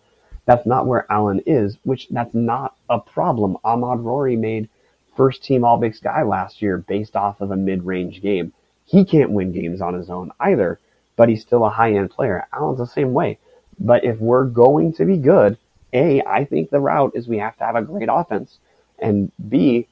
That's 0.48 0.64
not 0.64 0.86
where 0.86 1.04
Allen 1.12 1.42
is, 1.44 1.76
which 1.84 2.08
that's 2.08 2.34
not 2.34 2.74
a 2.88 2.98
problem. 2.98 3.58
Ahmaad 3.66 4.02
Rorie 4.02 4.38
made 4.38 4.70
first 5.14 5.44
team 5.44 5.62
All 5.62 5.76
Big 5.76 5.94
Sky 5.94 6.22
last 6.22 6.62
year 6.62 6.78
based 6.78 7.16
off 7.16 7.42
of 7.42 7.50
a 7.50 7.56
mid 7.56 7.84
range 7.84 8.22
game. 8.22 8.54
He 8.86 9.04
can't 9.04 9.32
win 9.32 9.52
games 9.52 9.82
on 9.82 9.92
his 9.92 10.08
own 10.08 10.32
either, 10.40 10.80
but 11.16 11.28
he's 11.28 11.42
still 11.42 11.66
a 11.66 11.68
high 11.68 11.92
end 11.92 12.08
player. 12.08 12.46
Allen's 12.50 12.78
the 12.78 12.86
same 12.86 13.12
way. 13.12 13.38
But 13.78 14.04
if 14.04 14.18
we're 14.20 14.46
going 14.46 14.94
to 14.94 15.04
be 15.04 15.18
good, 15.18 15.58
A, 15.92 16.22
I 16.22 16.46
think 16.46 16.70
the 16.70 16.80
route 16.80 17.12
is 17.14 17.28
we 17.28 17.36
have 17.40 17.58
to 17.58 17.64
have 17.64 17.76
a 17.76 17.82
great 17.82 18.08
offense. 18.10 18.56
And 18.98 19.30
B, 19.50 19.86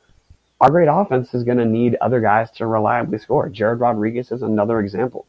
our 0.59 0.71
great 0.71 0.89
offense 0.91 1.35
is 1.35 1.45
going 1.45 1.59
to 1.59 1.67
need 1.67 1.97
other 1.97 2.23
guys 2.23 2.51
to 2.53 2.67
reliably 2.67 3.19
score. 3.19 3.51
Jared 3.51 3.81
Rodriguez 3.81 4.33
is 4.33 4.41
another 4.41 4.81
example. 4.81 5.27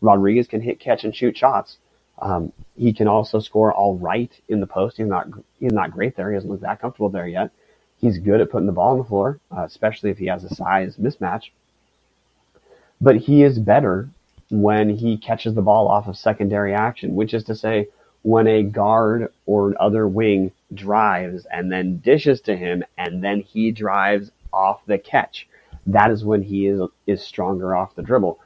Rodriguez 0.00 0.46
can 0.46 0.62
hit, 0.62 0.80
catch, 0.80 1.04
and 1.04 1.14
shoot 1.14 1.36
shots. 1.36 1.76
Um, 2.18 2.52
he 2.76 2.92
can 2.92 3.08
also 3.08 3.40
score 3.40 3.72
all 3.72 3.96
right 3.96 4.30
in 4.48 4.60
the 4.60 4.66
post. 4.66 4.96
He's 4.96 5.06
not 5.06 5.28
he's 5.58 5.72
not 5.72 5.90
great 5.90 6.16
there. 6.16 6.30
He 6.30 6.36
doesn't 6.36 6.50
look 6.50 6.60
that 6.60 6.80
comfortable 6.80 7.08
there 7.10 7.26
yet. 7.26 7.50
He's 7.98 8.18
good 8.18 8.40
at 8.40 8.50
putting 8.50 8.66
the 8.66 8.72
ball 8.72 8.92
on 8.92 8.98
the 8.98 9.04
floor, 9.04 9.40
uh, 9.56 9.62
especially 9.62 10.10
if 10.10 10.18
he 10.18 10.26
has 10.26 10.44
a 10.44 10.54
size 10.54 10.96
mismatch. 10.96 11.50
But 13.00 13.16
he 13.16 13.42
is 13.42 13.58
better 13.58 14.08
when 14.50 14.90
he 14.90 15.16
catches 15.16 15.54
the 15.54 15.62
ball 15.62 15.88
off 15.88 16.06
of 16.06 16.16
secondary 16.16 16.74
action, 16.74 17.14
which 17.14 17.34
is 17.34 17.44
to 17.44 17.54
say, 17.54 17.88
when 18.22 18.46
a 18.46 18.62
guard 18.62 19.32
or 19.46 19.74
other 19.80 20.08
wing 20.08 20.50
drives 20.72 21.46
and 21.46 21.70
then 21.70 21.98
dishes 21.98 22.40
to 22.42 22.56
him, 22.56 22.82
and 22.96 23.22
then 23.22 23.40
he 23.40 23.70
drives 23.70 24.30
off 24.52 24.86
the 24.86 24.98
catch. 24.98 25.46
That 25.86 26.10
is 26.10 26.24
when 26.24 26.42
he 26.42 26.66
is 26.66 26.80
is 27.06 27.22
stronger 27.22 27.76
off 27.76 27.94
the 27.94 28.02
dribble 28.02 28.38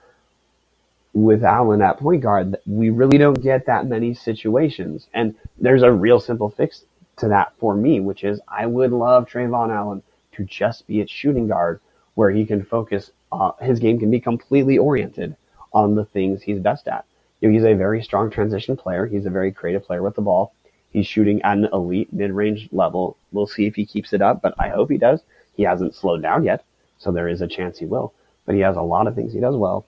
with 1.23 1.43
Allen 1.43 1.83
at 1.83 1.99
point 1.99 2.23
guard, 2.23 2.57
we 2.67 2.91
really 2.91 3.19
don't 3.19 3.43
get 3.43 3.67
that 3.67 3.87
many 3.87 4.15
situations. 4.15 5.09
And 5.15 5.35
there's 5.59 5.83
a 5.83 5.93
real 5.93 6.21
simple 6.21 6.51
fix 6.51 6.85
to 7.17 7.29
that 7.29 7.53
for 7.59 7.75
me, 7.75 8.01
which 8.01 8.25
is 8.25 8.41
I 8.47 8.67
would 8.67 8.93
love 8.93 9.27
Trevon 9.27 9.75
Allen 9.75 10.03
to 10.33 10.45
just 10.45 10.87
be 10.87 11.01
at 11.01 11.11
shooting 11.11 11.49
guard 11.49 11.81
where 12.15 12.31
he 12.31 12.47
can 12.47 12.65
focus, 12.65 13.11
uh, 13.33 13.53
his 13.61 13.79
game 13.79 13.99
can 13.99 14.11
be 14.11 14.21
completely 14.21 14.79
oriented 14.79 15.37
on 15.73 15.95
the 15.95 16.05
things 16.05 16.43
he's 16.43 16.61
best 16.61 16.89
at. 16.89 17.05
You 17.41 17.49
know, 17.49 17.55
he's 17.55 17.65
a 17.65 17.75
very 17.75 18.03
strong 18.03 18.31
transition 18.31 18.77
player. 18.77 19.07
He's 19.07 19.27
a 19.27 19.31
very 19.31 19.53
creative 19.53 19.85
player 19.85 20.03
with 20.03 20.15
the 20.15 20.23
ball. 20.23 20.53
He's 20.91 21.07
shooting 21.07 21.43
at 21.43 21.59
an 21.59 21.69
elite 21.73 22.13
mid-range 22.13 22.69
level. 22.73 23.17
We'll 23.33 23.47
see 23.47 23.67
if 23.67 23.75
he 23.75 23.87
keeps 23.87 24.13
it 24.13 24.23
up, 24.23 24.43
but 24.43 24.55
I 24.59 24.71
hope 24.71 24.91
he 24.91 24.99
does. 24.99 25.21
He 25.55 25.65
hasn't 25.65 25.95
slowed 25.95 26.23
down 26.23 26.45
yet, 26.45 26.65
so 26.99 27.13
there 27.13 27.29
is 27.29 27.41
a 27.41 27.47
chance 27.47 27.79
he 27.79 27.87
will. 27.87 28.13
But 28.47 28.55
he 28.55 28.63
has 28.63 28.77
a 28.77 28.83
lot 28.83 29.07
of 29.07 29.15
things 29.15 29.33
he 29.33 29.41
does 29.41 29.57
well. 29.57 29.85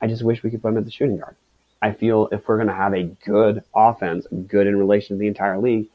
I 0.00 0.06
just 0.06 0.22
wish 0.22 0.42
we 0.42 0.50
could 0.50 0.62
put 0.62 0.68
him 0.68 0.78
at 0.78 0.84
the 0.84 0.90
shooting 0.90 1.18
guard. 1.18 1.36
I 1.80 1.92
feel 1.92 2.28
if 2.32 2.48
we're 2.48 2.56
going 2.56 2.68
to 2.68 2.74
have 2.74 2.94
a 2.94 3.04
good 3.04 3.62
offense, 3.74 4.26
good 4.46 4.66
in 4.66 4.78
relation 4.78 5.16
to 5.16 5.20
the 5.20 5.28
entire 5.28 5.58
league, 5.58 5.88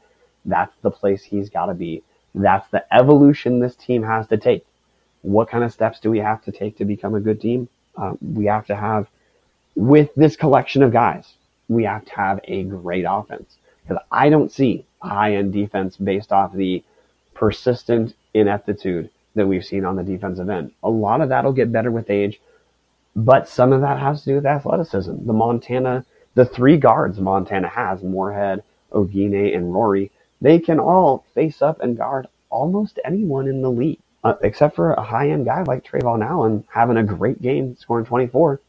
that's 0.44 0.74
the 0.82 0.90
place 0.90 1.22
he's 1.22 1.50
got 1.50 1.66
to 1.66 1.74
be. 1.74 2.02
That's 2.34 2.68
the 2.70 2.84
evolution 2.94 3.58
this 3.58 3.76
team 3.76 4.02
has 4.02 4.26
to 4.28 4.36
take. 4.36 4.64
What 5.22 5.48
kind 5.48 5.64
of 5.64 5.72
steps 5.72 6.00
do 6.00 6.10
we 6.10 6.18
have 6.18 6.42
to 6.44 6.52
take 6.52 6.78
to 6.78 6.84
become 6.84 7.14
a 7.14 7.20
good 7.20 7.40
team? 7.40 7.68
Um, 7.96 8.18
we 8.20 8.46
have 8.46 8.66
to 8.66 8.76
have, 8.76 9.08
with 9.76 10.14
this 10.14 10.36
collection 10.36 10.82
of 10.82 10.92
guys, 10.92 11.34
we 11.68 11.84
have 11.84 12.04
to 12.06 12.14
have 12.14 12.40
a 12.44 12.64
great 12.64 13.04
offense. 13.08 13.56
Because 13.82 14.02
I 14.10 14.30
don't 14.30 14.50
see 14.50 14.84
high 15.00 15.34
end 15.34 15.52
defense 15.52 15.96
based 15.96 16.32
off 16.32 16.52
the 16.52 16.82
persistent 17.34 18.14
ineptitude 18.34 19.10
that 19.34 19.46
we've 19.46 19.64
seen 19.64 19.84
on 19.84 19.96
the 19.96 20.02
defensive 20.02 20.48
end. 20.48 20.72
A 20.82 20.90
lot 20.90 21.20
of 21.20 21.28
that'll 21.28 21.52
get 21.52 21.72
better 21.72 21.90
with 21.90 22.10
age 22.10 22.40
but 23.14 23.48
some 23.48 23.72
of 23.72 23.80
that 23.82 23.98
has 23.98 24.22
to 24.22 24.30
do 24.30 24.34
with 24.36 24.46
athleticism. 24.46 25.26
The 25.26 25.32
Montana, 25.32 26.04
the 26.34 26.44
three 26.44 26.76
guards 26.76 27.18
Montana 27.18 27.68
has, 27.68 28.02
Moorehead, 28.02 28.62
Oguine, 28.92 29.54
and 29.54 29.72
Rorie, 29.72 30.10
they 30.40 30.58
can 30.58 30.80
all 30.80 31.24
face 31.34 31.62
up 31.62 31.80
and 31.80 31.96
guard 31.96 32.26
almost 32.50 32.98
anyone 33.04 33.48
in 33.48 33.62
the 33.62 33.70
league, 33.70 33.98
uh, 34.24 34.34
except 34.42 34.76
for 34.76 34.92
a 34.92 35.02
high 35.02 35.30
end 35.30 35.44
guy 35.44 35.62
like 35.62 35.84
Trevon 35.84 36.24
Allen 36.24 36.64
having 36.72 36.96
a 36.96 37.04
great 37.04 37.40
game, 37.40 37.76
scoring 37.76 38.04
24. 38.04 38.60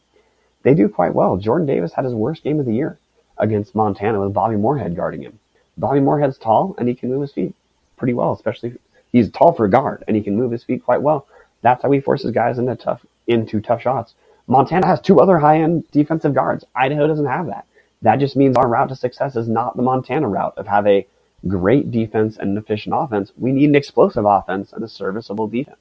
They 0.62 0.74
do 0.74 0.88
quite 0.88 1.14
well. 1.14 1.36
Jordan 1.36 1.66
Davis 1.66 1.92
had 1.92 2.04
his 2.04 2.14
worst 2.14 2.42
game 2.42 2.58
of 2.58 2.66
the 2.66 2.74
year 2.74 2.98
against 3.38 3.74
Montana 3.74 4.20
with 4.20 4.32
Bobby 4.32 4.56
Moorehead 4.56 4.96
guarding 4.96 5.22
him. 5.22 5.38
Bobby 5.76 6.00
Moorehead's 6.00 6.38
tall 6.38 6.74
and 6.78 6.88
he 6.88 6.94
can 6.94 7.10
move 7.10 7.20
his 7.20 7.32
feet 7.32 7.54
pretty 7.96 8.14
well, 8.14 8.32
especially 8.32 8.74
he's 9.12 9.30
tall 9.30 9.52
for 9.52 9.66
a 9.66 9.70
guard 9.70 10.04
and 10.06 10.16
he 10.16 10.22
can 10.22 10.36
move 10.36 10.52
his 10.52 10.64
feet 10.64 10.84
quite 10.84 11.02
well. 11.02 11.26
That's 11.62 11.82
how 11.82 11.90
he 11.90 12.00
forces 12.00 12.30
guys 12.30 12.58
into 12.58 12.76
tough 12.76 13.04
into 13.26 13.60
tough 13.60 13.82
shots. 13.82 14.14
Montana 14.46 14.86
has 14.86 15.00
two 15.00 15.20
other 15.20 15.38
high 15.38 15.60
end 15.60 15.84
defensive 15.90 16.34
guards. 16.34 16.64
Idaho 16.74 17.06
doesn't 17.06 17.26
have 17.26 17.46
that. 17.46 17.66
That 18.02 18.16
just 18.18 18.36
means 18.36 18.56
our 18.56 18.68
route 18.68 18.90
to 18.90 18.96
success 18.96 19.36
is 19.36 19.48
not 19.48 19.76
the 19.76 19.82
Montana 19.82 20.28
route 20.28 20.54
of 20.58 20.66
have 20.66 20.86
a 20.86 21.06
great 21.48 21.90
defense 21.90 22.36
and 22.36 22.50
an 22.50 22.58
efficient 22.58 22.94
offense. 22.96 23.32
We 23.36 23.52
need 23.52 23.70
an 23.70 23.74
explosive 23.74 24.24
offense 24.26 24.72
and 24.72 24.84
a 24.84 24.88
serviceable 24.88 25.46
defense. 25.46 25.78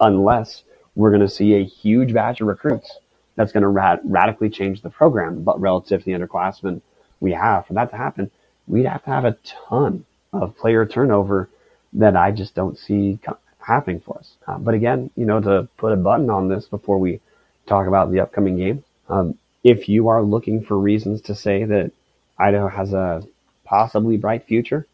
Unless 0.00 0.62
we're 0.94 1.10
going 1.10 1.20
to 1.20 1.28
see 1.28 1.54
a 1.54 1.64
huge 1.64 2.14
batch 2.14 2.40
of 2.40 2.46
recruits 2.46 2.98
that's 3.34 3.52
going 3.52 3.62
to 3.62 3.68
rad- 3.68 4.00
radically 4.04 4.48
change 4.48 4.80
the 4.80 4.90
program, 4.90 5.42
but 5.42 5.60
relative 5.60 6.00
to 6.00 6.06
the 6.06 6.12
underclassmen 6.12 6.80
we 7.20 7.32
have, 7.32 7.66
for 7.66 7.74
that 7.74 7.90
to 7.90 7.96
happen, 7.96 8.30
we'd 8.66 8.86
have 8.86 9.04
to 9.04 9.10
have 9.10 9.24
a 9.24 9.36
ton 9.44 10.04
of 10.32 10.56
player 10.56 10.86
turnover 10.86 11.48
that 11.92 12.16
I 12.16 12.30
just 12.30 12.54
don't 12.54 12.78
see 12.78 13.18
happening 13.58 14.00
for 14.00 14.18
us. 14.18 14.36
Uh, 14.46 14.58
but 14.58 14.74
again, 14.74 15.10
you 15.16 15.26
know, 15.26 15.40
to 15.40 15.68
put 15.76 15.92
a 15.92 15.96
button 15.96 16.30
on 16.30 16.48
this 16.48 16.66
before 16.66 16.98
we 16.98 17.20
talk 17.66 17.86
about 17.86 18.10
the 18.10 18.20
upcoming 18.20 18.56
game. 18.56 18.84
Um, 19.08 19.38
if 19.62 19.88
you 19.88 20.08
are 20.08 20.22
looking 20.22 20.64
for 20.64 20.78
reasons 20.78 21.20
to 21.22 21.34
say 21.34 21.64
that 21.64 21.92
Idaho 22.38 22.68
has 22.68 22.92
a 22.92 23.26
possibly 23.64 24.16
bright 24.16 24.46
future, 24.46 24.86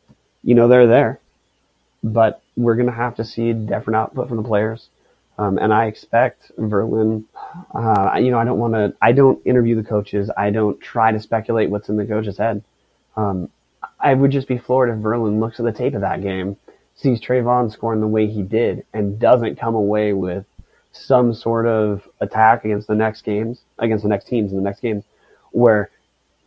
you 0.42 0.54
know 0.54 0.68
they're 0.68 0.86
there. 0.86 1.20
But 2.02 2.42
we're 2.56 2.74
going 2.74 2.86
to 2.86 2.92
have 2.92 3.16
to 3.16 3.24
see 3.24 3.52
different 3.52 3.96
output 3.96 4.28
from 4.28 4.38
the 4.38 4.42
players. 4.42 4.88
Um, 5.38 5.58
and 5.58 5.72
I 5.72 5.86
expect 5.86 6.52
Verlin, 6.58 7.24
uh, 7.74 8.18
you 8.18 8.30
know, 8.30 8.38
I 8.38 8.44
don't 8.44 8.58
want 8.58 8.74
to, 8.74 8.94
I 9.00 9.12
don't 9.12 9.44
interview 9.46 9.76
the 9.76 9.88
coaches. 9.88 10.30
I 10.36 10.50
don't 10.50 10.80
try 10.80 11.12
to 11.12 11.20
speculate 11.20 11.70
what's 11.70 11.88
in 11.88 11.96
the 11.96 12.06
coach's 12.06 12.38
head. 12.38 12.62
Um, 13.16 13.50
I 13.98 14.14
would 14.14 14.30
just 14.30 14.48
be 14.48 14.58
floored 14.58 14.90
if 14.90 14.96
Verlin 14.96 15.40
looks 15.40 15.58
at 15.58 15.64
the 15.64 15.72
tape 15.72 15.94
of 15.94 16.02
that 16.02 16.22
game, 16.22 16.56
sees 16.96 17.20
Trevon 17.20 17.72
scoring 17.72 18.00
the 18.00 18.06
way 18.06 18.26
he 18.26 18.42
did, 18.42 18.84
and 18.92 19.18
doesn't 19.18 19.58
come 19.58 19.74
away 19.74 20.12
with 20.12 20.44
some 20.92 21.34
sort 21.34 21.66
of 21.66 22.06
attack 22.20 22.64
against 22.64 22.86
the 22.86 22.94
next 22.94 23.22
games, 23.22 23.60
against 23.78 24.02
the 24.02 24.08
next 24.08 24.26
teams 24.26 24.52
in 24.52 24.56
the 24.58 24.62
next 24.62 24.80
games, 24.80 25.04
where 25.50 25.90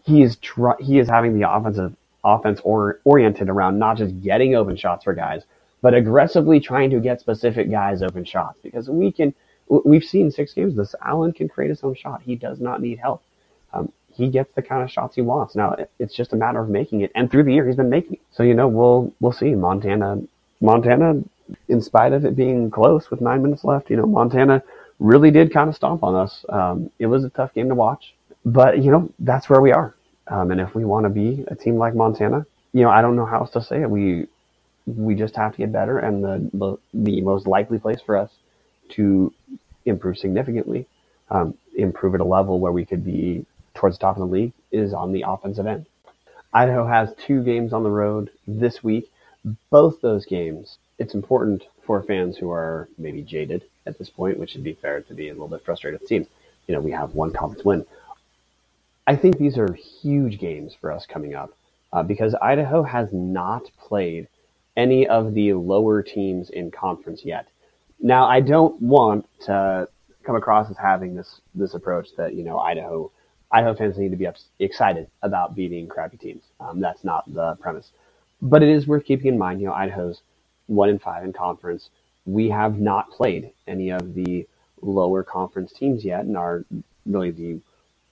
he 0.03 0.21
is 0.21 0.37
tr- 0.37 0.79
he 0.79 0.99
is 0.99 1.09
having 1.09 1.39
the 1.39 1.49
offensive 1.49 1.95
offense 2.23 2.59
or, 2.63 2.99
oriented 3.03 3.49
around 3.49 3.77
not 3.79 3.97
just 3.97 4.19
getting 4.21 4.55
open 4.55 4.75
shots 4.75 5.03
for 5.03 5.13
guys, 5.13 5.43
but 5.81 5.93
aggressively 5.93 6.59
trying 6.59 6.89
to 6.89 6.99
get 6.99 7.19
specific 7.19 7.69
guys 7.69 8.01
open 8.01 8.23
shots 8.25 8.59
because 8.63 8.89
we 8.89 9.11
can. 9.11 9.33
We've 9.67 10.03
seen 10.03 10.29
six 10.29 10.53
games. 10.53 10.75
This 10.75 10.93
Allen 11.03 11.33
can 11.33 11.49
create 11.49 11.69
his 11.69 11.83
own 11.83 11.95
shot. 11.95 12.21
He 12.21 12.35
does 12.35 12.59
not 12.59 12.81
need 12.81 12.99
help. 12.99 13.23
Um, 13.73 13.91
he 14.13 14.29
gets 14.29 14.53
the 14.53 14.61
kind 14.61 14.83
of 14.83 14.91
shots 14.91 15.15
he 15.15 15.21
wants. 15.21 15.55
Now 15.55 15.75
it's 15.99 16.15
just 16.15 16.33
a 16.33 16.35
matter 16.35 16.59
of 16.59 16.69
making 16.69 17.01
it, 17.01 17.11
and 17.15 17.29
through 17.29 17.43
the 17.43 17.53
year 17.53 17.65
he's 17.65 17.75
been 17.75 17.89
making 17.89 18.13
it. 18.13 18.21
So 18.31 18.43
you 18.43 18.53
know 18.53 18.67
we'll 18.67 19.11
we'll 19.19 19.31
see. 19.31 19.55
Montana, 19.55 20.21
Montana, 20.61 21.23
in 21.69 21.81
spite 21.81 22.13
of 22.13 22.25
it 22.25 22.35
being 22.35 22.71
close 22.71 23.11
with 23.11 23.21
nine 23.21 23.43
minutes 23.43 23.63
left, 23.65 23.89
you 23.89 23.97
know 23.97 24.05
Montana 24.07 24.63
really 24.99 25.31
did 25.31 25.53
kind 25.53 25.69
of 25.69 25.75
stomp 25.75 26.03
on 26.03 26.15
us. 26.15 26.45
Um, 26.49 26.91
it 26.99 27.07
was 27.07 27.23
a 27.25 27.29
tough 27.29 27.53
game 27.53 27.69
to 27.69 27.75
watch, 27.75 28.15
but 28.45 28.83
you 28.83 28.91
know 28.91 29.09
that's 29.19 29.49
where 29.49 29.61
we 29.61 29.71
are. 29.73 29.95
Um, 30.27 30.51
and 30.51 30.61
if 30.61 30.75
we 30.75 30.85
want 30.85 31.05
to 31.05 31.09
be 31.09 31.45
a 31.49 31.55
team 31.55 31.77
like 31.77 31.95
Montana, 31.95 32.45
you 32.73 32.83
know 32.83 32.89
I 32.89 33.01
don't 33.01 33.15
know 33.15 33.25
how 33.25 33.41
else 33.41 33.51
to 33.51 33.63
say 33.63 33.81
it. 33.83 33.89
We 33.89 34.27
we 34.87 35.15
just 35.15 35.35
have 35.37 35.53
to 35.53 35.59
get 35.59 35.71
better, 35.71 35.99
and 35.99 36.23
the 36.23 36.49
the 36.93 37.21
most 37.21 37.47
likely 37.47 37.79
place 37.79 38.01
for 38.01 38.17
us 38.17 38.31
to 38.91 39.33
improve 39.85 40.17
significantly, 40.17 40.87
um, 41.31 41.55
improve 41.75 42.15
at 42.15 42.21
a 42.21 42.25
level 42.25 42.59
where 42.59 42.71
we 42.73 42.85
could 42.85 43.05
be 43.05 43.45
towards 43.75 43.97
the 43.97 44.01
top 44.01 44.17
of 44.17 44.21
the 44.21 44.33
league 44.33 44.53
is 44.71 44.93
on 44.93 45.11
the 45.13 45.25
offensive 45.27 45.67
end. 45.67 45.85
Idaho 46.53 46.87
has 46.87 47.13
two 47.27 47.43
games 47.43 47.73
on 47.73 47.83
the 47.83 47.91
road 47.91 48.31
this 48.47 48.83
week. 48.83 49.11
Both 49.71 50.01
those 50.01 50.25
games, 50.25 50.79
it's 50.97 51.13
important 51.13 51.63
for 51.85 52.01
fans 52.03 52.37
who 52.37 52.51
are 52.51 52.89
maybe 52.97 53.21
jaded 53.21 53.63
at 53.85 53.97
this 53.97 54.09
point, 54.09 54.39
which 54.39 54.53
would 54.53 54.63
be 54.63 54.73
fair 54.73 55.01
to 55.01 55.13
be 55.13 55.29
a 55.29 55.33
little 55.33 55.47
bit 55.47 55.63
frustrated 55.63 55.99
with 55.99 56.09
the 56.09 56.15
team. 56.15 56.27
You 56.67 56.75
know, 56.75 56.81
we 56.81 56.91
have 56.91 57.13
one 57.13 57.31
conference 57.31 57.63
win. 57.63 57.85
I 59.07 59.15
think 59.15 59.37
these 59.37 59.57
are 59.57 59.71
huge 59.73 60.39
games 60.39 60.75
for 60.79 60.91
us 60.91 61.05
coming 61.05 61.35
up 61.35 61.51
uh, 61.93 62.01
because 62.03 62.35
Idaho 62.41 62.81
has 62.83 63.09
not 63.13 63.69
played 63.79 64.27
any 64.75 65.07
of 65.07 65.33
the 65.33 65.53
lower 65.53 66.01
teams 66.01 66.49
in 66.49 66.71
conference 66.71 67.23
yet. 67.23 67.47
Now, 67.99 68.25
I 68.25 68.41
don't 68.41 68.81
want 68.81 69.27
to 69.41 69.87
come 70.23 70.35
across 70.35 70.69
as 70.69 70.77
having 70.77 71.15
this 71.15 71.39
this 71.53 71.75
approach 71.75 72.09
that 72.17 72.33
you 72.33 72.43
know 72.43 72.59
Idaho 72.59 73.11
Idaho 73.51 73.75
fans 73.75 73.97
need 73.97 74.11
to 74.11 74.17
be 74.17 74.27
excited 74.59 75.07
about 75.21 75.55
beating 75.55 75.87
crappy 75.87 76.17
teams. 76.17 76.43
Um, 76.59 76.81
that's 76.81 77.03
not 77.03 77.31
the 77.31 77.55
premise, 77.61 77.91
but 78.41 78.63
it 78.63 78.69
is 78.69 78.87
worth 78.87 79.05
keeping 79.05 79.27
in 79.27 79.37
mind. 79.37 79.61
You 79.61 79.67
know, 79.67 79.73
Idaho's 79.73 80.21
one 80.67 80.89
in 80.89 80.99
five 80.99 81.23
in 81.23 81.33
conference. 81.33 81.89
We 82.25 82.49
have 82.49 82.79
not 82.79 83.11
played 83.11 83.51
any 83.67 83.89
of 83.89 84.13
the 84.13 84.47
lower 84.81 85.23
conference 85.23 85.71
teams 85.71 86.03
yet, 86.03 86.21
and 86.21 86.37
are 86.37 86.65
really 87.05 87.31
the 87.31 87.59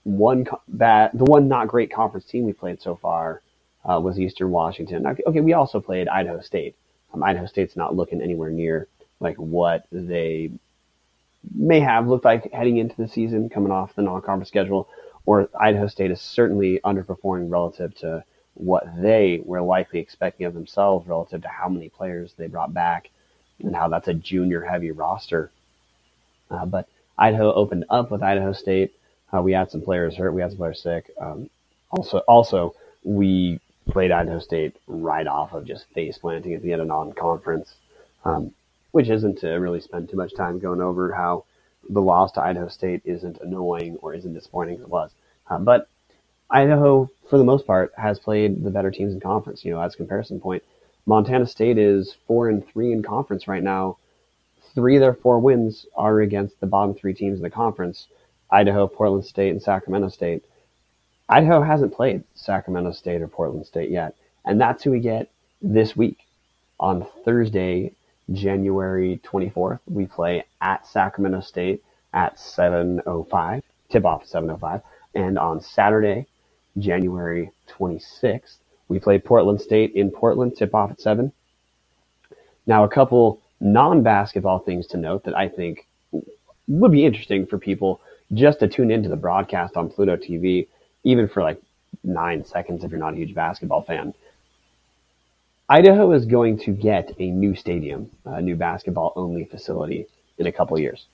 one 0.04 0.45
bad, 0.68 1.12
the 1.14 1.26
one 1.26 1.47
not 1.47 1.68
great 1.68 1.91
conference 1.91 2.26
team 2.26 2.43
we 2.43 2.54
played 2.54 2.82
so 2.82 2.95
far 2.95 3.41
uh, 3.86 3.99
was 3.99 4.20
Eastern 4.20 4.51
Washington. 4.51 5.06
Okay, 5.06 5.39
we 5.39 5.54
also 5.54 5.80
played 5.80 6.08
Idaho 6.08 6.41
State. 6.41 6.76
Um, 7.14 7.24
Idaho 7.24 7.45
State's 7.45 7.76
not 7.76 7.95
looking 7.95 8.22
anywhere 8.22 8.49
near 8.49 8.88
like 9.20 9.38
what 9.38 9.86
they 9.91 10.51
may 11.54 11.80
have 11.80 12.08
looked 12.08 12.26
like 12.26 12.51
heading 12.51 12.78
into 12.78 12.95
the 12.97 13.08
season, 13.08 13.49
coming 13.49 13.72
off 13.72 13.95
the 13.95 14.01
non-conference 14.01 14.47
schedule 14.47 14.88
or 15.26 15.49
Idaho 15.60 15.88
State 15.88 16.12
is 16.12 16.22
certainly 16.22 16.80
underperforming 16.84 17.49
relative 17.49 17.95
to 17.99 18.24
what 18.56 18.84
they 19.01 19.41
were 19.43 19.62
likely 19.62 19.99
expecting 19.99 20.45
of 20.45 20.54
themselves 20.54 21.08
relative 21.08 21.41
to 21.41 21.47
how 21.47 21.68
many 21.70 21.89
players 21.89 22.34
they 22.38 22.47
brought 22.47 22.74
back 22.74 23.10
and 23.60 23.76
how 23.76 23.88
that's 23.88 24.08
a 24.08 24.14
junior 24.14 24.62
heavy 24.62 24.91
roster. 24.91 25.51
Uh, 26.49 26.66
but 26.66 26.88
Idaho 27.18 27.54
opened 27.54 27.86
up 27.89 28.12
with 28.12 28.24
Idaho 28.24 28.54
State. 28.54 28.93
Uh, 29.34 29.41
we 29.41 29.54
had 29.54 29.72
some 29.72 29.82
players 29.82 30.16
hurt. 30.16 30.34
We 30.34 30.41
had 30.41 30.51
some 30.51 30.58
players 30.58 30.82
sick. 30.82 31.10
Um, 31.20 31.49
also, 31.89 32.20
also 32.20 32.76
we 33.04 33.60
played 33.89 34.12
Idaho 34.12 34.39
State 34.39 34.76
right 34.88 35.28
off 35.28 35.54
of 35.54 35.66
just 35.66 35.86
face 35.93 36.18
planting 36.18 36.54
at 36.54 36.62
the 36.62 36.72
end 36.72 36.82
of 36.82 36.88
non-conference, 36.88 37.74
um, 38.24 38.54
which 38.91 39.10
isn't 39.10 39.39
to 39.39 39.49
really 39.49 39.82
spend 39.82 40.10
too 40.10 40.18
much 40.18 40.36
time 40.36 40.60
going 40.60 40.82
over 40.82 41.14
how 41.14 41.45
the 41.89 42.01
loss 42.01 42.32
to 42.34 42.41
Idaho 42.41 42.68
State 42.68 43.01
isn't 43.04 43.39
annoying 43.41 43.97
or 44.01 44.14
isn't 44.14 44.34
disappointing 44.34 44.76
as 44.76 44.82
it 44.82 44.89
was. 44.89 45.12
Uh, 45.49 45.58
but 45.58 45.89
Idaho, 46.54 47.10
for 47.30 47.38
the 47.38 47.43
most 47.43 47.68
part, 47.68 47.91
has 47.97 48.20
played 48.20 48.64
the 48.64 48.72
better 48.72 48.91
teams 48.91 49.14
in 49.14 49.20
conference. 49.20 49.66
You 49.66 49.74
know, 49.74 49.82
as 49.82 49.95
a 49.95 49.97
comparison 49.97 50.39
point, 50.39 50.64
Montana 51.06 51.47
State 51.47 51.78
is 51.78 52.16
four 52.28 52.47
and 52.49 52.66
three 52.66 52.93
in 52.93 53.04
conference 53.04 53.47
right 53.47 53.64
now. 53.64 53.97
Three 54.76 54.95
of 54.95 55.01
their 55.01 55.14
four 55.14 55.39
wins 55.39 55.86
are 55.95 56.22
against 56.22 56.60
the 56.62 56.68
bottom 56.68 56.95
three 56.95 57.14
teams 57.14 57.39
in 57.39 57.43
the 57.43 57.49
conference: 57.49 58.08
Idaho, 58.51 58.88
Portland 58.88 59.26
State, 59.26 59.49
and 59.49 59.62
Sacramento 59.62 60.10
State. 60.10 60.45
Idaho 61.28 61.62
hasn't 61.62 61.93
played 61.93 62.24
Sacramento 62.36 62.91
State 62.91 63.22
or 63.22 63.28
Portland 63.28 63.66
State 63.66 63.89
yet, 63.89 64.16
and 64.45 64.62
that's 64.62 64.84
who 64.84 64.91
we 64.91 64.99
get 64.99 65.30
this 65.62 65.95
week 65.97 66.20
on 66.80 67.06
Thursday 67.26 67.93
January 68.32 69.20
24th, 69.24 69.80
we 69.86 70.06
play 70.06 70.43
at 70.62 70.88
Sacramento 70.88 71.41
State 71.41 71.84
at 72.14 72.38
7.05, 72.38 73.64
tip 73.89 74.06
off 74.06 74.26
7.05. 74.26 74.82
And 75.16 75.38
on 75.38 75.62
Saturday, 75.62 76.28
January 76.78 77.51
26th, 77.69 78.57
we 78.88 78.99
play 78.99 79.19
Portland 79.19 79.61
State 79.61 79.93
in 79.93 80.11
Portland, 80.11 80.55
tip 80.55 80.74
off 80.74 80.91
at 80.91 81.01
7. 81.01 81.32
Now, 82.65 82.84
a 82.84 82.89
couple 82.89 83.41
non 83.59 84.03
basketball 84.03 84.59
things 84.59 84.88
to 84.88 84.97
note 84.97 85.24
that 85.26 85.36
I 85.36 85.49
think 85.49 85.88
would 86.67 86.91
be 86.91 87.05
interesting 87.05 87.45
for 87.45 87.57
people 87.57 88.01
just 88.34 88.59
to 88.59 88.67
tune 88.67 88.91
into 88.91 89.09
the 89.09 89.15
broadcast 89.15 89.76
on 89.76 89.89
Pluto 89.89 90.15
TV, 90.15 90.67
even 91.03 91.28
for 91.28 91.43
like 91.43 91.61
nine 92.03 92.45
seconds 92.45 92.84
if 92.84 92.91
you're 92.91 92.99
not 92.99 93.13
a 93.13 93.17
huge 93.17 93.36
basketball 93.36 93.82
fan. 93.82 94.13
Idaho 95.69 96.11
is 96.11 96.26
going 96.26 96.59
to 96.59 96.71
get 96.71 97.11
a 97.19 97.30
new 97.30 97.55
stadium, 97.55 98.11
a 98.26 98.41
new 98.41 98.55
basketball 98.55 99.13
only 99.15 99.45
facility 99.45 100.07
in 100.38 100.47
a 100.47 100.51
couple 100.51 100.78
years. 100.80 101.05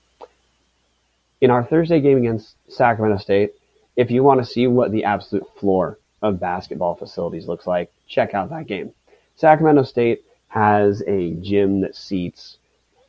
In 1.40 1.50
our 1.50 1.64
Thursday 1.64 2.00
game 2.00 2.18
against 2.18 2.56
Sacramento 2.68 3.22
State, 3.22 3.54
if 3.96 4.10
you 4.10 4.22
want 4.22 4.40
to 4.40 4.46
see 4.46 4.66
what 4.66 4.92
the 4.92 5.04
absolute 5.04 5.46
floor 5.58 5.98
of 6.22 6.40
basketball 6.40 6.94
facilities 6.94 7.48
looks 7.48 7.66
like, 7.66 7.92
check 8.06 8.34
out 8.34 8.50
that 8.50 8.66
game. 8.66 8.92
Sacramento 9.36 9.82
State 9.84 10.22
has 10.48 11.02
a 11.06 11.32
gym 11.34 11.80
that 11.80 11.96
seats 11.96 12.58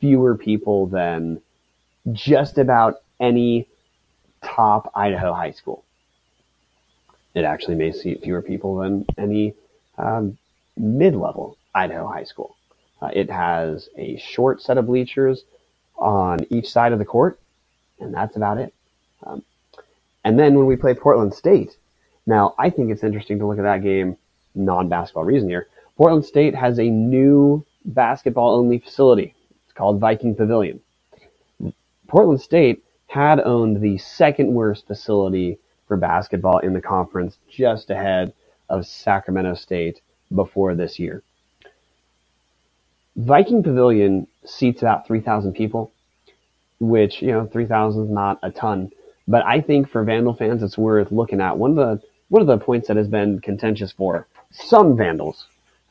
fewer 0.00 0.36
people 0.36 0.86
than 0.86 1.40
just 2.12 2.58
about 2.58 3.02
any 3.20 3.68
top 4.42 4.90
Idaho 4.94 5.32
high 5.32 5.52
school. 5.52 5.84
It 7.34 7.44
actually 7.44 7.76
may 7.76 7.92
seat 7.92 8.22
fewer 8.22 8.42
people 8.42 8.76
than 8.76 9.06
any 9.16 9.54
um, 9.98 10.38
mid-level 10.76 11.56
Idaho 11.74 12.06
high 12.06 12.24
school. 12.24 12.56
Uh, 13.00 13.10
it 13.12 13.30
has 13.30 13.88
a 13.96 14.16
short 14.18 14.62
set 14.62 14.78
of 14.78 14.86
bleachers 14.86 15.44
on 15.96 16.44
each 16.50 16.70
side 16.70 16.92
of 16.92 16.98
the 16.98 17.04
court, 17.04 17.40
and 18.00 18.12
that's 18.12 18.36
about 18.36 18.58
it. 18.58 18.74
Um, 19.24 19.42
and 20.24 20.38
then 20.38 20.54
when 20.54 20.66
we 20.66 20.76
play 20.76 20.94
Portland 20.94 21.34
State, 21.34 21.76
now 22.26 22.54
I 22.58 22.70
think 22.70 22.90
it's 22.90 23.02
interesting 23.02 23.38
to 23.38 23.46
look 23.46 23.58
at 23.58 23.64
that 23.64 23.82
game, 23.82 24.16
non-basketball 24.54 25.24
reason 25.24 25.48
here. 25.48 25.68
Portland 25.96 26.24
State 26.24 26.54
has 26.54 26.78
a 26.78 26.84
new 26.84 27.64
basketball-only 27.84 28.78
facility. 28.78 29.34
It's 29.64 29.74
called 29.74 30.00
Viking 30.00 30.34
Pavilion. 30.34 30.80
Portland 32.06 32.40
State 32.40 32.84
had 33.06 33.40
owned 33.40 33.80
the 33.80 33.98
second 33.98 34.52
worst 34.54 34.86
facility 34.86 35.58
for 35.88 35.96
basketball 35.96 36.58
in 36.58 36.72
the 36.72 36.80
conference, 36.80 37.38
just 37.50 37.90
ahead 37.90 38.32
of 38.68 38.86
Sacramento 38.86 39.54
State 39.54 40.00
before 40.34 40.74
this 40.74 40.98
year. 40.98 41.22
Viking 43.16 43.62
Pavilion 43.62 44.26
seats 44.44 44.80
about 44.80 45.06
3,000 45.06 45.52
people, 45.52 45.92
which, 46.80 47.20
you 47.20 47.28
know, 47.28 47.46
3,000 47.46 48.04
is 48.04 48.10
not 48.10 48.38
a 48.42 48.50
ton. 48.50 48.90
But 49.28 49.44
I 49.46 49.60
think 49.60 49.88
for 49.88 50.02
Vandal 50.04 50.34
fans, 50.34 50.62
it's 50.62 50.78
worth 50.78 51.12
looking 51.12 51.40
at. 51.40 51.56
One 51.56 51.70
of 51.70 51.76
the 51.76 52.06
one 52.28 52.40
of 52.40 52.48
the 52.48 52.58
points 52.58 52.88
that 52.88 52.96
has 52.96 53.08
been 53.08 53.40
contentious 53.40 53.92
for 53.92 54.26
some 54.50 54.96
Vandals 54.96 55.46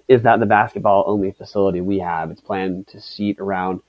is 0.08 0.24
that 0.24 0.40
the 0.40 0.46
basketball 0.46 1.04
only 1.08 1.32
facility 1.32 1.82
we 1.82 2.00
have, 2.00 2.32
it's 2.32 2.42
planned 2.42 2.88
to 2.88 3.00
seat 3.00 3.40
around 3.40 3.80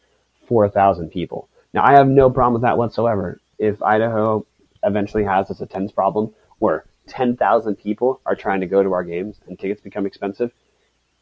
4,000 0.47 1.11
people. 1.11 1.49
Now, 1.73 1.83
I 1.85 1.93
have 1.93 2.07
no 2.07 2.31
problem 2.31 2.53
with 2.55 2.63
that 2.63 2.77
whatsoever. 2.77 3.41
If 3.59 3.83
Idaho 3.83 4.47
eventually 4.85 5.25
has 5.25 5.49
this 5.49 5.61
attendance 5.61 5.93
problem 5.93 6.35
where 6.59 6.85
10,000 7.09 7.77
people 7.77 8.21
are 8.27 8.37
trying 8.37 8.61
to 8.61 8.67
go 8.67 8.83
to 8.83 8.93
our 8.93 9.03
games 9.03 9.41
and 9.49 9.59
tickets 9.59 9.81
become 9.81 10.07
expensive, 10.07 10.53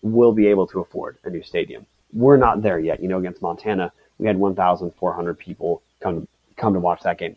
we'll 0.02 0.32
be 0.32 0.48
able 0.48 0.66
to 0.66 0.80
afford 0.80 1.16
a 1.24 1.30
new 1.30 1.42
stadium. 1.42 1.86
We're 2.12 2.36
not 2.36 2.62
there 2.62 2.78
yet. 2.78 3.00
You 3.00 3.08
know, 3.08 3.18
against 3.18 3.40
Montana, 3.40 3.92
we 4.18 4.26
had 4.26 4.36
1,400 4.36 5.38
people 5.38 5.82
come 6.00 6.26
come 6.56 6.74
to 6.74 6.80
watch 6.80 7.02
that 7.04 7.18
game. 7.18 7.36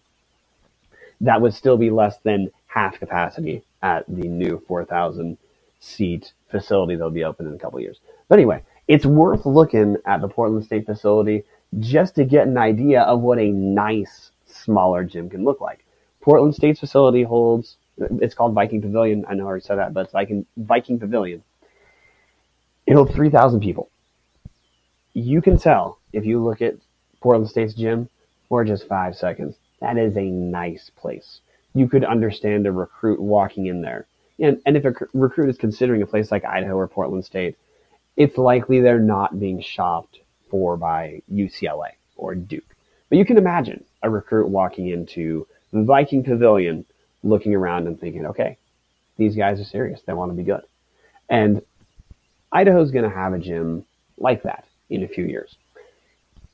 That 1.22 1.42
would 1.42 1.54
still 1.54 1.78
be 1.78 1.90
less 1.90 2.18
than 2.20 2.52
half 2.68 3.00
capacity 3.00 3.64
at 3.82 4.06
the 4.08 4.28
new 4.28 4.64
4,000 4.68 5.38
seat 5.80 6.34
facility 6.50 6.96
that'll 6.96 7.12
be 7.12 7.24
open 7.24 7.48
in 7.48 7.54
a 7.54 7.60
couple 7.60 7.80
years. 7.80 8.00
But 8.30 8.40
anyway, 8.40 8.64
it's 8.88 9.06
worth 9.06 9.46
looking 9.46 9.98
at 10.06 10.22
the 10.22 10.28
Portland 10.28 10.66
State 10.66 10.86
facility 10.86 11.44
just 11.80 12.16
to 12.16 12.26
get 12.26 12.48
an 12.48 12.58
idea 12.58 13.02
of 13.02 13.22
what 13.22 13.40
a 13.40 13.50
nice 13.50 14.32
smaller 14.46 15.04
gym 15.04 15.30
can 15.30 15.44
look 15.44 15.62
like. 15.62 15.86
Portland 16.22 16.56
State's 16.56 16.80
facility 16.80 17.24
holds 17.24 17.78
it's 17.98 18.34
called 18.34 18.54
Viking 18.54 18.82
Pavilion. 18.82 19.26
I 19.28 19.36
know 19.36 19.44
I 19.44 19.48
already 19.48 19.66
said 19.66 19.78
that, 19.78 19.94
but 19.94 20.06
it's 20.06 20.14
Viking 20.14 20.46
Viking 20.58 21.00
Pavilion. 21.00 21.44
It 22.88 22.94
holds 22.94 23.14
three 23.14 23.30
thousand 23.30 23.60
people. 23.62 23.90
You 25.14 25.42
can 25.42 25.58
tell 25.58 26.00
if 26.12 26.26
you 26.26 26.44
look 26.44 26.62
at 26.62 26.76
Portland 27.22 27.50
State's 27.50 27.74
gym 27.74 28.10
for 28.50 28.64
just 28.64 28.88
five 28.88 29.16
seconds. 29.16 29.56
That 29.84 29.98
is 29.98 30.16
a 30.16 30.24
nice 30.24 30.90
place. 30.96 31.42
You 31.74 31.90
could 31.90 32.06
understand 32.06 32.66
a 32.66 32.72
recruit 32.72 33.20
walking 33.20 33.66
in 33.66 33.82
there. 33.82 34.08
And, 34.40 34.62
and 34.66 34.78
if 34.78 34.86
a 34.86 34.94
recruit 35.14 35.50
is 35.50 35.58
considering 35.58 36.02
a 36.02 36.08
place 36.08 36.32
like 36.32 36.46
Idaho 36.46 36.78
or 36.78 36.88
Portland 36.88 37.26
State, 37.26 37.58
it's 38.16 38.38
likely 38.38 38.80
they're 38.80 38.98
not 38.98 39.42
being 39.42 39.62
shopped 39.62 40.20
for 40.50 40.78
by 40.78 41.22
UCLA 41.30 41.90
or 42.16 42.34
Duke. 42.34 42.64
But 43.10 43.18
you 43.18 43.26
can 43.26 43.38
imagine 43.38 43.84
a 44.02 44.10
recruit 44.10 44.48
walking 44.48 44.88
into 44.88 45.46
the 45.74 45.84
Viking 45.84 46.24
Pavilion, 46.24 46.86
looking 47.22 47.54
around 47.54 47.86
and 47.86 48.00
thinking, 48.00 48.26
okay, 48.28 48.58
these 49.18 49.36
guys 49.36 49.60
are 49.60 49.66
serious. 49.66 50.00
They 50.08 50.14
want 50.14 50.32
to 50.32 50.38
be 50.38 50.44
good. 50.44 50.64
And 51.30 51.62
Idaho's 52.54 52.92
going 52.92 53.10
to 53.10 53.14
have 53.14 53.34
a 53.34 53.40
gym 53.40 53.86
like 54.18 54.44
that 54.44 54.66
in 54.90 55.04
a 55.04 55.10
few 55.10 55.26
years. 55.26 55.58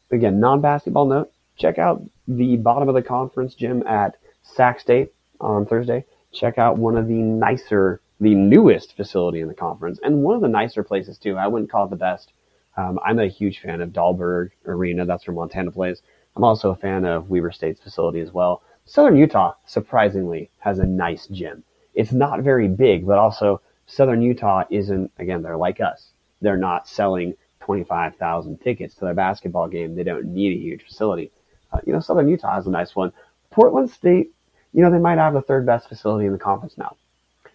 Again, 0.09 0.39
non 0.39 0.61
basketball 0.61 1.05
note 1.05 1.31
check 1.59 1.77
out 1.77 2.01
the 2.29 2.57
bottom 2.57 2.87
of 2.87 2.95
the 2.95 3.01
conference 3.01 3.55
gym 3.55 3.85
at 3.87 4.15
Sac 4.43 4.79
State 4.79 5.11
on 5.41 5.65
Thursday. 5.65 6.05
Check 6.31 6.59
out 6.59 6.77
one 6.77 6.95
of 6.95 7.07
the 7.07 7.15
nicer, 7.15 8.01
the 8.19 8.35
newest 8.35 8.95
facility 8.95 9.41
in 9.41 9.47
the 9.47 9.53
conference, 9.55 9.99
and 10.03 10.21
one 10.21 10.35
of 10.35 10.41
the 10.41 10.47
nicer 10.47 10.83
places 10.83 11.17
too. 11.17 11.37
I 11.37 11.47
wouldn't 11.47 11.71
call 11.71 11.85
it 11.85 11.89
the 11.89 11.95
best. 11.95 12.31
Um, 12.77 12.99
I'm 13.03 13.19
a 13.19 13.27
huge 13.27 13.59
fan 13.59 13.81
of 13.81 13.89
Dahlberg 13.89 14.51
Arena. 14.65 15.05
That's 15.05 15.27
where 15.27 15.35
Montana 15.35 15.71
plays. 15.71 16.03
I'm 16.35 16.43
also 16.43 16.69
a 16.69 16.75
fan 16.75 17.03
of 17.03 17.29
Weber 17.29 17.51
State's 17.51 17.81
facility 17.81 18.19
as 18.19 18.31
well. 18.31 18.61
Southern 18.85 19.17
Utah, 19.17 19.55
surprisingly, 19.65 20.51
has 20.59 20.79
a 20.79 20.85
nice 20.85 21.27
gym. 21.27 21.63
It's 21.95 22.11
not 22.11 22.41
very 22.41 22.67
big, 22.67 23.07
but 23.07 23.17
also 23.17 23.61
Southern 23.87 24.21
Utah 24.21 24.63
isn't, 24.69 25.11
again, 25.17 25.41
they're 25.41 25.57
like 25.57 25.81
us. 25.81 26.11
They're 26.41 26.57
not 26.57 26.87
selling 26.87 27.33
25,000 27.61 28.59
tickets 28.61 28.95
to 28.95 29.05
their 29.05 29.13
basketball 29.15 29.67
game. 29.67 29.95
They 29.95 30.03
don't 30.03 30.33
need 30.33 30.53
a 30.53 30.61
huge 30.61 30.83
facility. 30.83 31.31
Uh, 31.71 31.79
you 31.85 31.93
know, 31.93 31.99
Southern 31.99 32.27
Utah 32.27 32.55
has 32.55 32.67
a 32.67 32.71
nice 32.71 32.95
one. 32.95 33.11
Portland 33.51 33.89
State, 33.89 34.31
you 34.73 34.81
know, 34.81 34.91
they 34.91 34.99
might 34.99 35.17
have 35.17 35.33
the 35.33 35.41
third 35.41 35.65
best 35.65 35.89
facility 35.89 36.25
in 36.25 36.33
the 36.33 36.39
conference 36.39 36.77
now. 36.77 36.95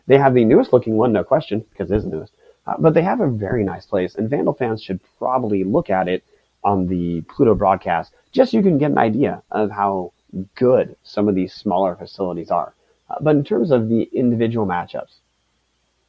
They 0.07 0.19
have 0.19 0.35
the 0.35 0.45
newest 0.45 0.73
looking 0.73 0.97
one, 0.97 1.13
no 1.13 1.25
question, 1.25 1.65
because 1.71 1.91
it 1.91 1.97
is 1.97 2.05
the 2.05 2.11
newest. 2.11 2.33
Uh, 2.67 2.75
but 2.79 2.95
they 2.95 3.03
have 3.03 3.21
a 3.21 3.29
very 3.29 3.65
nice 3.65 3.87
place, 3.87 4.15
and 4.15 4.29
Vandal 4.29 4.55
fans 4.55 4.83
should 4.83 5.01
probably 5.19 5.65
look 5.65 5.91
at 5.91 6.09
it 6.09 6.25
on 6.63 6.87
the 6.87 7.21
Pluto 7.23 7.55
broadcast, 7.55 8.13
just 8.33 8.51
so 8.51 8.57
you 8.57 8.63
can 8.63 8.79
get 8.79 8.91
an 8.91 8.99
idea 8.99 9.43
of 9.51 9.71
how 9.71 10.13
good 10.55 10.97
some 11.03 11.29
of 11.29 11.35
these 11.35 11.53
smaller 11.53 11.95
facilities 11.95 12.51
are. 12.51 12.75
Uh, 13.11 13.17
but 13.21 13.37
in 13.37 13.45
terms 13.45 13.71
of 13.71 13.89
the 13.89 14.03
individual 14.13 14.67
matchups, 14.67 15.17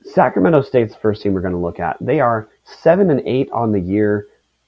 Sacramento 0.04 0.62
State's 0.62 0.96
first 0.96 1.22
team 1.22 1.34
we're 1.34 1.42
going 1.42 1.54
to 1.54 1.60
look 1.60 1.80
at. 1.80 1.98
They 2.00 2.20
are 2.20 2.48
seven 2.64 3.10
and 3.10 3.22
eight 3.26 3.50
on 3.52 3.72
the 3.72 3.80
year. 3.80 4.28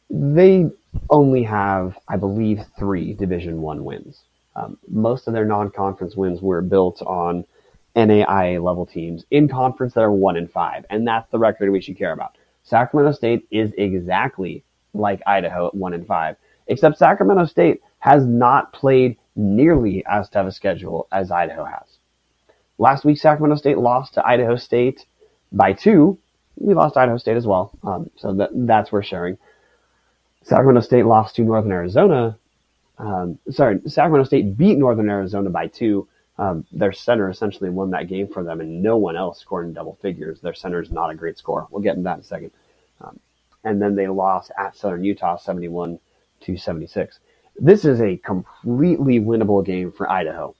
They 0.10 0.70
only 1.10 1.44
have, 1.44 1.98
I 2.08 2.18
believe, 2.18 2.60
three 2.78 3.14
Division 3.14 3.62
One 3.62 3.84
wins. 3.84 4.24
Um, 4.56 4.78
most 4.88 5.28
of 5.28 5.34
their 5.34 5.46
non-conference 5.46 6.16
wins 6.16 6.42
were 6.42 6.62
built 6.62 7.02
on 7.04 7.46
NAIA 7.96 8.64
level 8.64 8.86
teams 8.86 9.26
in 9.32 9.48
conference 9.48 9.94
that 9.94 10.02
are 10.02 10.12
one 10.12 10.38
and 10.38 10.50
five, 10.52 10.86
and 10.90 11.08
that's 11.08 11.30
the 11.32 11.40
record 11.40 11.72
we 11.72 11.82
should 11.82 11.98
care 11.98 12.12
about. 12.12 12.38
Sacramento 12.64 13.14
State 13.14 13.48
is 13.52 13.72
exactly 13.78 14.64
like 14.94 15.22
Idaho 15.26 15.68
at 15.68 15.76
one 15.76 15.94
and 15.94 16.06
five, 16.06 16.36
except 16.68 16.98
Sacramento 16.98 17.46
State 17.46 17.82
has 18.00 18.26
not 18.26 18.74
played 18.74 19.18
nearly 19.36 20.04
as 20.06 20.30
tough 20.30 20.48
a 20.48 20.52
schedule 20.52 21.08
as 21.12 21.32
Idaho 21.32 21.64
has. 21.64 21.98
Last 22.78 23.06
week, 23.06 23.18
Sacramento 23.18 23.58
State 23.58 23.78
lost 23.78 24.14
to 24.16 24.28
Idaho 24.28 24.56
State 24.56 25.06
by 25.52 25.74
two. 25.74 26.18
We 26.56 26.74
lost 26.74 26.98
Idaho 26.98 27.18
State 27.18 27.38
as 27.38 27.48
well, 27.48 27.72
um, 27.84 28.10
so 28.18 28.34
that 28.34 28.50
that's 28.54 28.92
worth 28.92 29.06
sharing. 29.06 29.38
Sacramento 30.48 30.80
State 30.80 31.06
lost 31.06 31.36
to 31.36 31.42
Northern 31.42 31.74
Arizona. 31.74 32.38
Um, 32.98 33.38
sorry, 33.50 33.82
Sacramento 33.86 34.24
State 34.24 34.58
beat 34.58 34.78
Northern 34.78 35.10
Arizona 35.10 35.50
by 35.50 35.68
two. 35.68 36.08
Um, 36.38 36.66
their 36.72 36.94
center 36.94 37.30
essentially 37.30 37.70
won 37.70 37.92
that 37.92 38.08
game 38.08 38.30
for 38.30 38.44
them, 38.44 38.62
and 38.62 38.82
no 38.82 38.96
one 38.96 39.18
else 39.18 39.42
scored 39.42 39.66
in 39.66 39.74
double 39.74 39.98
figures. 40.02 40.40
Their 40.40 40.54
center 40.54 40.82
is 40.82 40.90
not 40.90 41.10
a 41.10 41.16
great 41.16 41.38
score. 41.38 41.68
We'll 41.70 41.82
get 41.82 41.98
into 41.98 42.04
that 42.04 42.14
in 42.14 42.20
a 42.22 42.24
second. 42.24 42.52
Um, 43.02 43.20
and 43.66 43.82
then 43.82 43.96
they 43.96 44.08
lost 44.08 44.52
at 44.58 44.78
Southern 44.78 45.04
Utah, 45.04 45.36
seventy-one 45.36 46.00
to 46.42 46.56
seventy-six. 46.56 47.20
This 47.58 47.84
is 47.84 48.00
a 48.00 48.16
completely 48.18 49.20
winnable 49.20 49.66
game 49.66 49.92
for 49.92 50.10
Idaho. 50.10 50.56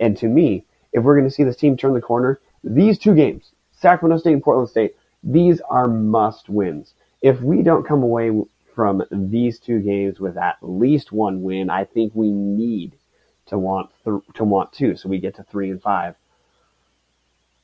And 0.00 0.16
to 0.18 0.28
me, 0.28 0.64
if 0.92 1.02
we're 1.02 1.16
going 1.16 1.28
to 1.28 1.34
see 1.34 1.42
this 1.42 1.56
team 1.56 1.76
turn 1.76 1.94
the 1.94 2.00
corner, 2.00 2.38
these 2.62 3.00
two 3.00 3.16
games, 3.16 3.50
Sacramento 3.72 4.20
State 4.20 4.34
and 4.34 4.42
Portland 4.44 4.68
State, 4.68 4.94
these 5.24 5.60
are 5.62 5.88
must 5.88 6.48
wins. 6.48 6.94
If 7.20 7.40
we 7.40 7.62
don't 7.62 7.86
come 7.86 8.02
away 8.02 8.30
from 8.74 9.02
these 9.10 9.58
two 9.58 9.80
games 9.80 10.20
with 10.20 10.36
at 10.36 10.56
least 10.62 11.12
one 11.12 11.42
win, 11.42 11.70
I 11.70 11.84
think 11.84 12.12
we 12.14 12.30
need 12.30 12.92
to 13.46 13.58
want 13.58 13.90
th- 14.04 14.22
to 14.34 14.44
want 14.44 14.72
two, 14.72 14.96
so 14.96 15.08
we 15.08 15.18
get 15.18 15.36
to 15.36 15.44
three 15.44 15.70
and 15.70 15.80
five. 15.80 16.14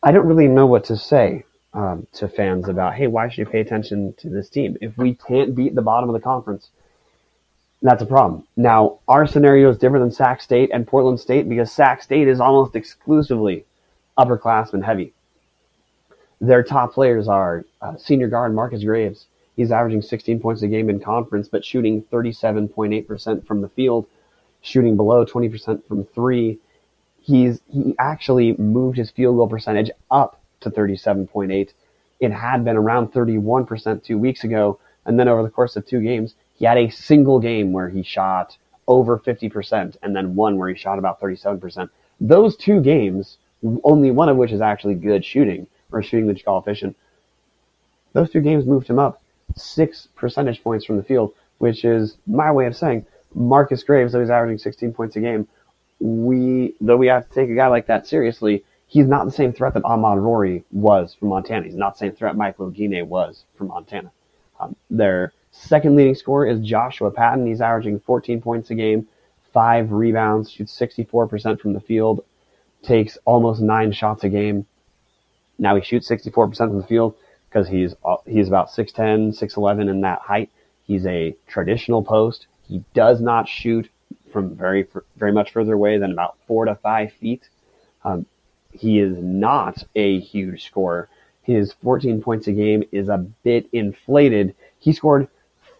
I 0.03 0.13
don't 0.13 0.27
really 0.27 0.49
know 0.49 0.67
what 0.67 0.85
to 0.85 0.97
say 0.97 1.45
um, 1.75 2.07
to 2.15 2.29
fans 2.29 2.69
about, 2.69 2.95
hey, 2.95 3.07
why 3.07 3.29
should 3.29 3.39
you 3.39 3.47
pay 3.47 3.61
attention 3.61 4.15
to 4.19 4.29
this 4.29 4.49
team? 4.49 4.77
If 4.81 4.97
we 4.97 5.15
can't 5.15 5.55
beat 5.55 5.75
the 5.75 5.83
bottom 5.83 6.09
of 6.09 6.15
the 6.15 6.21
conference, 6.21 6.71
that's 7.83 8.03
a 8.03 8.07
problem. 8.07 8.47
Now, 8.57 9.01
our 9.09 9.27
scenario 9.27 9.71
is 9.71 9.79
different 9.79 10.05
than 10.05 10.13
Sac 10.13 10.43
State 10.43 10.71
and 10.73 10.87
Portland 10.87 11.21
State 11.21 11.49
because 11.49 11.73
Sac 11.73 12.03
State 12.03 12.29
is 12.29 12.41
almost 12.41 12.77
exclusively 12.77 13.65
upperclassmen 14.19 14.85
heavy. 14.85 15.15
Their 16.41 16.63
top 16.63 16.93
players 16.93 17.29
are 17.29 17.65
uh, 17.81 17.97
senior 17.97 18.29
guard 18.29 18.55
Marcus 18.55 18.85
Graves. 18.85 19.27
He's 19.61 19.73
averaging 19.73 20.01
16 20.01 20.41
points 20.41 20.63
a 20.63 20.69
game 20.69 20.89
in 20.89 21.01
conference, 21.01 21.47
but 21.47 21.67
shooting 21.67 22.03
37.8% 22.11 23.47
from 23.47 23.61
the 23.61 23.69
field, 23.69 24.07
shooting 24.63 24.97
below 24.97 25.27
20% 25.27 25.87
from 25.87 26.03
three. 26.03 26.59
He's 27.21 27.61
he 27.71 27.95
actually 27.99 28.55
moved 28.55 28.97
his 28.97 29.11
field 29.11 29.37
goal 29.37 29.49
percentage 29.49 29.91
up 30.11 30.41
to 30.61 30.71
37.8. 30.71 31.75
It 32.21 32.33
had 32.33 32.65
been 32.65 32.79
around 32.79 33.13
31% 33.13 34.03
two 34.03 34.17
weeks 34.17 34.45
ago, 34.45 34.79
and 35.05 35.21
then 35.21 35.29
over 35.29 35.43
the 35.43 35.51
course 35.51 35.77
of 35.77 35.85
two 35.85 36.01
games, 36.01 36.37
he 36.55 36.65
had 36.65 36.79
a 36.79 36.89
single 36.89 37.39
game 37.39 37.71
where 37.71 37.91
he 37.91 38.03
shot 38.03 38.57
over 38.89 39.19
50%, 39.19 39.95
and 40.03 40.17
then 40.17 40.37
one 40.37 40.57
where 40.57 40.71
he 40.71 40.75
shot 40.75 40.99
about 40.99 41.21
37%. 41.21 41.91
Those 42.19 42.57
two 42.57 42.81
games, 42.81 43.37
only 43.85 44.11
one 44.11 44.31
of 44.31 44.39
which 44.39 44.53
is 44.53 44.63
actually 44.63 44.95
good 44.95 45.23
shooting, 45.23 45.67
or 45.93 46.03
shooting 46.03 46.29
the 46.29 46.35
you 46.35 46.43
call 46.45 46.61
efficient. 46.61 46.97
Those 48.15 48.31
two 48.31 48.41
games 48.41 48.65
moved 48.65 48.89
him 48.89 48.99
up 48.99 49.21
six 49.57 50.09
percentage 50.17 50.63
points 50.63 50.85
from 50.85 50.97
the 50.97 51.03
field, 51.03 51.35
which 51.59 51.85
is 51.85 52.17
my 52.27 52.51
way 52.51 52.67
of 52.67 52.77
saying 52.77 53.07
Marcus 53.35 53.83
Graves, 53.83 54.13
though 54.13 54.21
he's 54.21 54.31
averaging 54.31 54.59
16 54.59 54.93
points 54.93 55.17
a 55.17 55.21
game, 55.21 55.47
we 56.01 56.75
though 56.81 56.97
we 56.97 57.07
have 57.09 57.29
to 57.29 57.35
take 57.35 57.51
a 57.51 57.55
guy 57.55 57.67
like 57.69 57.87
that 57.87 58.07
seriously, 58.07 58.65
he's 58.87 59.07
not 59.07 59.25
the 59.25 59.33
same 59.33 59.53
threat 59.53 59.75
that 59.75 59.85
Ahmaad 59.85 60.19
Rorie 60.19 60.65
was 60.73 61.15
from 61.15 61.29
Montana. 61.29 61.65
He's 61.65 61.75
not 61.75 61.95
the 61.95 61.99
same 61.99 62.13
threat 62.13 62.37
Michael 62.37 62.71
Oguine 62.71 63.07
was 63.07 63.45
from 63.57 63.69
Montana. 63.69 64.11
Um, 64.59 64.75
their 64.91 65.33
second 65.53 65.97
leading 65.97 66.15
scorer 66.15 66.47
is 66.47 66.61
Joshua 66.61 67.11
Patton. 67.11 67.47
He's 67.47 67.61
averaging 67.61 68.01
14 68.01 68.41
points 68.41 68.71
a 68.71 68.75
game, 68.75 69.07
five 69.53 69.93
rebounds, 69.93 70.51
shoots 70.51 70.79
64% 70.79 71.61
from 71.61 71.73
the 71.73 71.81
field, 71.81 72.25
takes 72.83 73.19
almost 73.25 73.61
nine 73.61 73.93
shots 73.93 74.25
a 74.25 74.29
game. 74.29 74.67
Now 75.59 75.77
he 75.77 75.83
shoots 75.83 76.09
64% 76.09 76.57
from 76.57 76.79
the 76.79 76.87
field 76.87 77.15
because 77.51 77.69
he's 77.69 77.95
uh, 78.05 78.17
he's 78.27 78.49
about 78.49 78.71
6'10", 78.71 79.39
6'11", 79.39 79.91
in 79.91 80.01
that 80.03 80.21
height. 80.21 80.51
He's 80.85 81.07
a 81.07 81.35
traditional 81.47 82.03
post. 82.03 82.47
He 82.69 82.85
does 82.95 83.21
not 83.21 83.49
shoot 83.49 83.91
from 84.33 84.55
very 84.55 84.87
very 85.17 85.33
much 85.33 85.53
further 85.53 85.75
away 85.75 85.99
than 85.99 86.13
about 86.13 86.37
four 86.47 86.65
to 86.65 86.75
five 86.77 87.13
feet. 87.13 87.49
Um, 88.05 88.27
he 88.73 89.01
is 89.01 89.17
not 89.19 89.85
a 89.95 90.21
huge 90.21 90.65
scorer. 90.65 91.09
His 91.43 91.73
14 91.83 92.23
points 92.23 92.47
a 92.47 92.53
game 92.53 92.85
is 92.93 93.09
a 93.09 93.19
bit 93.19 93.69
inflated. 93.73 94.55
He 94.79 94.93
scored 94.93 95.27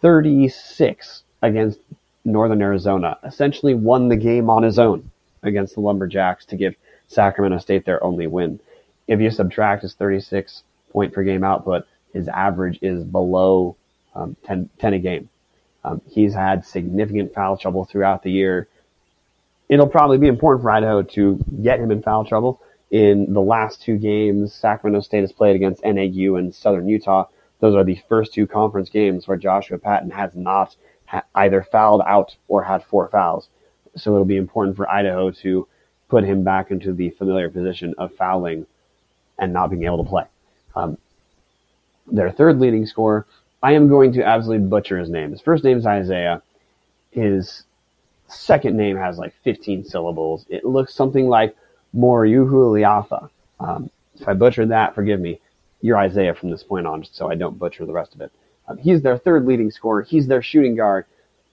36 0.01 1.23
against 1.41 1.79
Northern 2.25 2.61
Arizona, 2.61 3.17
essentially 3.23 3.73
won 3.73 4.09
the 4.09 4.17
game 4.17 4.49
on 4.49 4.63
his 4.63 4.77
own 4.77 5.09
against 5.43 5.75
the 5.75 5.81
Lumberjacks 5.81 6.45
to 6.45 6.55
give 6.55 6.75
Sacramento 7.07 7.59
State 7.59 7.85
their 7.85 8.03
only 8.03 8.27
win. 8.27 8.59
If 9.07 9.19
you 9.19 9.31
subtract 9.31 9.83
his 9.83 9.93
36 9.93 10.63
point 10.91 11.13
per 11.13 11.23
game 11.23 11.43
output. 11.43 11.85
His 12.13 12.27
average 12.27 12.79
is 12.81 13.03
below 13.03 13.75
um, 14.15 14.35
10, 14.45 14.69
10 14.79 14.93
a 14.93 14.99
game. 14.99 15.29
Um, 15.83 16.01
he's 16.09 16.33
had 16.33 16.65
significant 16.65 17.33
foul 17.33 17.57
trouble 17.57 17.85
throughout 17.85 18.23
the 18.23 18.31
year. 18.31 18.67
It'll 19.69 19.87
probably 19.87 20.17
be 20.17 20.27
important 20.27 20.63
for 20.63 20.71
Idaho 20.71 21.01
to 21.01 21.43
get 21.63 21.79
him 21.79 21.91
in 21.91 22.01
foul 22.03 22.25
trouble. 22.25 22.61
in 22.91 23.31
the 23.33 23.41
last 23.41 23.81
two 23.81 23.97
games 23.97 24.53
Sacramento 24.53 24.99
State 25.01 25.21
has 25.21 25.31
played 25.31 25.55
against 25.55 25.83
NAU 25.83 26.35
and 26.35 26.53
Southern 26.53 26.87
Utah. 26.89 27.25
Those 27.61 27.75
are 27.75 27.83
the 27.85 28.01
first 28.09 28.33
two 28.33 28.45
conference 28.47 28.89
games 28.89 29.27
where 29.27 29.37
Joshua 29.37 29.77
Patton 29.77 30.11
has 30.11 30.35
not 30.35 30.75
ha- 31.05 31.23
either 31.35 31.63
fouled 31.63 32.01
out 32.05 32.35
or 32.47 32.63
had 32.63 32.83
four 32.83 33.07
fouls. 33.07 33.49
So 33.95 34.13
it'll 34.13 34.25
be 34.25 34.37
important 34.37 34.75
for 34.75 34.89
Idaho 34.89 35.31
to 35.31 35.67
put 36.09 36.25
him 36.25 36.43
back 36.43 36.71
into 36.71 36.91
the 36.93 37.09
familiar 37.11 37.49
position 37.49 37.95
of 37.97 38.13
fouling 38.15 38.65
and 39.39 39.53
not 39.53 39.69
being 39.69 39.83
able 39.83 40.03
to 40.03 40.09
play. 40.09 40.25
Um, 40.75 40.97
their 42.07 42.31
third 42.31 42.59
leading 42.59 42.85
scorer, 42.85 43.25
I 43.63 43.73
am 43.73 43.87
going 43.87 44.13
to 44.13 44.23
absolutely 44.23 44.67
butcher 44.67 44.97
his 44.97 45.09
name. 45.09 45.31
His 45.31 45.41
first 45.41 45.63
name 45.63 45.77
is 45.77 45.85
Isaiah. 45.85 46.41
His 47.11 47.63
second 48.27 48.75
name 48.75 48.97
has 48.97 49.17
like 49.17 49.33
15 49.43 49.85
syllables. 49.85 50.45
It 50.49 50.65
looks 50.65 50.93
something 50.93 51.27
like 51.27 51.55
Moriuhu 51.95 52.49
Liafa. 52.49 53.29
Um, 53.59 53.89
if 54.19 54.27
I 54.27 54.33
butchered 54.33 54.69
that, 54.69 54.95
forgive 54.95 55.19
me. 55.19 55.39
You're 55.81 55.97
Isaiah 55.97 56.33
from 56.33 56.49
this 56.49 56.63
point 56.63 56.87
on, 56.87 57.03
so 57.11 57.29
I 57.29 57.35
don't 57.35 57.57
butcher 57.57 57.85
the 57.85 57.93
rest 57.93 58.15
of 58.15 58.21
it. 58.21 58.31
Um, 58.67 58.77
he's 58.77 59.01
their 59.01 59.17
third 59.17 59.45
leading 59.45 59.71
scorer. 59.71 60.03
He's 60.03 60.27
their 60.27 60.41
shooting 60.41 60.75
guard. 60.75 61.05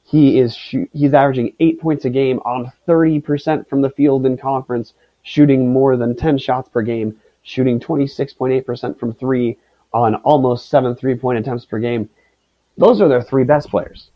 He 0.04 0.38
is 0.38 0.56
he's 0.56 1.12
averaging 1.12 1.54
eight 1.60 1.80
points 1.80 2.04
a 2.06 2.10
game 2.10 2.38
on 2.40 2.72
30% 2.86 3.68
from 3.68 3.82
the 3.82 3.90
field 3.90 4.24
in 4.24 4.38
conference, 4.38 4.94
shooting 5.22 5.72
more 5.72 5.96
than 5.96 6.16
10 6.16 6.38
shots 6.38 6.68
per 6.68 6.82
game, 6.82 7.20
shooting 7.42 7.80
26.8% 7.80 8.98
from 8.98 9.12
three 9.14 9.56
on 9.92 10.16
almost 10.16 10.68
seven 10.68 10.94
three 10.94 11.14
point 11.14 11.38
attempts 11.38 11.64
per 11.64 11.78
game. 11.78 12.08
Those 12.76 13.00
are 13.00 13.08
their 13.08 13.22
three 13.22 13.44
best 13.44 13.70
players 13.70 14.10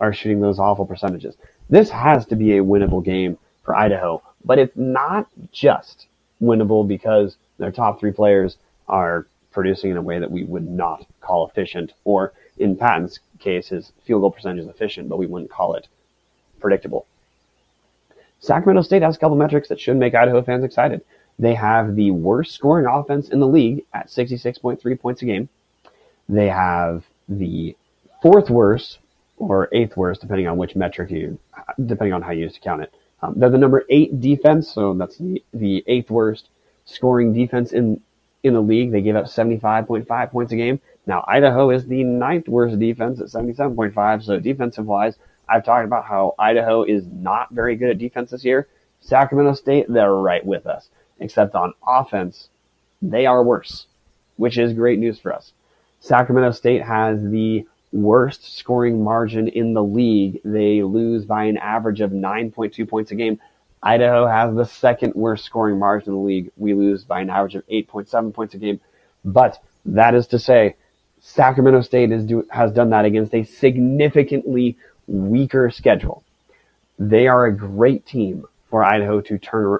are 0.00 0.12
shooting 0.12 0.40
those 0.40 0.58
awful 0.58 0.84
percentages. 0.84 1.36
This 1.70 1.88
has 1.90 2.26
to 2.26 2.36
be 2.36 2.58
a 2.58 2.64
winnable 2.64 3.04
game 3.04 3.38
for 3.62 3.74
Idaho, 3.74 4.22
but 4.44 4.58
it's 4.58 4.76
not 4.76 5.28
just 5.52 6.06
winnable 6.42 6.86
because 6.86 7.36
their 7.58 7.70
top 7.70 8.00
three 8.00 8.10
players 8.10 8.56
are 8.88 9.26
producing 9.52 9.92
in 9.92 9.96
a 9.96 10.02
way 10.02 10.18
that 10.18 10.30
we 10.30 10.42
would 10.44 10.68
not 10.68 11.06
call 11.20 11.46
efficient, 11.46 11.92
or 12.04 12.32
in 12.58 12.76
Patton's 12.76 13.20
case, 13.38 13.68
his 13.68 13.92
field 14.04 14.22
goal 14.22 14.30
percentage 14.30 14.64
is 14.64 14.68
efficient, 14.68 15.08
but 15.08 15.18
we 15.18 15.26
wouldn't 15.26 15.50
call 15.50 15.74
it 15.74 15.86
predictable. 16.60 17.06
Sacramento 18.40 18.82
State 18.82 19.02
has 19.02 19.16
a 19.16 19.18
couple 19.18 19.36
metrics 19.36 19.68
that 19.68 19.78
should 19.78 19.96
make 19.96 20.14
Idaho 20.14 20.42
fans 20.42 20.64
excited. 20.64 21.02
They 21.42 21.54
have 21.54 21.96
the 21.96 22.12
worst 22.12 22.52
scoring 22.52 22.86
offense 22.86 23.28
in 23.28 23.40
the 23.40 23.48
league 23.48 23.84
at 23.92 24.06
66.3 24.06 25.00
points 25.00 25.22
a 25.22 25.24
game. 25.24 25.48
They 26.28 26.48
have 26.48 27.04
the 27.28 27.76
fourth 28.22 28.48
worst 28.48 29.00
or 29.38 29.68
eighth 29.72 29.96
worst, 29.96 30.20
depending 30.20 30.46
on 30.46 30.56
which 30.56 30.76
metric 30.76 31.10
you, 31.10 31.40
depending 31.84 32.12
on 32.12 32.22
how 32.22 32.30
you 32.30 32.42
used 32.44 32.54
to 32.54 32.60
count 32.60 32.82
it. 32.82 32.94
Um, 33.22 33.34
they're 33.36 33.50
the 33.50 33.58
number 33.58 33.84
eight 33.90 34.20
defense, 34.20 34.72
so 34.72 34.94
that's 34.94 35.18
the, 35.18 35.42
the 35.52 35.82
eighth 35.88 36.12
worst 36.12 36.48
scoring 36.84 37.32
defense 37.32 37.72
in 37.72 38.00
in 38.44 38.54
the 38.54 38.62
league. 38.62 38.92
They 38.92 39.02
give 39.02 39.16
up 39.16 39.24
75.5 39.24 40.30
points 40.30 40.52
a 40.52 40.56
game. 40.56 40.80
Now 41.06 41.24
Idaho 41.26 41.70
is 41.70 41.86
the 41.86 42.04
ninth 42.04 42.46
worst 42.46 42.78
defense 42.78 43.20
at 43.20 43.26
77.5. 43.26 44.22
So 44.22 44.38
defensive 44.38 44.86
wise, 44.86 45.18
I've 45.48 45.64
talked 45.64 45.86
about 45.86 46.04
how 46.04 46.36
Idaho 46.38 46.84
is 46.84 47.04
not 47.08 47.50
very 47.50 47.74
good 47.74 47.90
at 47.90 47.98
defense 47.98 48.30
this 48.30 48.44
year. 48.44 48.68
Sacramento 49.00 49.54
State, 49.54 49.86
they're 49.88 50.14
right 50.14 50.46
with 50.46 50.66
us, 50.66 50.88
except 51.20 51.54
on 51.54 51.74
offense, 51.86 52.48
they 53.00 53.26
are 53.26 53.42
worse, 53.42 53.86
which 54.36 54.58
is 54.58 54.72
great 54.72 54.98
news 54.98 55.18
for 55.18 55.32
us. 55.32 55.52
Sacramento 56.00 56.52
State 56.52 56.82
has 56.82 57.22
the 57.22 57.66
worst 57.92 58.58
scoring 58.58 59.04
margin 59.04 59.48
in 59.48 59.74
the 59.74 59.82
league. 59.82 60.40
They 60.44 60.82
lose 60.82 61.24
by 61.24 61.44
an 61.44 61.58
average 61.58 62.00
of 62.00 62.10
9.2 62.10 62.88
points 62.88 63.10
a 63.10 63.14
game. 63.14 63.40
Idaho 63.82 64.26
has 64.26 64.54
the 64.54 64.64
second 64.64 65.14
worst 65.14 65.44
scoring 65.44 65.78
margin 65.78 66.10
in 66.10 66.14
the 66.14 66.24
league. 66.24 66.50
We 66.56 66.74
lose 66.74 67.04
by 67.04 67.20
an 67.20 67.30
average 67.30 67.56
of 67.56 67.66
8.7 67.66 68.32
points 68.32 68.54
a 68.54 68.58
game. 68.58 68.80
But 69.24 69.62
that 69.84 70.14
is 70.14 70.26
to 70.28 70.38
say, 70.38 70.76
Sacramento 71.20 71.82
State 71.82 72.10
do, 72.26 72.46
has 72.50 72.72
done 72.72 72.90
that 72.90 73.04
against 73.04 73.34
a 73.34 73.44
significantly 73.44 74.76
weaker 75.06 75.70
schedule. 75.70 76.24
They 76.98 77.26
are 77.28 77.46
a 77.46 77.56
great 77.56 78.06
team 78.06 78.44
for 78.70 78.82
Idaho 78.82 79.20
to 79.22 79.38
turn 79.38 79.78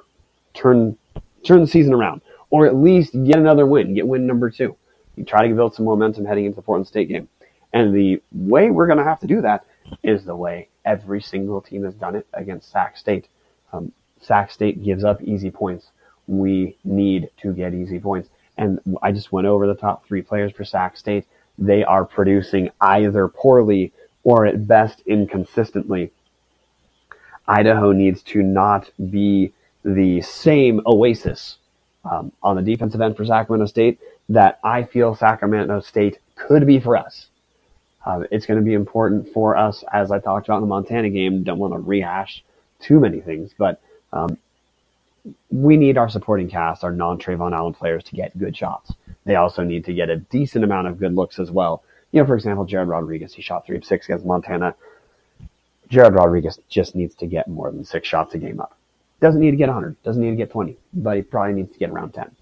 turn 0.54 0.96
turn 1.44 1.60
the 1.60 1.66
season 1.66 1.92
around, 1.92 2.20
or 2.50 2.66
at 2.66 2.76
least 2.76 3.12
get 3.24 3.36
another 3.36 3.66
win, 3.66 3.94
get 3.94 4.06
win 4.06 4.26
number 4.26 4.50
two. 4.50 4.76
You 5.16 5.24
try 5.24 5.46
to 5.46 5.54
build 5.54 5.74
some 5.74 5.84
momentum 5.84 6.24
heading 6.24 6.46
into 6.46 6.56
the 6.56 6.62
Portland 6.62 6.86
State 6.86 7.08
game. 7.08 7.28
And 7.72 7.94
the 7.94 8.22
way 8.32 8.70
we're 8.70 8.86
going 8.86 8.98
to 8.98 9.04
have 9.04 9.20
to 9.20 9.26
do 9.26 9.40
that 9.42 9.64
is 10.02 10.24
the 10.24 10.36
way 10.36 10.68
every 10.84 11.20
single 11.20 11.60
team 11.60 11.84
has 11.84 11.94
done 11.94 12.16
it 12.16 12.26
against 12.32 12.70
Sac 12.70 12.96
State. 12.96 13.28
Um, 13.72 13.92
Sac 14.20 14.50
State 14.50 14.82
gives 14.82 15.04
up 15.04 15.22
easy 15.22 15.50
points. 15.50 15.90
We 16.26 16.76
need 16.84 17.30
to 17.38 17.52
get 17.52 17.74
easy 17.74 17.98
points. 17.98 18.28
And 18.56 18.80
I 19.02 19.12
just 19.12 19.32
went 19.32 19.46
over 19.46 19.66
the 19.66 19.74
top 19.74 20.06
three 20.06 20.22
players 20.22 20.52
for 20.52 20.64
Sac 20.64 20.96
State. 20.96 21.26
They 21.58 21.84
are 21.84 22.04
producing 22.04 22.70
either 22.80 23.28
poorly 23.28 23.92
or 24.24 24.46
at 24.46 24.66
best 24.66 25.02
inconsistently. 25.06 26.12
Idaho 27.48 27.92
needs 27.92 28.22
to 28.22 28.42
not 28.42 28.90
be 29.10 29.52
the 29.84 30.20
same 30.22 30.80
oasis 30.86 31.58
um, 32.04 32.32
on 32.42 32.56
the 32.56 32.62
defensive 32.62 33.00
end 33.00 33.16
for 33.16 33.24
Sacramento 33.24 33.66
State 33.66 34.00
that 34.28 34.58
I 34.64 34.84
feel 34.84 35.14
Sacramento 35.14 35.80
State 35.80 36.18
could 36.36 36.66
be 36.66 36.80
for 36.80 36.96
us. 36.96 37.26
Uh, 38.04 38.24
it's 38.30 38.46
going 38.46 38.58
to 38.58 38.64
be 38.64 38.74
important 38.74 39.32
for 39.32 39.56
us, 39.56 39.84
as 39.92 40.10
I 40.10 40.18
talked 40.18 40.48
about 40.48 40.56
in 40.56 40.62
the 40.62 40.68
Montana 40.68 41.10
game. 41.10 41.44
Don't 41.44 41.58
want 41.58 41.72
to 41.72 41.78
rehash 41.78 42.42
too 42.80 42.98
many 42.98 43.20
things, 43.20 43.52
but 43.56 43.80
um, 44.12 44.36
we 45.50 45.76
need 45.76 45.96
our 45.96 46.08
supporting 46.08 46.48
cast, 46.48 46.82
our 46.82 46.92
non 46.92 47.18
Trevon 47.18 47.56
Allen 47.56 47.74
players, 47.74 48.02
to 48.04 48.16
get 48.16 48.36
good 48.38 48.56
shots. 48.56 48.92
They 49.24 49.36
also 49.36 49.62
need 49.62 49.84
to 49.84 49.94
get 49.94 50.10
a 50.10 50.16
decent 50.16 50.64
amount 50.64 50.88
of 50.88 50.98
good 50.98 51.14
looks 51.14 51.38
as 51.38 51.50
well. 51.50 51.84
You 52.10 52.20
know, 52.20 52.26
for 52.26 52.34
example, 52.34 52.64
Jared 52.64 52.88
Rodriguez, 52.88 53.34
he 53.34 53.42
shot 53.42 53.66
three 53.66 53.76
of 53.76 53.84
six 53.84 54.06
against 54.06 54.26
Montana. 54.26 54.74
Jared 55.88 56.14
Rodriguez 56.14 56.58
just 56.68 56.94
needs 56.96 57.14
to 57.16 57.26
get 57.26 57.48
more 57.48 57.70
than 57.70 57.84
six 57.84 58.08
shots 58.08 58.34
a 58.34 58.38
game 58.38 58.60
up. 58.60 58.76
Doesn't 59.22 59.40
need 59.40 59.52
to 59.52 59.56
get 59.56 59.68
100, 59.68 60.02
doesn't 60.02 60.20
need 60.20 60.30
to 60.30 60.36
get 60.36 60.50
20, 60.50 60.76
but 60.94 61.16
he 61.16 61.22
probably 61.22 61.54
needs 61.54 61.72
to 61.72 61.78
get 61.78 61.90
around 61.90 62.12
10. 62.12 62.36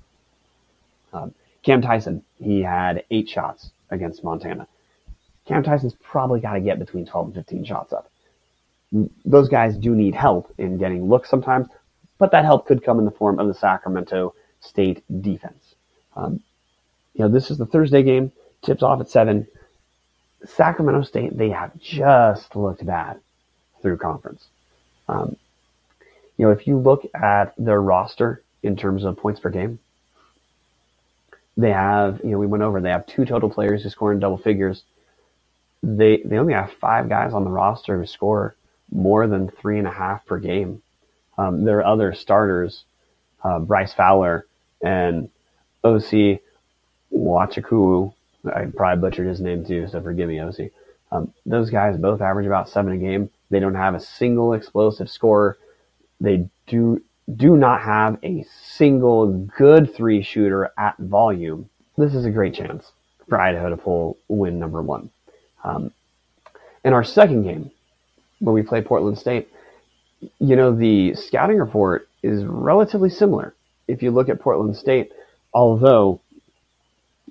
Um, 1.12 1.34
Cam 1.62 1.82
Tyson, 1.82 2.22
he 2.42 2.62
had 2.62 3.04
eight 3.10 3.28
shots 3.28 3.70
against 3.90 4.24
Montana. 4.24 4.66
Cam 5.44 5.62
Tyson's 5.62 5.94
probably 6.02 6.40
got 6.40 6.54
to 6.54 6.60
get 6.60 6.78
between 6.78 7.04
12 7.04 7.26
and 7.26 7.34
15 7.34 7.64
shots 7.66 7.92
up. 7.92 8.10
Those 9.26 9.50
guys 9.50 9.76
do 9.76 9.94
need 9.94 10.14
help 10.14 10.54
in 10.56 10.78
getting 10.78 11.06
looks 11.06 11.28
sometimes, 11.28 11.68
but 12.16 12.30
that 12.32 12.46
help 12.46 12.66
could 12.66 12.82
come 12.82 12.98
in 12.98 13.04
the 13.04 13.10
form 13.10 13.38
of 13.38 13.46
the 13.46 13.54
Sacramento 13.54 14.34
State 14.60 15.04
defense. 15.20 15.74
Um, 16.16 16.40
you 17.12 17.24
know, 17.24 17.28
this 17.28 17.50
is 17.50 17.58
the 17.58 17.66
Thursday 17.66 18.02
game, 18.02 18.32
tips 18.62 18.82
off 18.82 19.00
at 19.00 19.10
7. 19.10 19.46
Sacramento 20.46 21.02
State, 21.02 21.36
they 21.36 21.50
have 21.50 21.78
just 21.78 22.56
looked 22.56 22.86
bad 22.86 23.20
through 23.82 23.98
conference. 23.98 24.46
Um, 25.08 25.36
you 26.40 26.46
know, 26.46 26.52
if 26.52 26.66
you 26.66 26.78
look 26.78 27.04
at 27.14 27.52
their 27.58 27.82
roster 27.82 28.42
in 28.62 28.74
terms 28.74 29.04
of 29.04 29.18
points 29.18 29.40
per 29.40 29.50
game, 29.50 29.78
they 31.54 31.70
have, 31.70 32.20
you 32.24 32.30
know, 32.30 32.38
we 32.38 32.46
went 32.46 32.62
over, 32.62 32.80
they 32.80 32.88
have 32.88 33.06
two 33.06 33.26
total 33.26 33.50
players 33.50 33.82
who 33.82 33.90
score 33.90 34.10
in 34.10 34.20
double 34.20 34.38
figures. 34.38 34.82
They, 35.82 36.22
they 36.24 36.38
only 36.38 36.54
have 36.54 36.72
five 36.80 37.10
guys 37.10 37.34
on 37.34 37.44
the 37.44 37.50
roster 37.50 37.98
who 37.98 38.06
score 38.06 38.56
more 38.90 39.26
than 39.26 39.50
three 39.50 39.78
and 39.78 39.86
a 39.86 39.90
half 39.90 40.24
per 40.24 40.38
game. 40.38 40.80
Um, 41.36 41.64
there 41.64 41.80
are 41.80 41.84
other 41.84 42.14
starters, 42.14 42.84
uh, 43.44 43.58
Bryce 43.58 43.92
Fowler 43.92 44.46
and 44.82 45.28
OC 45.84 46.40
Wachaku. 47.12 48.14
I 48.46 48.64
probably 48.74 49.02
butchered 49.02 49.26
his 49.26 49.42
name 49.42 49.66
too, 49.66 49.88
so 49.88 50.00
forgive 50.00 50.30
me, 50.30 50.40
OC. 50.40 50.70
Um, 51.12 51.34
those 51.44 51.68
guys 51.68 51.98
both 51.98 52.22
average 52.22 52.46
about 52.46 52.70
seven 52.70 52.94
a 52.94 52.96
game. 52.96 53.28
They 53.50 53.60
don't 53.60 53.74
have 53.74 53.94
a 53.94 54.00
single 54.00 54.54
explosive 54.54 55.10
scorer 55.10 55.58
they 56.20 56.48
do 56.66 57.02
do 57.36 57.56
not 57.56 57.82
have 57.82 58.18
a 58.24 58.44
single 58.62 59.32
good 59.56 59.94
three 59.94 60.22
shooter 60.22 60.72
at 60.76 60.96
volume. 60.98 61.68
This 61.96 62.14
is 62.14 62.24
a 62.24 62.30
great 62.30 62.54
chance 62.54 62.90
for 63.28 63.40
Idaho 63.40 63.70
to 63.70 63.76
pull 63.76 64.18
win 64.28 64.58
number 64.58 64.82
one. 64.82 65.10
Um, 65.62 65.92
in 66.84 66.92
our 66.92 67.04
second 67.04 67.44
game, 67.44 67.70
where 68.40 68.54
we 68.54 68.62
play 68.62 68.82
Portland 68.82 69.18
State, 69.18 69.48
you 70.38 70.56
know, 70.56 70.74
the 70.74 71.14
scouting 71.14 71.58
report 71.58 72.08
is 72.22 72.44
relatively 72.44 73.10
similar. 73.10 73.54
If 73.86 74.02
you 74.02 74.10
look 74.10 74.28
at 74.28 74.40
Portland 74.40 74.76
State, 74.76 75.12
although 75.52 76.20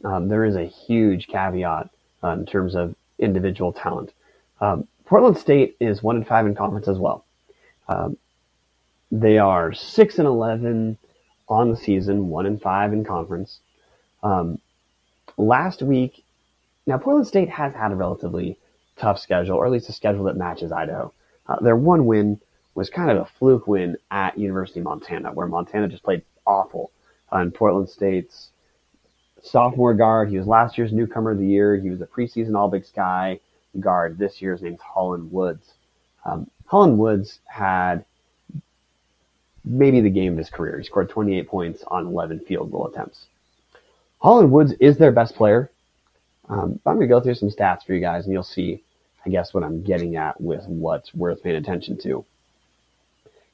um, 0.04 0.28
there 0.30 0.46
is 0.46 0.56
a 0.56 0.66
huge 0.66 1.28
caveat 1.28 1.90
uh, 2.24 2.30
in 2.30 2.46
terms 2.46 2.76
of 2.76 2.96
individual 3.18 3.74
talent. 3.74 4.14
Um, 4.62 4.88
Portland 5.06 5.38
State 5.38 5.76
is 5.80 6.04
one 6.04 6.18
in 6.18 6.26
five 6.26 6.46
in 6.46 6.56
conference 6.56 6.88
as 6.88 6.98
well. 6.98 7.26
Um, 7.88 8.18
they 9.12 9.38
are 9.38 9.74
six 9.74 10.20
and 10.20 10.28
eleven 10.28 10.98
on 11.48 11.72
the 11.72 11.78
season, 11.78 12.30
one 12.30 12.46
and 12.46 12.62
five 12.62 12.94
in 12.94 13.04
conference. 13.04 13.60
Um, 14.22 14.60
last 15.38 15.82
week, 15.82 16.24
now 16.86 16.98
Portland 16.98 17.28
State 17.28 17.50
has 17.50 17.74
had 17.74 17.92
a 17.92 17.96
relatively 17.96 18.58
tough 18.98 19.20
schedule, 19.20 19.56
or 19.58 19.66
at 19.66 19.72
least 19.72 19.90
a 19.90 19.94
schedule 19.94 20.26
that 20.26 20.38
matches 20.38 20.72
Idaho. 20.72 21.12
Uh, 21.48 21.60
their 21.62 21.76
one 21.76 22.06
win 22.06 22.40
was 22.76 22.90
kind 22.90 23.10
of 23.10 23.18
a 23.18 23.26
fluke 23.26 23.68
win 23.68 23.98
at 24.12 24.38
University 24.38 24.80
of 24.80 24.86
Montana, 24.86 25.32
where 25.32 25.48
Montana 25.48 25.88
just 25.88 26.04
played 26.04 26.22
awful. 26.46 26.92
on 27.32 27.52
Portland 27.52 27.90
State's 27.90 28.50
sophomore 29.42 29.94
guard. 29.94 30.30
He 30.30 30.38
was 30.38 30.48
last 30.48 30.78
year's 30.78 30.94
newcomer 30.94 31.32
of 31.32 31.40
the 31.40 31.48
year. 31.48 31.78
He 31.78 31.90
was 31.90 32.02
a 32.02 32.06
preseason 32.06 32.56
All 32.56 32.70
Big 32.70 32.86
Sky 32.86 33.40
guard. 33.80 34.18
This 34.18 34.42
year's 34.42 34.62
name's 34.62 34.82
Holland 34.82 35.32
Woods. 35.32 35.74
Um, 36.26 36.50
Holland 36.66 36.98
Woods 36.98 37.40
had 37.46 38.06
maybe 39.64 40.02
the 40.02 40.10
game 40.10 40.34
of 40.34 40.38
his 40.38 40.50
career. 40.50 40.78
He 40.78 40.86
scored 40.86 41.10
28 41.10 41.48
points 41.48 41.84
on 41.88 42.08
11 42.08 42.42
field 42.42 42.72
goal 42.72 42.88
attempts. 42.88 43.26
Holland 44.20 44.52
Woods 44.52 44.74
is 44.80 44.98
their 44.98 45.12
best 45.12 45.36
player. 45.36 45.72
Um, 46.50 46.80
I'm 46.86 46.96
going 46.96 47.08
to 47.08 47.08
go 47.08 47.22
through 47.22 47.36
some 47.36 47.50
stats 47.50 47.86
for 47.86 47.94
you 47.94 48.02
guys, 48.02 48.26
and 48.26 48.34
you'll 48.34 48.44
see, 48.44 48.84
I 49.26 49.30
guess, 49.30 49.54
what 49.54 49.64
I'm 49.64 49.84
getting 49.84 50.16
at 50.16 50.40
with 50.42 50.66
what's 50.68 51.14
worth 51.14 51.44
paying 51.44 51.56
attention 51.56 51.98
to. 52.00 52.26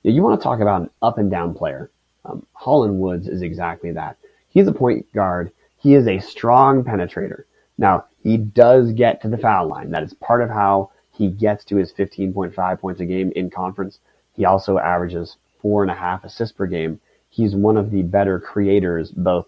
Yeah, 0.04 0.12
you 0.12 0.24
want 0.24 0.40
to 0.40 0.44
talk 0.44 0.60
about 0.60 0.82
an 0.82 0.90
up 1.02 1.18
and 1.18 1.30
down 1.30 1.54
player. 1.54 1.92
Um, 2.24 2.46
Holland 2.54 3.00
Woods 3.00 3.28
is 3.28 3.42
exactly 3.42 3.92
that. 3.92 4.18
He's 4.50 4.68
a 4.68 4.74
point 4.74 5.12
guard. 5.14 5.52
He 5.78 5.94
is 5.94 6.08
a 6.08 6.20
strong 6.20 6.84
penetrator. 6.84 7.44
Now, 7.78 8.06
he 8.24 8.38
does 8.38 8.92
get 8.94 9.22
to 9.22 9.28
the 9.28 9.38
foul 9.38 9.68
line. 9.68 9.92
That 9.92 10.04
is 10.04 10.14
part 10.14 10.42
of 10.42 10.50
how 10.50 10.92
he 11.12 11.30
gets 11.30 11.66
to 11.66 11.76
his 11.76 11.94
15.5 11.94 12.80
points 12.80 13.02
a 13.02 13.06
game 13.06 13.32
in 13.36 13.50
conference. 13.50 14.00
He 14.34 14.46
also 14.46 14.78
averages 14.78 15.38
four 15.66 15.82
and 15.82 15.90
a 15.90 15.96
half 15.96 16.24
assists 16.24 16.56
per 16.56 16.68
game. 16.68 17.02
He's 17.32 17.56
one 17.56 17.76
of 17.76 17.90
the 17.90 18.04
better 18.04 18.40
creators, 18.40 19.10
both 19.10 19.48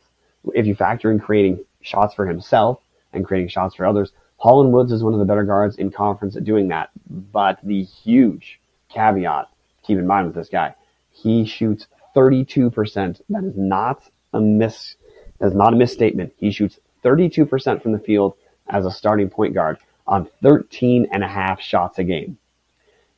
if 0.55 0.65
you 0.65 0.73
factor 0.73 1.11
in 1.11 1.19
creating 1.19 1.63
shots 1.81 2.15
for 2.15 2.25
himself 2.25 2.79
and 3.13 3.23
creating 3.23 3.49
shots 3.49 3.75
for 3.75 3.85
others. 3.85 4.13
Holland 4.37 4.73
Woods 4.73 4.91
is 4.91 5.03
one 5.03 5.13
of 5.13 5.19
the 5.19 5.25
better 5.25 5.43
guards 5.43 5.75
in 5.75 5.91
conference 5.91 6.35
at 6.35 6.43
doing 6.43 6.69
that. 6.69 6.89
But 7.07 7.59
the 7.61 7.83
huge 7.83 8.59
caveat, 8.89 9.47
keep 9.83 9.99
in 9.99 10.07
mind 10.07 10.25
with 10.25 10.35
this 10.35 10.49
guy, 10.49 10.73
he 11.11 11.45
shoots 11.45 11.85
32%. 12.15 13.21
That 13.29 13.43
is 13.43 13.55
not 13.55 14.01
a 14.33 14.41
miss. 14.41 14.95
That 15.37 15.49
is 15.49 15.53
not 15.53 15.73
a 15.73 15.75
misstatement. 15.75 16.33
He 16.37 16.49
shoots 16.49 16.79
32% 17.05 17.83
from 17.83 17.91
the 17.91 17.99
field 17.99 18.33
as 18.67 18.87
a 18.87 18.91
starting 18.91 19.29
point 19.29 19.53
guard 19.53 19.77
on 20.07 20.27
13 20.41 21.09
and 21.11 21.23
a 21.23 21.27
half 21.27 21.61
shots 21.61 21.99
a 21.99 22.03
game. 22.03 22.39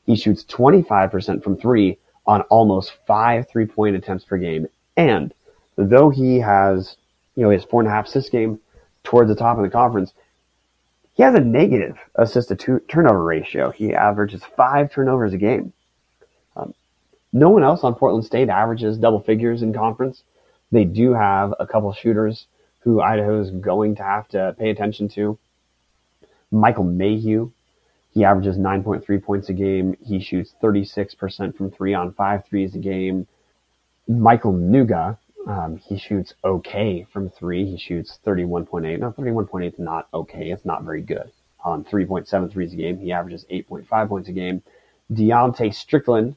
He 0.06 0.18
shoots 0.18 0.44
25% 0.44 1.42
from 1.42 1.56
three 1.56 1.98
on 2.30 2.42
almost 2.44 2.94
five 3.08 3.50
three 3.50 3.66
point 3.66 3.96
attempts 3.96 4.24
per 4.24 4.38
game. 4.38 4.68
And 4.96 5.34
though 5.76 6.12
he 6.12 6.40
has, 6.42 6.96
you 7.36 7.42
know, 7.42 7.50
his 7.50 7.64
four 7.64 7.82
and 7.82 7.90
a 7.90 7.92
half 7.92 8.06
assist 8.06 8.32
game 8.32 8.60
towards 9.04 9.30
the 9.30 9.36
top 9.36 9.58
of 9.58 9.64
the 9.64 9.70
conference, 9.72 10.14
he 11.14 11.24
has 11.24 11.34
a 11.34 11.40
negative 11.40 11.98
assist 12.14 12.50
to 12.50 12.80
turnover 12.88 13.24
ratio. 13.24 13.72
He 13.72 13.96
averages 13.96 14.44
five 14.56 14.92
turnovers 14.92 15.34
a 15.34 15.38
game. 15.38 15.74
Um, 16.56 16.76
no 17.34 17.50
one 17.50 17.64
else 17.64 17.84
on 17.84 17.96
Portland 17.96 18.26
State 18.26 18.48
averages 18.48 19.00
double 19.00 19.22
figures 19.22 19.64
in 19.64 19.74
conference. 19.74 20.22
They 20.72 20.84
do 20.84 21.16
have 21.16 21.56
a 21.60 21.66
couple 21.66 21.92
shooters 21.94 22.46
who 22.82 23.02
Idaho 23.02 23.42
is 23.42 23.50
going 23.50 23.96
to 23.96 24.04
have 24.04 24.28
to 24.30 24.56
pay 24.60 24.70
attention 24.70 25.10
to. 25.10 25.40
Michael 26.52 26.84
Mayhew 26.84 27.52
he 28.20 28.26
averages 28.26 28.58
9.3 28.58 29.24
points 29.24 29.48
a 29.48 29.54
game. 29.54 29.96
He 30.06 30.20
shoots 30.20 30.54
36% 30.62 31.56
from 31.56 31.72
three 31.72 31.94
on 31.94 32.12
five 32.12 32.46
threes 32.46 32.76
a 32.76 32.78
game. 32.78 33.26
Michael 34.10 34.52
Nuga, 34.52 35.18
um, 35.48 35.78
he 35.78 35.98
shoots 35.98 36.34
okay 36.44 37.08
from 37.14 37.30
three. 37.30 37.64
He 37.64 37.78
shoots 37.78 38.20
31.8. 38.26 39.00
No, 39.00 39.14
31.8 39.14 39.68
is 39.72 39.80
not 39.80 40.10
okay. 40.14 40.52
It's 40.52 40.66
not 40.66 40.84
very 40.84 41.02
good. 41.02 41.32
On 41.64 41.86
3.7 41.86 42.52
threes 42.52 42.74
a 42.74 42.76
game, 42.76 43.00
he 43.00 43.14
averages 43.14 43.46
8.5 43.50 44.10
points 44.10 44.28
a 44.28 44.34
game. 44.34 44.64
Deontay 45.14 45.74
Strickland 45.74 46.36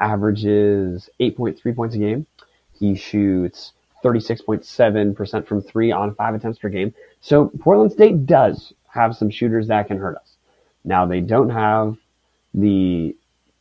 averages 0.00 1.08
8.3 1.20 1.76
points 1.76 1.94
a 1.94 1.98
game. 1.98 2.26
He 2.72 2.96
shoots 2.96 3.72
36.7% 4.02 5.46
from 5.46 5.62
three 5.62 5.92
on 5.92 6.12
five 6.16 6.34
attempts 6.34 6.58
per 6.58 6.70
game. 6.70 6.92
So 7.20 7.52
Portland 7.60 7.92
State 7.92 8.26
does 8.26 8.72
have 8.88 9.14
some 9.14 9.30
shooters 9.30 9.68
that 9.68 9.86
can 9.86 9.96
hurt 9.96 10.16
us. 10.16 10.29
Now 10.84 11.06
they 11.06 11.20
don't 11.20 11.50
have 11.50 11.96
the 12.54 13.16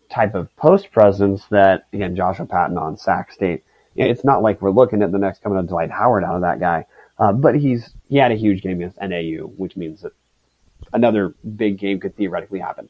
type 0.09 0.33
of 0.35 0.55
post 0.55 0.91
presence 0.91 1.45
that 1.51 1.87
again 1.93 2.15
Joshua 2.15 2.45
Patton 2.45 2.77
on 2.77 2.97
Sac 2.97 3.31
State. 3.31 3.63
It's 3.95 4.23
not 4.23 4.41
like 4.41 4.61
we're 4.61 4.71
looking 4.71 5.01
at 5.01 5.11
the 5.11 5.17
next 5.17 5.41
coming 5.41 5.59
of 5.59 5.67
Dwight 5.67 5.91
Howard 5.91 6.23
out 6.23 6.35
of 6.35 6.41
that 6.41 6.59
guy, 6.59 6.85
uh, 7.17 7.33
but 7.33 7.55
he's 7.55 7.93
he 8.07 8.17
had 8.17 8.31
a 8.31 8.35
huge 8.35 8.61
game 8.61 8.77
against 8.77 8.99
NAU, 9.01 9.47
which 9.57 9.75
means 9.75 10.01
that 10.01 10.13
another 10.93 11.35
big 11.55 11.77
game 11.77 11.99
could 11.99 12.15
theoretically 12.15 12.59
happen. 12.59 12.89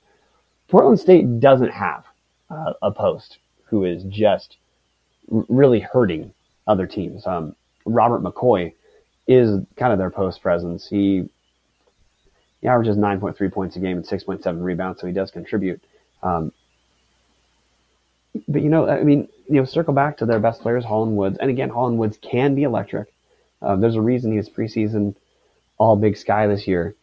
Portland 0.68 1.00
State 1.00 1.40
doesn't 1.40 1.72
have 1.72 2.06
uh, 2.50 2.74
a 2.82 2.92
post 2.92 3.40
who 3.66 3.86
is 3.86 4.04
just 4.04 4.58
really 5.28 5.80
hurting 5.80 6.34
other 6.68 6.86
teams. 6.86 7.26
Um, 7.26 7.56
Robert 7.86 8.22
McCoy 8.22 8.74
is 9.28 9.60
kind 9.76 9.94
of 9.94 10.00
their 10.00 10.10
post 10.10 10.42
presence. 10.42 10.88
He 10.88 11.30
he 12.62 12.68
averages 12.68 12.98
9.3 12.98 13.52
points 13.52 13.76
a 13.76 13.80
game 13.80 13.98
and 13.98 14.06
6.7 14.06 14.62
rebounds, 14.62 15.00
so 15.00 15.08
he 15.08 15.14
does 15.14 15.32
contribute. 15.32 15.82
Um, 16.22 16.52
but 18.48 18.62
you 18.62 18.70
know, 18.70 18.88
I 18.88 19.04
mean, 19.04 19.28
you 19.48 19.56
know, 19.56 19.66
circle 19.66 19.94
back 19.94 20.18
to 20.18 20.26
their 20.26 20.40
best 20.40 20.62
players, 20.62 20.86
Holland 20.86 21.16
Woods, 21.16 21.38
and 21.40 21.50
again, 21.50 21.70
Holland 21.70 21.98
Woods 21.98 22.18
can 22.22 22.56
be 22.56 22.64
electric. 22.64 23.12
Uh, 23.62 23.76
there's 23.76 23.96
a 23.96 24.02
reason 24.02 24.32
he's 24.32 24.50
preseason 24.50 25.16
All 25.78 25.96
Big 25.96 26.18
Sky 26.18 26.48
this 26.48 26.68
year. 26.68 26.96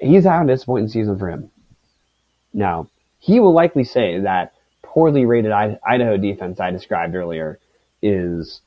He's 0.00 0.24
having 0.24 0.48
a 0.48 0.52
disappointing 0.52 0.88
season 0.88 1.18
for 1.18 1.30
him. 1.30 1.50
Now, 2.52 2.88
he 3.18 3.40
will 3.40 3.52
likely 3.52 3.84
say 3.84 4.20
that 4.20 4.52
poorly 4.82 5.24
rated 5.24 5.52
Idaho 5.52 6.16
defense 6.16 6.60
I 6.60 6.70
described 6.70 7.14
earlier 7.14 7.58
is 8.02 8.60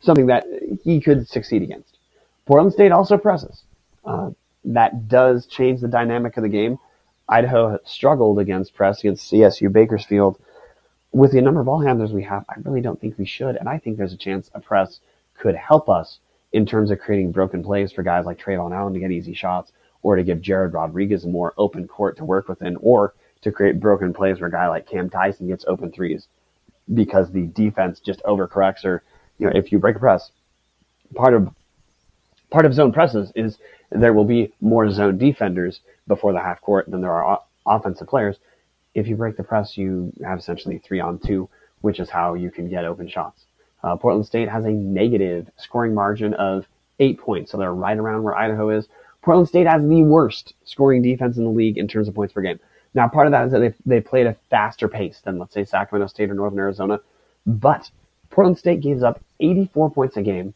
something 0.00 0.26
that 0.26 0.44
he 0.84 1.00
could 1.00 1.28
succeed 1.28 1.62
against. 1.62 1.98
Portland 2.46 2.72
State 2.72 2.92
also 2.92 3.18
presses. 3.18 3.62
Uh, 4.04 4.30
that 4.66 5.08
does 5.08 5.46
change 5.46 5.80
the 5.80 5.88
dynamic 5.88 6.36
of 6.36 6.42
the 6.42 6.48
game. 6.48 6.78
Idaho 7.28 7.78
struggled 7.84 8.38
against 8.38 8.74
press 8.74 9.00
against 9.00 9.30
CSU 9.30 9.72
Bakersfield. 9.72 10.38
With 11.12 11.32
the 11.32 11.40
number 11.40 11.60
of 11.60 11.66
ball 11.66 11.80
handlers 11.80 12.12
we 12.12 12.24
have, 12.24 12.44
I 12.48 12.54
really 12.64 12.80
don't 12.80 13.00
think 13.00 13.16
we 13.16 13.24
should. 13.24 13.56
And 13.56 13.68
I 13.68 13.78
think 13.78 13.96
there's 13.96 14.12
a 14.12 14.18
chance 14.18 14.50
a 14.54 14.60
press 14.60 15.00
could 15.38 15.54
help 15.54 15.88
us 15.88 16.18
in 16.52 16.66
terms 16.66 16.90
of 16.90 17.00
creating 17.00 17.32
broken 17.32 17.62
plays 17.62 17.92
for 17.92 18.02
guys 18.02 18.26
like 18.26 18.38
Trevon 18.38 18.74
Allen 18.74 18.94
to 18.94 19.00
get 19.00 19.10
easy 19.10 19.34
shots 19.34 19.72
or 20.02 20.16
to 20.16 20.22
give 20.22 20.40
Jared 20.40 20.72
Rodriguez 20.72 21.26
more 21.26 21.54
open 21.56 21.88
court 21.88 22.16
to 22.18 22.24
work 22.24 22.48
within 22.48 22.76
or 22.80 23.14
to 23.42 23.52
create 23.52 23.80
broken 23.80 24.12
plays 24.12 24.40
where 24.40 24.48
a 24.48 24.52
guy 24.52 24.68
like 24.68 24.88
Cam 24.88 25.10
Tyson 25.10 25.48
gets 25.48 25.64
open 25.66 25.90
threes 25.90 26.28
because 26.92 27.30
the 27.30 27.46
defense 27.46 28.00
just 28.00 28.22
overcorrects 28.22 28.84
or, 28.84 29.02
you 29.38 29.46
know, 29.46 29.52
if 29.54 29.72
you 29.72 29.78
break 29.78 29.96
a 29.96 29.98
press, 29.98 30.30
part 31.14 31.34
of 31.34 31.48
part 32.50 32.64
of 32.64 32.74
zone 32.74 32.92
presses 32.92 33.32
is 33.34 33.58
there 33.90 34.12
will 34.12 34.24
be 34.24 34.52
more 34.60 34.90
zone 34.90 35.18
defenders 35.18 35.80
before 36.06 36.32
the 36.32 36.40
half 36.40 36.60
court 36.60 36.90
than 36.90 37.00
there 37.00 37.12
are 37.12 37.42
offensive 37.66 38.08
players. 38.08 38.38
If 38.94 39.08
you 39.08 39.16
break 39.16 39.36
the 39.36 39.44
press, 39.44 39.76
you 39.76 40.12
have 40.24 40.38
essentially 40.38 40.78
three 40.78 41.00
on 41.00 41.18
two, 41.18 41.48
which 41.80 42.00
is 42.00 42.10
how 42.10 42.34
you 42.34 42.50
can 42.50 42.68
get 42.68 42.84
open 42.84 43.08
shots. 43.08 43.44
Uh, 43.82 43.96
Portland 43.96 44.26
State 44.26 44.48
has 44.48 44.64
a 44.64 44.70
negative 44.70 45.50
scoring 45.56 45.94
margin 45.94 46.34
of 46.34 46.66
eight 46.98 47.18
points, 47.20 47.52
so 47.52 47.58
they're 47.58 47.74
right 47.74 47.98
around 47.98 48.22
where 48.22 48.36
Idaho 48.36 48.70
is. 48.70 48.88
Portland 49.22 49.48
State 49.48 49.66
has 49.66 49.86
the 49.86 50.02
worst 50.02 50.54
scoring 50.64 51.02
defense 51.02 51.36
in 51.36 51.44
the 51.44 51.50
league 51.50 51.78
in 51.78 51.86
terms 51.86 52.08
of 52.08 52.14
points 52.14 52.32
per 52.32 52.40
game. 52.40 52.58
Now, 52.94 53.08
part 53.08 53.26
of 53.26 53.32
that 53.32 53.46
is 53.46 53.52
that 53.52 53.60
they 53.60 53.74
they 53.84 54.00
played 54.00 54.26
a 54.26 54.36
faster 54.48 54.88
pace 54.88 55.20
than, 55.22 55.38
let's 55.38 55.52
say, 55.52 55.64
Sacramento 55.64 56.08
State 56.08 56.30
or 56.30 56.34
Northern 56.34 56.58
Arizona, 56.58 57.00
but 57.44 57.90
Portland 58.30 58.58
State 58.58 58.80
gives 58.80 59.02
up 59.02 59.20
84 59.40 59.90
points 59.90 60.16
a 60.16 60.22
game, 60.22 60.54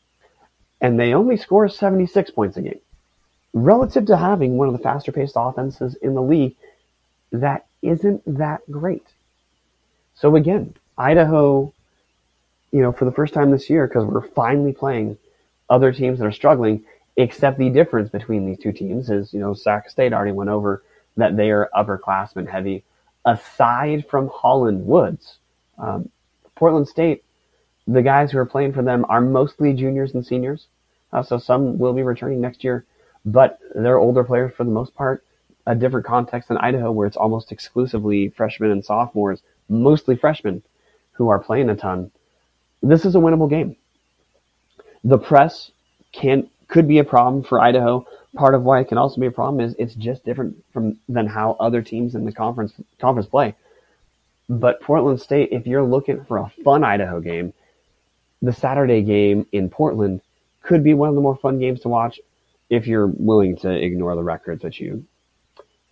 and 0.81 0.99
they 0.99 1.13
only 1.13 1.37
score 1.37 1.69
76 1.69 2.31
points 2.31 2.57
a 2.57 2.63
game 2.63 2.81
relative 3.53 4.07
to 4.07 4.17
having 4.17 4.57
one 4.57 4.69
of 4.69 4.73
the 4.73 4.83
faster 4.83 5.13
paced 5.13 5.35
offenses 5.37 5.97
in 5.97 6.15
the 6.15 6.23
league, 6.23 6.57
that 7.33 7.67
isn't 7.83 8.23
that 8.27 8.61
great. 8.71 9.07
So 10.15 10.37
again, 10.37 10.75
Idaho, 10.99 11.73
you 12.73 12.83
know, 12.83 12.93
for 12.93 13.05
the 13.05 13.13
first 13.13 13.35
time 13.35 13.51
this 13.51 13.71
year, 13.71 13.87
because 13.87 14.05
we're 14.05 14.29
finally 14.29 14.73
playing 14.73 15.19
other 15.69 15.93
teams 15.93 16.19
that 16.19 16.27
are 16.27 16.33
struggling, 16.33 16.85
except 17.17 17.59
the 17.59 17.71
difference 17.71 18.11
between 18.11 18.47
these 18.47 18.59
two 18.59 18.73
teams 18.73 19.11
is, 19.11 19.33
you 19.33 19.41
know, 19.41 19.55
Sac 19.55 19.89
State 19.89 20.13
already 20.13 20.33
went 20.33 20.51
over 20.51 20.83
that 21.17 21.37
they 21.37 21.51
are 21.51 21.71
upperclassmen 21.75 22.49
heavy. 22.49 22.85
Aside 23.25 24.07
from 24.09 24.29
Holland 24.29 24.87
Woods, 24.87 25.39
um, 25.79 26.09
Portland 26.55 26.89
State, 26.89 27.25
the 27.87 28.03
guys 28.03 28.31
who 28.31 28.39
are 28.39 28.47
playing 28.47 28.73
for 28.73 28.83
them 28.83 29.05
are 29.09 29.21
mostly 29.21 29.73
juniors 29.73 30.15
and 30.15 30.25
seniors. 30.25 30.67
Uh, 31.13 31.23
so 31.23 31.39
some 31.39 31.79
will 31.79 31.93
be 31.93 32.03
returning 32.03 32.41
next 32.41 32.63
year 32.63 32.85
but 33.25 33.59
they're 33.75 33.99
older 33.99 34.25
players 34.25 34.53
for 34.57 34.65
the 34.65 34.71
most 34.71 34.95
part. 34.95 35.25
A 35.67 35.75
different 35.75 36.07
context 36.07 36.49
than 36.49 36.59
Idaho, 36.59 36.91
where 36.91 37.07
it's 37.07 37.17
almost 37.17 37.53
exclusively 37.53 38.31
freshmen 38.31 38.71
and 38.71 38.85
sophomores, 38.85 39.43
mostly 39.69 40.17
freshmen, 40.17 40.63
who 41.13 41.29
are 41.29 41.39
playing 41.39 41.69
a 41.69 41.77
ton. 41.77 42.11
This 42.83 43.05
is 43.05 43.15
a 43.15 43.19
winnable 43.19 43.51
game. 43.51 43.77
The 45.05 45.19
press 45.19 45.71
can 46.13 46.49
could 46.69 46.89
be 46.89 46.99
a 46.99 47.05
problem 47.05 47.43
for 47.43 47.61
Idaho. 47.61 48.07
Part 48.35 48.55
of 48.55 48.63
why 48.63 48.81
it 48.81 48.89
can 48.89 48.97
also 48.97 49.21
be 49.21 49.27
a 49.27 49.31
problem 49.33 49.61
is 49.61 49.75
it's 49.79 49.95
just 49.95 50.25
different 50.25 50.65
from 50.73 50.99
than 51.09 51.27
how 51.27 51.57
other 51.61 51.83
teams 51.83 52.15
in 52.15 52.25
the 52.25 52.33
conference 52.33 52.73
conference 52.99 53.29
play. 53.29 53.55
But 54.49 54.81
Portland 54.81 55.21
State, 55.21 55.51
if 55.53 55.67
you're 55.67 55.85
looking 55.85 56.25
for 56.25 56.39
a 56.39 56.53
fun 56.65 56.85
Idaho 56.85 57.21
game, 57.21 57.53
the 58.43 58.53
Saturday 58.53 59.03
game 59.03 59.47
in 59.53 59.69
Portland 59.69 60.23
could 60.63 60.83
be 60.83 60.95
one 60.95 61.09
of 61.09 61.15
the 61.15 61.21
more 61.21 61.37
fun 61.37 61.59
games 61.59 61.81
to 61.81 61.89
watch 61.89 62.19
if 62.71 62.87
you're 62.87 63.09
willing 63.09 63.57
to 63.57 63.71
ignore 63.71 64.15
the 64.15 64.23
records 64.23 64.63
that 64.63 64.81
you 64.81 65.05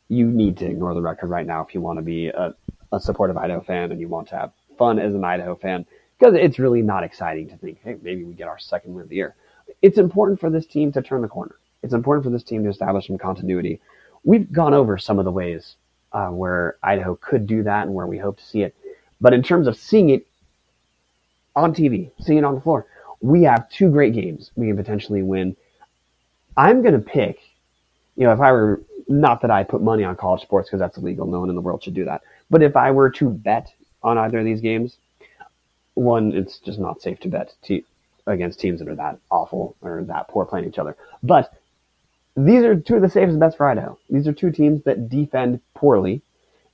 you 0.08 0.26
need 0.26 0.56
to 0.56 0.64
ignore 0.64 0.94
the 0.94 1.02
record 1.02 1.28
right 1.28 1.46
now 1.46 1.62
if 1.62 1.74
you 1.74 1.82
want 1.82 1.98
to 1.98 2.02
be 2.02 2.28
a, 2.28 2.54
a 2.92 3.00
supportive 3.00 3.36
Idaho 3.36 3.60
fan 3.60 3.92
and 3.92 4.00
you 4.00 4.08
want 4.08 4.28
to 4.28 4.36
have 4.36 4.52
fun 4.78 4.98
as 4.98 5.14
an 5.14 5.24
Idaho 5.24 5.54
fan 5.54 5.84
because 6.18 6.34
it's 6.34 6.58
really 6.58 6.82
not 6.82 7.04
exciting 7.04 7.48
to 7.48 7.56
think, 7.56 7.78
hey, 7.84 7.96
maybe 8.02 8.24
we 8.24 8.34
get 8.34 8.48
our 8.48 8.58
second 8.58 8.94
win 8.94 9.02
of 9.02 9.08
the 9.08 9.16
year. 9.16 9.36
It's 9.82 9.98
important 9.98 10.40
for 10.40 10.50
this 10.50 10.66
team 10.66 10.90
to 10.92 11.02
turn 11.02 11.22
the 11.22 11.28
corner. 11.28 11.56
It's 11.82 11.94
important 11.94 12.24
for 12.24 12.30
this 12.30 12.42
team 12.42 12.64
to 12.64 12.70
establish 12.70 13.06
some 13.06 13.18
continuity. 13.18 13.80
We've 14.24 14.50
gone 14.50 14.74
over 14.74 14.98
some 14.98 15.18
of 15.18 15.24
the 15.24 15.30
ways 15.30 15.76
uh, 16.12 16.28
where 16.28 16.76
Idaho 16.82 17.16
could 17.16 17.46
do 17.46 17.62
that 17.64 17.86
and 17.86 17.94
where 17.94 18.06
we 18.06 18.18
hope 18.18 18.38
to 18.38 18.44
see 18.44 18.62
it. 18.62 18.74
But 19.20 19.32
in 19.32 19.42
terms 19.42 19.66
of 19.66 19.76
seeing 19.76 20.10
it 20.10 20.26
on 21.54 21.74
TV, 21.74 22.10
seeing 22.20 22.38
it 22.38 22.44
on 22.44 22.54
the 22.54 22.60
floor, 22.60 22.86
we 23.20 23.42
have 23.44 23.68
two 23.68 23.90
great 23.90 24.14
games 24.14 24.50
we 24.56 24.68
can 24.68 24.76
potentially 24.76 25.22
win. 25.22 25.56
I'm 26.58 26.82
going 26.82 26.94
to 26.94 27.00
pick, 27.00 27.38
you 28.16 28.24
know, 28.24 28.32
if 28.32 28.40
I 28.40 28.50
were, 28.50 28.82
not 29.06 29.40
that 29.40 29.50
I 29.50 29.62
put 29.62 29.80
money 29.80 30.04
on 30.04 30.16
college 30.16 30.42
sports 30.42 30.68
because 30.68 30.80
that's 30.80 30.98
illegal. 30.98 31.26
No 31.26 31.40
one 31.40 31.48
in 31.48 31.54
the 31.54 31.62
world 31.62 31.82
should 31.82 31.94
do 31.94 32.04
that. 32.04 32.20
But 32.50 32.62
if 32.62 32.76
I 32.76 32.90
were 32.90 33.10
to 33.12 33.30
bet 33.30 33.72
on 34.02 34.18
either 34.18 34.40
of 34.40 34.44
these 34.44 34.60
games, 34.60 34.98
one, 35.94 36.32
it's 36.32 36.58
just 36.58 36.78
not 36.78 37.00
safe 37.00 37.20
to 37.20 37.28
bet 37.28 37.54
against 38.26 38.60
teams 38.60 38.80
that 38.80 38.88
are 38.88 38.96
that 38.96 39.18
awful 39.30 39.76
or 39.80 40.02
that 40.02 40.28
poor 40.28 40.44
playing 40.44 40.66
each 40.66 40.78
other. 40.78 40.96
But 41.22 41.54
these 42.36 42.64
are 42.64 42.74
two 42.74 42.96
of 42.96 43.02
the 43.02 43.08
safest 43.08 43.38
bets 43.38 43.56
for 43.56 43.68
Idaho. 43.68 43.96
These 44.10 44.28
are 44.28 44.32
two 44.32 44.50
teams 44.50 44.82
that 44.82 45.08
defend 45.08 45.60
poorly 45.74 46.22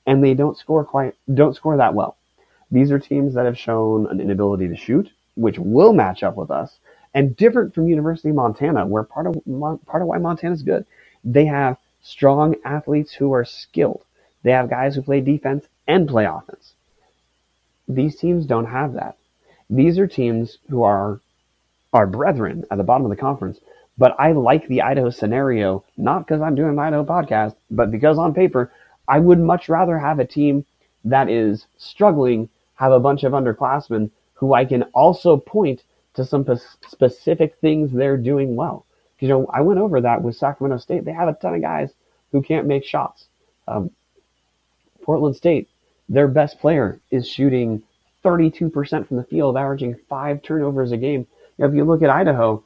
and 0.07 0.23
they 0.23 0.33
don't 0.33 0.57
score 0.57 0.83
quite, 0.83 1.13
don't 1.33 1.55
score 1.55 1.77
that 1.77 1.93
well. 1.93 2.17
These 2.71 2.91
are 2.91 2.99
teams 2.99 3.35
that 3.35 3.45
have 3.45 3.57
shown 3.57 4.07
an 4.07 4.19
inability 4.19 4.67
to 4.67 4.75
shoot, 4.75 5.09
which 5.35 5.57
will 5.59 5.93
match 5.93 6.23
up 6.23 6.35
with 6.35 6.49
us, 6.49 6.79
and 7.15 7.35
different 7.37 7.75
from 7.75 7.89
University 7.89 8.29
of 8.29 8.35
Montana, 8.35 8.85
where 8.87 9.03
part 9.03 9.27
of 9.27 9.35
part 9.87 10.03
of 10.03 10.09
why 10.09 10.19
Montana 10.19 10.53
is 10.53 10.63
good, 10.63 10.85
they 11.23 11.45
have 11.45 11.77
strong 12.03 12.55
athletes 12.65 13.13
who 13.13 13.33
are 13.33 13.45
skilled. 13.45 14.03
They 14.43 14.51
have 14.51 14.69
guys 14.69 14.95
who 14.95 15.03
play 15.03 15.21
defense 15.21 15.67
and 15.87 16.07
play 16.07 16.25
offense. 16.25 16.75
These 17.87 18.17
teams 18.17 18.45
don't 18.45 18.67
have 18.67 18.93
that. 18.93 19.17
These 19.69 19.99
are 19.99 20.07
teams 20.07 20.59
who 20.69 20.83
are 20.83 21.21
our 21.93 22.07
brethren 22.07 22.65
at 22.71 22.77
the 22.77 22.83
bottom 22.83 23.05
of 23.05 23.11
the 23.11 23.17
conference. 23.17 23.59
But 23.97 24.15
I 24.19 24.33
like 24.33 24.67
the 24.67 24.83
Idaho 24.83 25.09
scenario, 25.09 25.85
not 25.97 26.27
because 26.27 26.41
I'm 26.41 26.55
doing 26.55 26.71
an 26.71 26.79
Idaho 26.79 27.05
podcast, 27.05 27.55
but 27.71 27.91
because 27.91 28.17
on 28.19 28.33
paper, 28.33 28.71
I 29.07 29.19
would 29.19 29.39
much 29.39 29.69
rather 29.69 29.99
have 29.99 30.19
a 30.19 30.25
team 30.25 30.65
that 31.05 31.29
is 31.29 31.67
struggling 31.77 32.49
have 32.75 32.91
a 32.91 32.99
bunch 32.99 33.23
of 33.23 33.33
underclassmen 33.33 34.11
who 34.35 34.53
I 34.53 34.65
can 34.65 34.83
also 34.93 35.37
point 35.37 35.83
to 36.15 36.25
some 36.25 36.45
specific 36.87 37.55
things 37.61 37.91
they're 37.91 38.17
doing 38.17 38.55
well. 38.55 38.85
You 39.19 39.27
know, 39.29 39.47
I 39.53 39.61
went 39.61 39.79
over 39.79 40.01
that 40.01 40.21
with 40.21 40.35
Sacramento 40.35 40.77
State. 40.81 41.05
They 41.05 41.13
have 41.13 41.27
a 41.27 41.33
ton 41.33 41.55
of 41.55 41.61
guys 41.61 41.91
who 42.31 42.41
can't 42.41 42.67
make 42.67 42.83
shots. 42.85 43.25
Um, 43.67 43.91
Portland 45.03 45.35
State, 45.35 45.69
their 46.09 46.27
best 46.27 46.59
player 46.59 46.99
is 47.11 47.27
shooting 47.27 47.83
32% 48.23 49.07
from 49.07 49.17
the 49.17 49.23
field, 49.23 49.57
averaging 49.57 49.95
five 50.09 50.41
turnovers 50.41 50.91
a 50.91 50.97
game. 50.97 51.27
Know, 51.57 51.67
if 51.67 51.73
you 51.73 51.85
look 51.85 52.01
at 52.01 52.09
Idaho, 52.09 52.63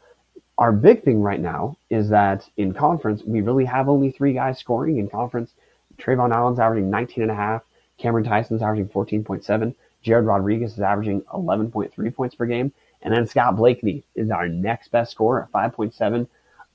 our 0.58 0.72
big 0.72 1.04
thing 1.04 1.22
right 1.22 1.40
now 1.40 1.78
is 1.90 2.10
that 2.10 2.48
in 2.58 2.74
conference, 2.74 3.24
we 3.24 3.42
really 3.42 3.66
have 3.66 3.88
only 3.88 4.12
three 4.12 4.34
guys 4.34 4.60
scoring 4.60 4.98
in 4.98 5.10
conference. 5.10 5.54
Trevon 5.98 6.34
Allen's 6.34 6.60
averaging 6.60 6.90
19 6.90 7.24
and 7.24 7.32
a 7.32 7.36
half. 7.36 7.64
Cameron 7.98 8.26
Tyson's 8.26 8.62
averaging 8.62 8.90
14.7. 8.90 9.76
Jared 10.02 10.26
Rodriguez 10.26 10.74
is 10.74 10.80
averaging 10.80 11.22
11.3 11.34 12.16
points 12.16 12.36
per 12.36 12.46
game. 12.46 12.72
And 13.02 13.14
then 13.14 13.28
Scott 13.28 13.56
Blakeney 13.56 14.04
is 14.16 14.30
our 14.30 14.48
next 14.48 14.90
best 14.92 15.12
scorer 15.12 15.44
at 15.44 15.52
5.7. 15.52 16.28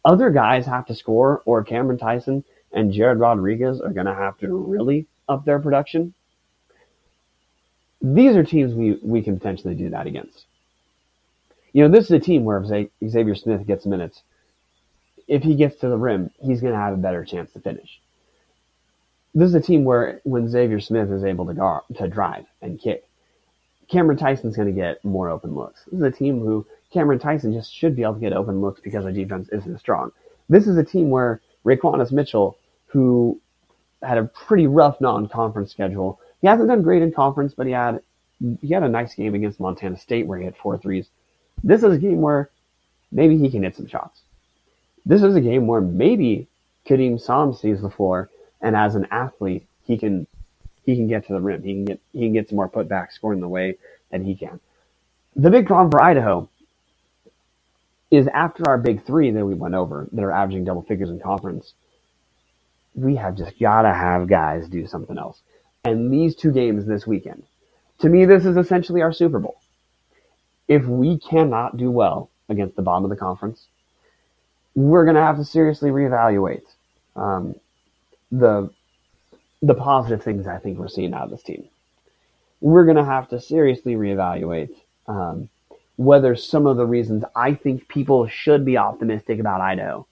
Other 0.05 0.31
guys 0.31 0.67
have 0.67 0.87
to 0.87 0.95
score, 0.95 1.43
or 1.45 1.65
Cameron 1.65 1.99
Tyson 1.99 2.45
and 2.73 2.93
Jared 2.93 3.19
Rodriguez 3.19 3.81
are 3.81 3.93
going 3.93 4.07
to 4.07 4.15
have 4.15 4.39
to 4.39 4.55
really 4.55 5.07
up 5.29 5.45
their 5.45 5.59
production. 5.59 6.15
These 8.03 8.37
are 8.37 8.45
teams 8.45 8.75
we, 8.75 8.99
we 9.03 9.23
can 9.23 9.39
potentially 9.39 9.75
do 9.75 9.91
that 9.91 10.07
against. 10.07 10.45
You 11.73 11.83
know, 11.83 11.89
this 11.89 12.05
is 12.05 12.11
a 12.11 12.21
team 12.21 12.45
where 12.45 12.65
Xavier 12.65 13.35
Smith 13.35 13.67
gets 13.67 13.87
minutes, 13.87 14.23
if 15.27 15.43
he 15.43 15.55
gets 15.55 15.77
to 15.77 15.89
the 15.89 15.97
rim, 15.97 16.31
he's 16.39 16.61
going 16.61 16.73
to 16.73 16.79
have 16.79 16.95
a 16.95 16.99
better 16.99 17.25
chance 17.25 17.53
to 17.53 17.61
finish. 17.61 18.01
This 19.35 19.49
is 19.49 19.55
a 19.55 19.61
team 19.61 19.85
where 19.85 20.21
when 20.25 20.49
Xavier 20.49 20.81
Smith 20.81 21.11
is 21.11 21.25
able 21.25 21.47
to 21.47 21.55
guard, 21.55 21.83
to 21.97 22.07
drive 22.07 22.47
and 22.63 22.79
kick, 22.79 23.09
Cameron 23.89 24.19
Tyson's 24.19 24.57
going 24.57 24.69
to 24.69 24.81
get 24.81 25.05
more 25.05 25.29
open 25.29 25.55
looks. 25.55 25.85
This 25.85 26.01
is 26.01 26.03
a 26.03 26.11
team 26.11 26.41
who 26.41 26.67
Cameron 26.93 27.19
Tyson 27.19 27.53
just 27.53 27.73
should 27.73 27.97
be 27.97 28.03
able 28.03 28.15
to 28.15 28.21
get 28.21 28.33
open 28.33 28.61
looks 28.61 28.81
because 28.81 29.05
our 29.05 29.13
defense 29.13 29.49
isn't 29.51 29.79
strong. 29.79 30.11
This 30.49 30.67
is 30.67 30.77
a 30.77 30.85
team 30.85 31.11
where 31.11 31.41
Raquanis 31.65 32.13
Mitchell, 32.13 32.59
who 32.87 33.41
had 34.03 34.19
a 34.19 34.25
pretty 34.25 34.67
rough 34.67 35.01
non-conference 35.01 35.71
schedule, 35.71 36.21
he 36.41 36.47
hasn't 36.47 36.69
done 36.69 36.83
great 36.83 37.03
in 37.03 37.13
conference, 37.13 37.55
but 37.55 37.67
he 37.67 37.73
had 37.73 38.01
he 38.61 38.75
had 38.75 38.83
a 38.83 38.89
nice 38.89 39.15
game 39.15 39.35
against 39.35 39.61
Montana 39.61 39.97
State 39.99 40.27
where 40.27 40.39
he 40.39 40.45
hit 40.45 40.57
four 40.57 40.77
threes. 40.77 41.09
This 41.63 41.83
is 41.83 41.95
a 41.95 41.99
game 41.99 42.21
where 42.21 42.51
maybe 43.11 43.39
he 43.39 43.51
can 43.51 43.63
hit 43.63 43.77
some 43.77 43.87
shots. 43.87 44.21
This 45.07 45.23
is 45.23 45.35
a 45.35 45.41
game 45.41 45.67
where 45.67 45.81
maybe 45.81 46.49
Kadeem 46.87 47.21
Sam 47.21 47.55
sees 47.55 47.81
the 47.81 47.91
floor, 47.91 48.29
and 48.61 48.77
as 48.77 48.95
an 48.95 49.07
athlete, 49.11 49.67
he 49.85 49.97
can 49.97 50.27
he 50.85 50.97
can 50.97 51.09
get 51.09 51.27
to 51.27 51.33
the 51.33 51.41
rim. 51.41 51.63
He 51.63 51.73
can 51.75 51.85
get 51.85 52.01
he 52.13 52.21
can 52.21 52.33
get 52.33 52.49
some 52.49 52.57
more 52.57 52.69
putbacks 52.69 53.13
scoring 53.13 53.41
the 53.41 53.49
way 53.49 53.77
that 54.11 54.23
he 54.23 54.35
can. 54.35 54.61
The 55.37 55.51
big 55.51 55.67
problem 55.67 55.91
for 55.91 56.03
Idaho 56.03 56.49
is 58.11 58.29
after 58.29 58.69
our 58.69 58.79
big 58.79 59.05
three 59.05 59.31
that 59.31 59.45
we 59.45 59.55
went 59.55 59.75
over 59.75 60.09
that 60.13 60.23
are 60.23 60.31
averaging 60.31 60.65
double 60.65 60.83
figures 60.83 61.11
in 61.11 61.19
conference, 61.19 61.75
we 62.95 63.17
have 63.17 63.37
just 63.37 63.59
gotta 63.59 63.93
have 63.93 64.29
guys 64.29 64.69
do 64.69 64.87
something 64.87 65.19
else. 65.19 65.41
And 65.85 66.13
these 66.13 66.37
two 66.37 66.53
games 66.53 66.87
this 66.87 67.07
weekend, 67.07 67.43
to 68.01 68.09
me, 68.09 68.25
this 68.25 68.45
is 68.45 68.57
essentially 68.57 69.03
our 69.03 69.13
Super 69.13 69.39
Bowl. 69.39 69.57
If 70.69 70.85
we 70.85 71.19
cannot 71.19 71.77
do 71.77 71.91
well 71.91 72.31
against 72.49 72.77
the 72.77 72.83
bottom 72.83 73.05
of 73.05 73.11
the 73.11 73.17
conference, 73.17 73.67
we're 74.75 75.05
to 75.17 75.21
have 75.21 75.37
to 75.37 75.45
seriously 75.45 75.91
reevaluate 75.91 76.65
um, 77.17 77.55
the 78.31 78.71
the 79.63 79.75
positive 79.75 80.23
things 80.23 80.47
I 80.47 80.59
think 80.59 80.79
we're 80.79 80.89
seeing 80.89 81.15
out 81.15 81.25
of 81.25 81.31
this 81.31 81.43
team. 81.43 81.69
We're 82.61 82.85
going 82.85 82.97
to 82.97 83.05
have 83.05 83.29
to 83.29 83.41
seriously 83.41 83.95
reevaluate 83.95 84.75
um, 85.07 85.49
whether 85.97 86.35
some 86.35 86.67
of 86.67 86.77
the 86.77 86.87
reasons 86.87 87.25
I 87.35 87.55
think 87.55 87.89
people 87.89 88.27
should 88.27 88.65
be 88.65 88.77
optimistic 88.77 89.39
about 89.39 89.61
Idaho, 89.61 90.07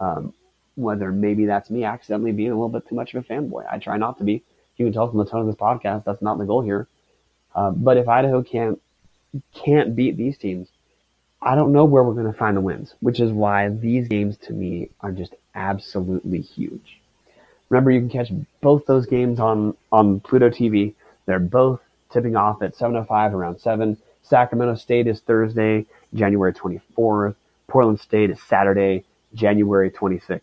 um, 0.00 0.34
whether 0.74 1.12
maybe 1.12 1.46
that's 1.46 1.70
me 1.70 1.84
accidentally 1.84 2.32
being 2.32 2.50
a 2.50 2.54
little 2.54 2.68
bit 2.68 2.88
too 2.88 2.94
much 2.94 3.14
of 3.14 3.24
a 3.24 3.26
fanboy. 3.26 3.66
I 3.70 3.78
try 3.78 3.96
not 3.96 4.18
to 4.18 4.24
be. 4.24 4.42
You 4.76 4.86
can 4.86 4.92
tell 4.92 5.08
from 5.08 5.18
the 5.18 5.24
tone 5.24 5.40
of 5.40 5.46
this 5.46 5.56
podcast 5.56 6.04
that's 6.04 6.22
not 6.22 6.38
the 6.38 6.44
goal 6.44 6.62
here. 6.62 6.86
Uh, 7.54 7.70
but 7.70 7.96
if 7.96 8.08
Idaho 8.08 8.42
can't 8.42 8.80
can't 9.52 9.94
beat 9.94 10.16
these 10.16 10.38
teams, 10.38 10.68
I 11.42 11.54
don't 11.54 11.72
know 11.72 11.84
where 11.84 12.02
we're 12.02 12.14
going 12.14 12.32
to 12.32 12.38
find 12.38 12.56
the 12.56 12.60
wins, 12.60 12.94
which 13.00 13.20
is 13.20 13.30
why 13.32 13.68
these 13.68 14.08
games 14.08 14.36
to 14.38 14.52
me 14.52 14.90
are 15.00 15.12
just 15.12 15.34
absolutely 15.54 16.40
huge. 16.40 16.97
Remember, 17.70 17.90
you 17.90 18.00
can 18.00 18.08
catch 18.08 18.32
both 18.60 18.86
those 18.86 19.06
games 19.06 19.38
on, 19.38 19.76
on 19.92 20.20
Pluto 20.20 20.48
TV. 20.48 20.94
They're 21.26 21.38
both 21.38 21.80
tipping 22.10 22.34
off 22.34 22.62
at 22.62 22.74
7.05 22.74 23.32
around 23.32 23.60
7. 23.60 23.96
Sacramento 24.22 24.74
State 24.76 25.06
is 25.06 25.20
Thursday, 25.20 25.86
January 26.14 26.52
24th. 26.52 27.34
Portland 27.66 28.00
State 28.00 28.30
is 28.30 28.42
Saturday, 28.42 29.04
January 29.34 29.90
26th. 29.90 30.40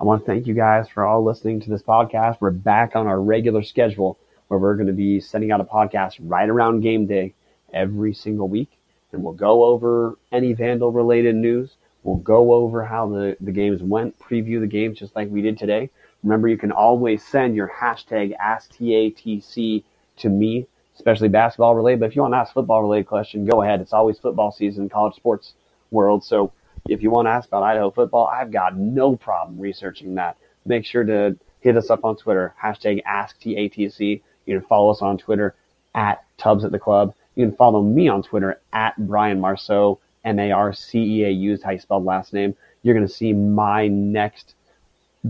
I 0.00 0.04
want 0.04 0.22
to 0.22 0.26
thank 0.26 0.46
you 0.46 0.54
guys 0.54 0.88
for 0.88 1.04
all 1.04 1.24
listening 1.24 1.60
to 1.60 1.70
this 1.70 1.82
podcast. 1.82 2.36
We're 2.40 2.50
back 2.50 2.94
on 2.94 3.06
our 3.06 3.20
regular 3.20 3.62
schedule 3.62 4.18
where 4.48 4.60
we're 4.60 4.74
going 4.74 4.86
to 4.86 4.92
be 4.92 5.20
sending 5.20 5.50
out 5.50 5.60
a 5.60 5.64
podcast 5.64 6.16
right 6.20 6.48
around 6.48 6.80
game 6.80 7.06
day 7.06 7.34
every 7.72 8.12
single 8.12 8.48
week. 8.48 8.70
And 9.12 9.22
we'll 9.22 9.32
go 9.32 9.64
over 9.64 10.18
any 10.30 10.52
Vandal 10.52 10.92
related 10.92 11.34
news. 11.34 11.76
We'll 12.02 12.16
go 12.16 12.52
over 12.52 12.84
how 12.84 13.08
the, 13.08 13.36
the 13.40 13.50
games 13.52 13.82
went, 13.82 14.18
preview 14.18 14.60
the 14.60 14.66
games 14.66 14.98
just 14.98 15.16
like 15.16 15.30
we 15.30 15.42
did 15.42 15.58
today. 15.58 15.90
Remember, 16.22 16.48
you 16.48 16.58
can 16.58 16.72
always 16.72 17.24
send 17.24 17.54
your 17.54 17.68
hashtag 17.68 18.36
AskTATC 18.38 19.84
to 20.18 20.28
me, 20.28 20.66
especially 20.94 21.28
basketball 21.28 21.74
related. 21.74 22.00
But 22.00 22.06
if 22.06 22.16
you 22.16 22.22
want 22.22 22.34
to 22.34 22.38
ask 22.38 22.52
football 22.52 22.82
related 22.82 23.06
question, 23.06 23.46
go 23.46 23.62
ahead. 23.62 23.80
It's 23.80 23.92
always 23.92 24.18
football 24.18 24.50
season, 24.50 24.88
college 24.88 25.14
sports 25.14 25.54
world. 25.90 26.24
So 26.24 26.52
if 26.88 27.02
you 27.02 27.10
want 27.10 27.26
to 27.26 27.30
ask 27.30 27.48
about 27.48 27.62
Idaho 27.62 27.90
football, 27.90 28.26
I've 28.26 28.50
got 28.50 28.76
no 28.76 29.16
problem 29.16 29.60
researching 29.60 30.16
that. 30.16 30.36
Make 30.66 30.84
sure 30.84 31.04
to 31.04 31.36
hit 31.60 31.76
us 31.76 31.90
up 31.90 32.04
on 32.04 32.16
Twitter, 32.16 32.54
hashtag 32.62 33.02
AskTATC. 33.04 34.22
You 34.46 34.58
can 34.58 34.66
follow 34.66 34.90
us 34.90 35.02
on 35.02 35.18
Twitter 35.18 35.54
at 35.94 36.24
Tubs 36.36 36.64
at 36.64 36.72
the 36.72 36.78
Club. 36.78 37.14
You 37.36 37.46
can 37.46 37.56
follow 37.56 37.82
me 37.82 38.08
on 38.08 38.22
Twitter 38.22 38.60
at 38.72 38.96
Brian 38.98 39.40
Marceau, 39.40 40.00
M-A-R-C-E-A-U 40.24 41.52
is 41.52 41.62
how 41.62 41.70
you 41.70 41.78
spell 41.78 42.02
last 42.02 42.32
name. 42.32 42.54
You're 42.82 42.94
going 42.94 43.06
to 43.06 43.12
see 43.12 43.32
my 43.32 43.88
next 43.88 44.54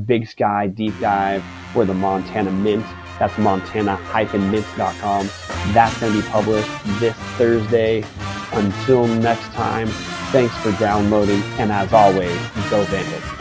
Big 0.04 0.28
Sky 0.28 0.66
Deep 0.66 0.94
Dive 1.00 1.42
for 1.72 1.84
the 1.84 1.94
Montana 1.94 2.50
Mint. 2.50 2.84
That's 3.18 3.36
montana-mint.com. 3.38 5.30
That's 5.72 5.98
going 5.98 6.12
to 6.12 6.22
be 6.22 6.28
published 6.28 6.70
this 7.00 7.16
Thursday. 7.36 8.04
Until 8.52 9.06
next 9.06 9.48
time, 9.52 9.88
thanks 10.30 10.56
for 10.58 10.72
downloading, 10.72 11.42
and 11.58 11.70
as 11.72 11.92
always, 11.92 12.38
go 12.70 12.84
Vandals. 12.84 13.38